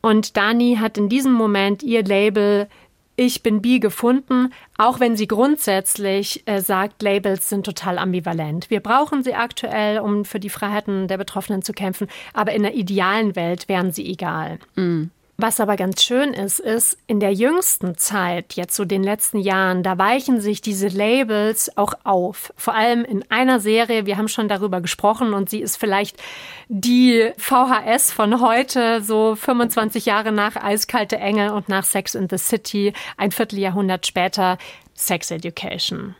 Und 0.00 0.38
Dani 0.38 0.78
hat 0.80 0.96
in 0.96 1.10
diesem 1.10 1.34
Moment 1.34 1.82
ihr 1.82 2.04
Label 2.04 2.68
ich 3.16 3.42
bin 3.42 3.62
bi 3.62 3.80
gefunden, 3.80 4.52
auch 4.76 5.00
wenn 5.00 5.16
sie 5.16 5.28
grundsätzlich 5.28 6.42
äh, 6.46 6.60
sagt, 6.60 7.02
Labels 7.02 7.48
sind 7.48 7.64
total 7.64 7.98
ambivalent. 7.98 8.70
Wir 8.70 8.80
brauchen 8.80 9.22
sie 9.22 9.34
aktuell, 9.34 10.00
um 10.00 10.24
für 10.24 10.40
die 10.40 10.50
Freiheiten 10.50 11.08
der 11.08 11.18
Betroffenen 11.18 11.62
zu 11.62 11.72
kämpfen, 11.72 12.08
aber 12.32 12.52
in 12.52 12.62
der 12.62 12.74
idealen 12.74 13.36
Welt 13.36 13.68
wären 13.68 13.92
sie 13.92 14.06
egal. 14.06 14.58
Mhm. 14.74 15.10
Was 15.36 15.58
aber 15.58 15.74
ganz 15.74 16.04
schön 16.04 16.32
ist, 16.32 16.60
ist, 16.60 16.96
in 17.08 17.18
der 17.18 17.32
jüngsten 17.32 17.98
Zeit, 17.98 18.54
jetzt 18.54 18.76
so 18.76 18.84
den 18.84 19.02
letzten 19.02 19.38
Jahren, 19.38 19.82
da 19.82 19.98
weichen 19.98 20.40
sich 20.40 20.60
diese 20.60 20.86
Labels 20.86 21.76
auch 21.76 21.94
auf. 22.04 22.52
Vor 22.56 22.74
allem 22.74 23.04
in 23.04 23.28
einer 23.32 23.58
Serie, 23.58 24.06
wir 24.06 24.16
haben 24.16 24.28
schon 24.28 24.46
darüber 24.46 24.80
gesprochen 24.80 25.34
und 25.34 25.50
sie 25.50 25.58
ist 25.58 25.76
vielleicht 25.76 26.22
die 26.68 27.32
VHS 27.36 28.12
von 28.12 28.40
heute, 28.40 29.02
so 29.02 29.34
25 29.34 30.06
Jahre 30.06 30.30
nach 30.30 30.54
Eiskalte 30.54 31.16
Engel 31.16 31.50
und 31.50 31.68
nach 31.68 31.84
Sex 31.84 32.14
in 32.14 32.28
the 32.28 32.38
City, 32.38 32.92
ein 33.16 33.32
Vierteljahrhundert 33.32 34.06
später, 34.06 34.56
Sex 34.94 35.32
Education. 35.32 36.14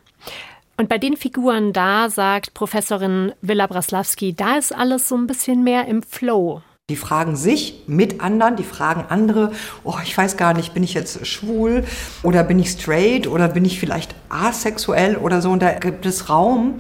Und 0.76 0.88
bei 0.88 0.98
den 0.98 1.16
Figuren 1.16 1.72
da 1.72 2.10
sagt 2.10 2.52
Professorin 2.52 3.32
Villa 3.40 3.68
Braslawski, 3.68 4.34
da 4.34 4.56
ist 4.56 4.74
alles 4.74 5.08
so 5.08 5.16
ein 5.16 5.28
bisschen 5.28 5.62
mehr 5.62 5.86
im 5.86 6.02
Flow. 6.02 6.62
Die 6.90 6.96
fragen 6.96 7.34
sich 7.34 7.84
mit 7.86 8.20
anderen, 8.20 8.56
die 8.56 8.62
fragen 8.62 9.06
andere, 9.08 9.52
oh, 9.84 9.94
ich 10.04 10.14
weiß 10.14 10.36
gar 10.36 10.52
nicht, 10.52 10.74
bin 10.74 10.82
ich 10.82 10.92
jetzt 10.92 11.26
schwul 11.26 11.82
oder 12.22 12.44
bin 12.44 12.58
ich 12.58 12.68
straight 12.68 13.26
oder 13.26 13.48
bin 13.48 13.64
ich 13.64 13.80
vielleicht 13.80 14.14
asexuell 14.28 15.16
oder 15.16 15.40
so. 15.40 15.50
Und 15.50 15.62
da 15.62 15.72
gibt 15.72 16.04
es 16.04 16.28
Raum 16.28 16.74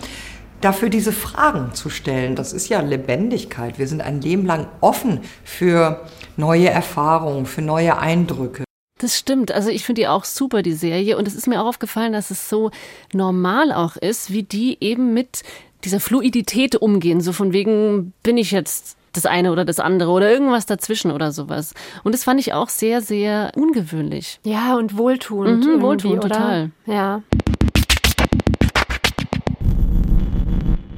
dafür, 0.60 0.90
diese 0.90 1.10
Fragen 1.10 1.72
zu 1.72 1.88
stellen. 1.88 2.36
Das 2.36 2.52
ist 2.52 2.68
ja 2.68 2.82
Lebendigkeit. 2.82 3.78
Wir 3.78 3.88
sind 3.88 4.02
ein 4.02 4.20
Leben 4.20 4.44
lang 4.44 4.66
offen 4.82 5.20
für 5.42 6.04
neue 6.36 6.68
Erfahrungen, 6.68 7.46
für 7.46 7.62
neue 7.62 7.96
Eindrücke. 7.96 8.64
Das 8.98 9.16
stimmt. 9.16 9.52
Also 9.52 9.70
ich 9.70 9.86
finde 9.86 10.02
die 10.02 10.08
auch 10.08 10.24
super, 10.24 10.60
die 10.60 10.74
Serie. 10.74 11.16
Und 11.16 11.26
es 11.26 11.34
ist 11.34 11.46
mir 11.46 11.62
auch 11.62 11.66
aufgefallen, 11.66 12.12
dass 12.12 12.30
es 12.30 12.50
so 12.50 12.70
normal 13.14 13.72
auch 13.72 13.96
ist, 13.96 14.30
wie 14.30 14.42
die 14.42 14.76
eben 14.82 15.14
mit 15.14 15.44
dieser 15.82 15.98
Fluidität 15.98 16.76
umgehen. 16.76 17.22
So 17.22 17.32
von 17.32 17.54
wegen, 17.54 18.12
bin 18.22 18.36
ich 18.36 18.50
jetzt 18.50 18.98
das 19.14 19.26
eine 19.26 19.52
oder 19.52 19.64
das 19.64 19.80
andere 19.80 20.10
oder 20.10 20.30
irgendwas 20.30 20.66
dazwischen 20.66 21.10
oder 21.10 21.32
sowas. 21.32 21.72
Und 22.02 22.12
das 22.12 22.24
fand 22.24 22.40
ich 22.40 22.52
auch 22.52 22.68
sehr, 22.68 23.00
sehr 23.00 23.52
ungewöhnlich. 23.56 24.40
Ja, 24.44 24.76
und 24.76 24.98
wohltuend. 24.98 25.64
Mhm, 25.64 25.80
wohltuend, 25.80 26.22
total. 26.22 26.70
Ja. 26.86 27.22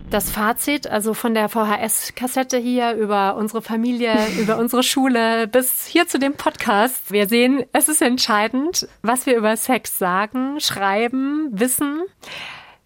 Das 0.09 0.31
Fazit, 0.31 0.87
also 0.87 1.15
von 1.15 1.35
der 1.35 1.49
VHS-Kassette 1.49 2.57
hier 2.57 2.93
über 2.93 3.37
unsere 3.37 3.61
Familie, 3.61 4.15
über 4.41 4.57
unsere 4.57 4.83
Schule 4.83 5.47
bis 5.49 5.87
hier 5.87 6.07
zu 6.07 6.19
dem 6.19 6.35
Podcast. 6.35 7.13
Wir 7.13 7.29
sehen, 7.29 7.65
es 7.73 7.89
ist 7.89 8.03
entscheidend, 8.03 8.89
was 9.03 9.27
wir 9.27 9.37
über 9.37 9.57
Sex 9.57 9.99
sagen, 9.99 10.61
schreiben, 10.61 11.49
wissen. 11.53 12.03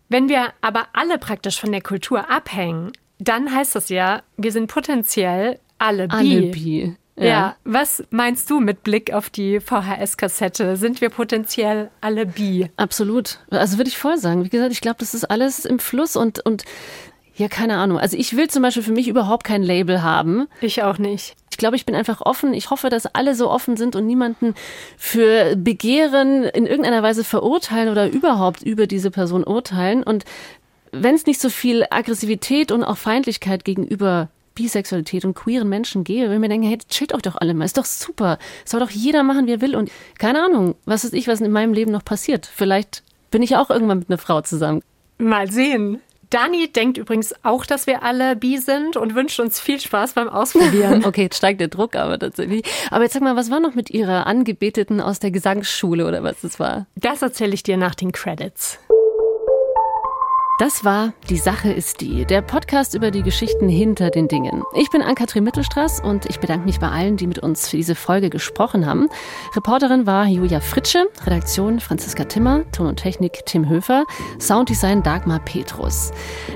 Wenn 0.09 0.29
wir 0.29 0.49
aber 0.61 0.89
alle 0.93 1.19
praktisch 1.19 1.61
von 1.61 1.71
der 1.71 1.83
Kultur 1.83 2.31
abhängen, 2.31 2.91
dann 3.21 3.55
heißt 3.55 3.75
das 3.75 3.89
ja, 3.89 4.23
wir 4.37 4.53
sind 4.53 4.67
potenziell 4.67 5.59
alle 5.79 6.09
bi. 6.09 6.15
Alle 6.15 6.41
bi. 6.51 6.97
Ja. 7.17 7.25
Ja. 7.27 7.57
was 7.65 8.03
meinst 8.11 8.49
du 8.49 8.61
mit 8.61 8.83
Blick 8.83 9.13
auf 9.13 9.29
die 9.29 9.61
VHS-Kassette? 9.61 10.77
Sind 10.77 11.03
wir 11.03 11.11
potenziell 11.11 11.91
alle 12.01 12.25
bi? 12.25 12.71
Absolut. 12.77 13.41
Also 13.51 13.77
würde 13.77 13.91
ich 13.91 13.99
voll 13.99 14.17
sagen. 14.17 14.45
Wie 14.45 14.49
gesagt, 14.49 14.73
ich 14.73 14.81
glaube, 14.81 14.97
das 15.01 15.13
ist 15.13 15.25
alles 15.25 15.67
im 15.67 15.81
Fluss 15.81 16.17
und, 16.17 16.45
und 16.47 16.65
ja, 17.41 17.49
keine 17.49 17.77
Ahnung. 17.77 17.99
Also 17.99 18.17
ich 18.17 18.37
will 18.37 18.49
zum 18.49 18.63
Beispiel 18.63 18.83
für 18.83 18.93
mich 18.93 19.09
überhaupt 19.09 19.45
kein 19.45 19.63
Label 19.63 20.03
haben. 20.03 20.47
Ich 20.61 20.83
auch 20.83 20.99
nicht. 20.99 21.37
Ich 21.51 21.59
glaube, 21.59 21.77
ich 21.77 21.85
bin 21.85 21.95
einfach 21.95 22.21
offen. 22.23 22.55
Ich 22.55 22.71
hoffe, 22.71 22.91
dass 22.91 23.07
alle 23.07 23.35
so 23.35 23.51
offen 23.51 23.77
sind 23.77 23.97
und 23.97 24.07
niemanden 24.07 24.55
für 24.97 25.57
Begehren 25.57 26.45
in 26.45 26.67
irgendeiner 26.67 27.03
Weise 27.03 27.25
verurteilen 27.25 27.91
oder 27.91 28.09
überhaupt 28.11 28.63
über 28.63 28.87
diese 28.87 29.11
Person 29.11 29.45
urteilen. 29.45 30.03
Und 30.03 30.25
wenn 30.93 31.15
es 31.15 31.27
nicht 31.27 31.41
so 31.41 31.49
viel 31.49 31.85
Aggressivität 31.91 32.73
und 32.73 32.85
auch 32.85 32.97
Feindlichkeit 32.97 33.65
gegenüber 33.65 34.29
Bisexualität 34.55 35.25
und 35.25 35.35
queeren 35.35 35.69
Menschen 35.69 36.05
gehe, 36.05 36.29
wenn 36.29 36.43
wir 36.43 36.49
denken, 36.49 36.67
hey, 36.67 36.79
chillt 36.89 37.15
euch 37.15 37.23
doch 37.23 37.37
alle 37.37 37.55
mal, 37.55 37.65
ist 37.65 37.79
doch 37.79 37.85
super. 37.85 38.39
Soll 38.65 38.81
doch 38.81 38.91
jeder 38.91 39.23
machen, 39.23 39.47
wie 39.47 39.53
er 39.53 39.61
will. 39.61 39.77
Und 39.77 39.91
keine 40.19 40.43
Ahnung, 40.45 40.75
was 40.85 41.05
ist 41.05 41.15
ich, 41.15 41.29
was 41.29 41.41
in 41.41 41.53
meinem 41.53 41.73
Leben 41.73 41.93
noch 41.93 42.05
passiert. 42.05 42.47
Vielleicht 42.47 43.03
bin 43.31 43.43
ich 43.43 43.57
auch 43.57 43.71
irgendwann 43.71 44.01
mit 44.01 44.11
einer 44.11 44.19
Frau 44.19 44.41
zusammen. 44.41 44.83
Mal 45.19 45.51
sehen. 45.51 46.01
Dani 46.31 46.71
denkt 46.71 46.97
übrigens 46.97 47.35
auch, 47.43 47.67
dass 47.67 47.89
wir 47.89 48.05
alle 48.05 48.37
bi 48.37 48.59
sind 48.59 48.97
und 48.97 49.17
wünscht 49.17 49.41
uns 49.41 49.59
viel 49.59 49.81
Spaß 49.81 50.13
beim 50.13 50.29
Ausprobieren. 50.29 51.05
okay, 51.07 51.23
jetzt 51.23 51.37
steigt 51.37 51.61
der 51.61 51.69
Druck 51.69 51.97
aber 51.97 52.19
tatsächlich. 52.19 52.63
Aber 52.91 53.03
jetzt 53.03 53.15
sag 53.15 53.23
mal, 53.23 53.35
was 53.35 53.51
war 53.51 53.59
noch 53.59 53.75
mit 53.75 53.91
Ihrer 53.91 54.27
Angebeteten 54.27 55.01
aus 55.01 55.19
der 55.19 55.33
Gesangsschule 55.33 56.07
oder 56.07 56.23
was 56.23 56.41
das 56.43 56.61
war? 56.61 56.87
Das 56.95 57.23
erzähle 57.23 57.55
ich 57.55 57.65
dir 57.65 57.77
nach 57.77 57.97
den 57.97 58.13
Credits. 58.13 58.79
Das 60.61 60.85
war 60.85 61.15
Die 61.31 61.39
Sache 61.39 61.73
ist 61.73 62.03
die, 62.03 62.27
der 62.27 62.43
Podcast 62.43 62.95
über 62.95 63.11
die 63.11 63.23
Geschichten 63.23 63.71
hinter 63.71 64.11
den 64.11 64.29
Dingen. 64.29 64.63
Ich 64.75 64.91
bin 64.91 65.01
Ann-Kathrin 65.01 65.43
Mittelstraß 65.43 66.01
und 66.01 66.27
ich 66.27 66.39
bedanke 66.39 66.67
mich 66.67 66.79
bei 66.79 66.91
allen, 66.91 67.17
die 67.17 67.27
mit 67.27 67.39
uns 67.39 67.67
für 67.67 67.79
diese 67.79 67.95
Folge 67.95 68.29
gesprochen 68.29 68.85
haben. 68.85 69.09
Reporterin 69.57 70.07
war 70.07 70.27
Julia 70.27 70.61
Fritsche, 70.61 71.09
Redaktion 71.25 71.81
Franziska 71.81 72.25
Timmer, 72.25 72.71
Ton 72.73 72.89
und 72.89 72.97
Technik 72.97 73.47
Tim 73.47 73.71
Höfer, 73.71 74.05
Sounddesign 74.39 75.03
Dagmar 75.03 75.39
Petrus. 75.39 76.11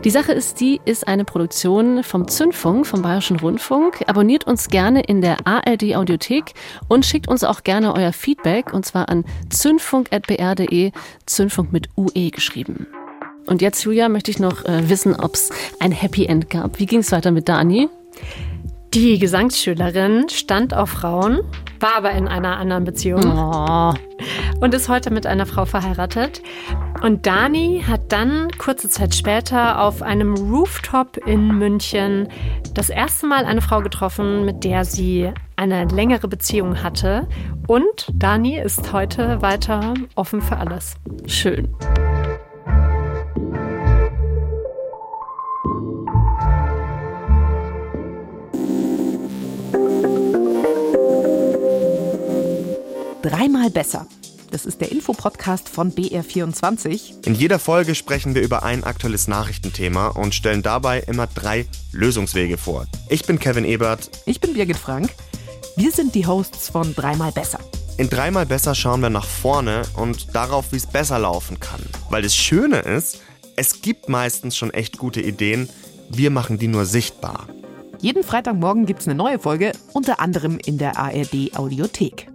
Die 0.04 0.10
Sache 0.10 0.32
ist 0.32 0.60
die 0.60 0.82
ist 0.84 1.08
eine 1.08 1.24
Produktion 1.24 2.04
vom 2.04 2.28
Zündfunk, 2.28 2.86
vom 2.86 3.00
Bayerischen 3.00 3.40
Rundfunk. 3.40 4.04
Abonniert 4.06 4.46
uns 4.46 4.68
gerne 4.68 5.00
in 5.00 5.22
der 5.22 5.46
ARD 5.46 5.96
Audiothek 5.96 6.52
und 6.88 7.06
schickt 7.06 7.26
uns 7.26 7.42
auch 7.42 7.62
gerne 7.62 7.94
euer 7.94 8.12
Feedback 8.12 8.74
und 8.74 8.84
zwar 8.84 9.08
an 9.08 9.24
zündfunk.br.de, 9.48 10.92
Zündfunk 11.24 11.72
mit 11.72 11.88
UE 11.96 12.30
geschrieben. 12.30 12.86
Und 13.46 13.62
jetzt, 13.62 13.84
Julia, 13.84 14.08
möchte 14.08 14.30
ich 14.30 14.38
noch 14.38 14.64
äh, 14.64 14.88
wissen, 14.88 15.14
ob 15.14 15.34
es 15.34 15.50
ein 15.80 15.92
Happy 15.92 16.26
End 16.26 16.50
gab. 16.50 16.78
Wie 16.78 16.86
ging 16.86 17.00
es 17.00 17.12
weiter 17.12 17.30
mit 17.30 17.48
Dani? 17.48 17.88
Die 18.94 19.18
Gesangsschülerin 19.18 20.28
stand 20.28 20.72
auf 20.72 20.90
Frauen, 20.90 21.40
war 21.80 21.96
aber 21.96 22.12
in 22.12 22.28
einer 22.28 22.58
anderen 22.58 22.84
Beziehung 22.84 23.24
oh. 23.24 23.92
und 24.60 24.72
ist 24.72 24.88
heute 24.88 25.10
mit 25.10 25.26
einer 25.26 25.46
Frau 25.46 25.64
verheiratet. 25.64 26.42
Und 27.02 27.26
Dani 27.26 27.82
hat 27.86 28.12
dann 28.12 28.52
kurze 28.56 28.88
Zeit 28.88 29.14
später 29.16 29.82
auf 29.82 30.00
einem 30.00 30.34
Rooftop 30.34 31.16
in 31.26 31.58
München 31.58 32.28
das 32.72 32.88
erste 32.88 33.26
Mal 33.26 33.46
eine 33.46 33.62
Frau 33.62 33.80
getroffen, 33.80 34.44
mit 34.44 34.62
der 34.62 34.84
sie 34.84 35.32
eine 35.56 35.86
längere 35.86 36.28
Beziehung 36.28 36.82
hatte. 36.82 37.26
Und 37.66 38.12
Dani 38.14 38.60
ist 38.60 38.92
heute 38.92 39.42
weiter 39.42 39.94
offen 40.14 40.40
für 40.40 40.56
alles. 40.56 40.94
Schön. 41.26 41.68
Besser. 53.84 54.06
Das 54.50 54.64
ist 54.64 54.80
der 54.80 54.92
Infopodcast 54.92 55.68
von 55.68 55.92
BR24. 55.92 57.26
In 57.26 57.34
jeder 57.34 57.58
Folge 57.58 57.94
sprechen 57.94 58.34
wir 58.34 58.40
über 58.40 58.62
ein 58.62 58.82
aktuelles 58.82 59.28
Nachrichtenthema 59.28 60.08
und 60.08 60.34
stellen 60.34 60.62
dabei 60.62 61.00
immer 61.00 61.26
drei 61.26 61.66
Lösungswege 61.92 62.56
vor. 62.56 62.86
Ich 63.10 63.26
bin 63.26 63.38
Kevin 63.38 63.64
Ebert. 63.64 64.10
Ich 64.24 64.40
bin 64.40 64.54
Birgit 64.54 64.78
Frank. 64.78 65.10
Wir 65.76 65.90
sind 65.90 66.14
die 66.14 66.26
Hosts 66.26 66.70
von 66.70 66.94
Dreimal 66.94 67.32
besser. 67.32 67.58
In 67.98 68.08
Dreimal 68.08 68.46
besser 68.46 68.74
schauen 68.74 69.00
wir 69.00 69.10
nach 69.10 69.26
vorne 69.26 69.82
und 69.96 70.34
darauf, 70.34 70.72
wie 70.72 70.76
es 70.76 70.86
besser 70.86 71.18
laufen 71.18 71.60
kann. 71.60 71.80
Weil 72.08 72.22
das 72.22 72.34
Schöne 72.34 72.78
ist, 72.78 73.20
es 73.56 73.82
gibt 73.82 74.08
meistens 74.08 74.56
schon 74.56 74.72
echt 74.72 74.96
gute 74.96 75.20
Ideen, 75.20 75.68
wir 76.08 76.30
machen 76.30 76.58
die 76.58 76.68
nur 76.68 76.86
sichtbar. 76.86 77.48
Jeden 78.00 78.22
Freitagmorgen 78.22 78.86
gibt 78.86 79.00
es 79.00 79.08
eine 79.08 79.14
neue 79.14 79.38
Folge, 79.38 79.72
unter 79.92 80.20
anderem 80.20 80.58
in 80.64 80.78
der 80.78 80.98
ARD 80.98 81.56
Audiothek. 81.56 82.28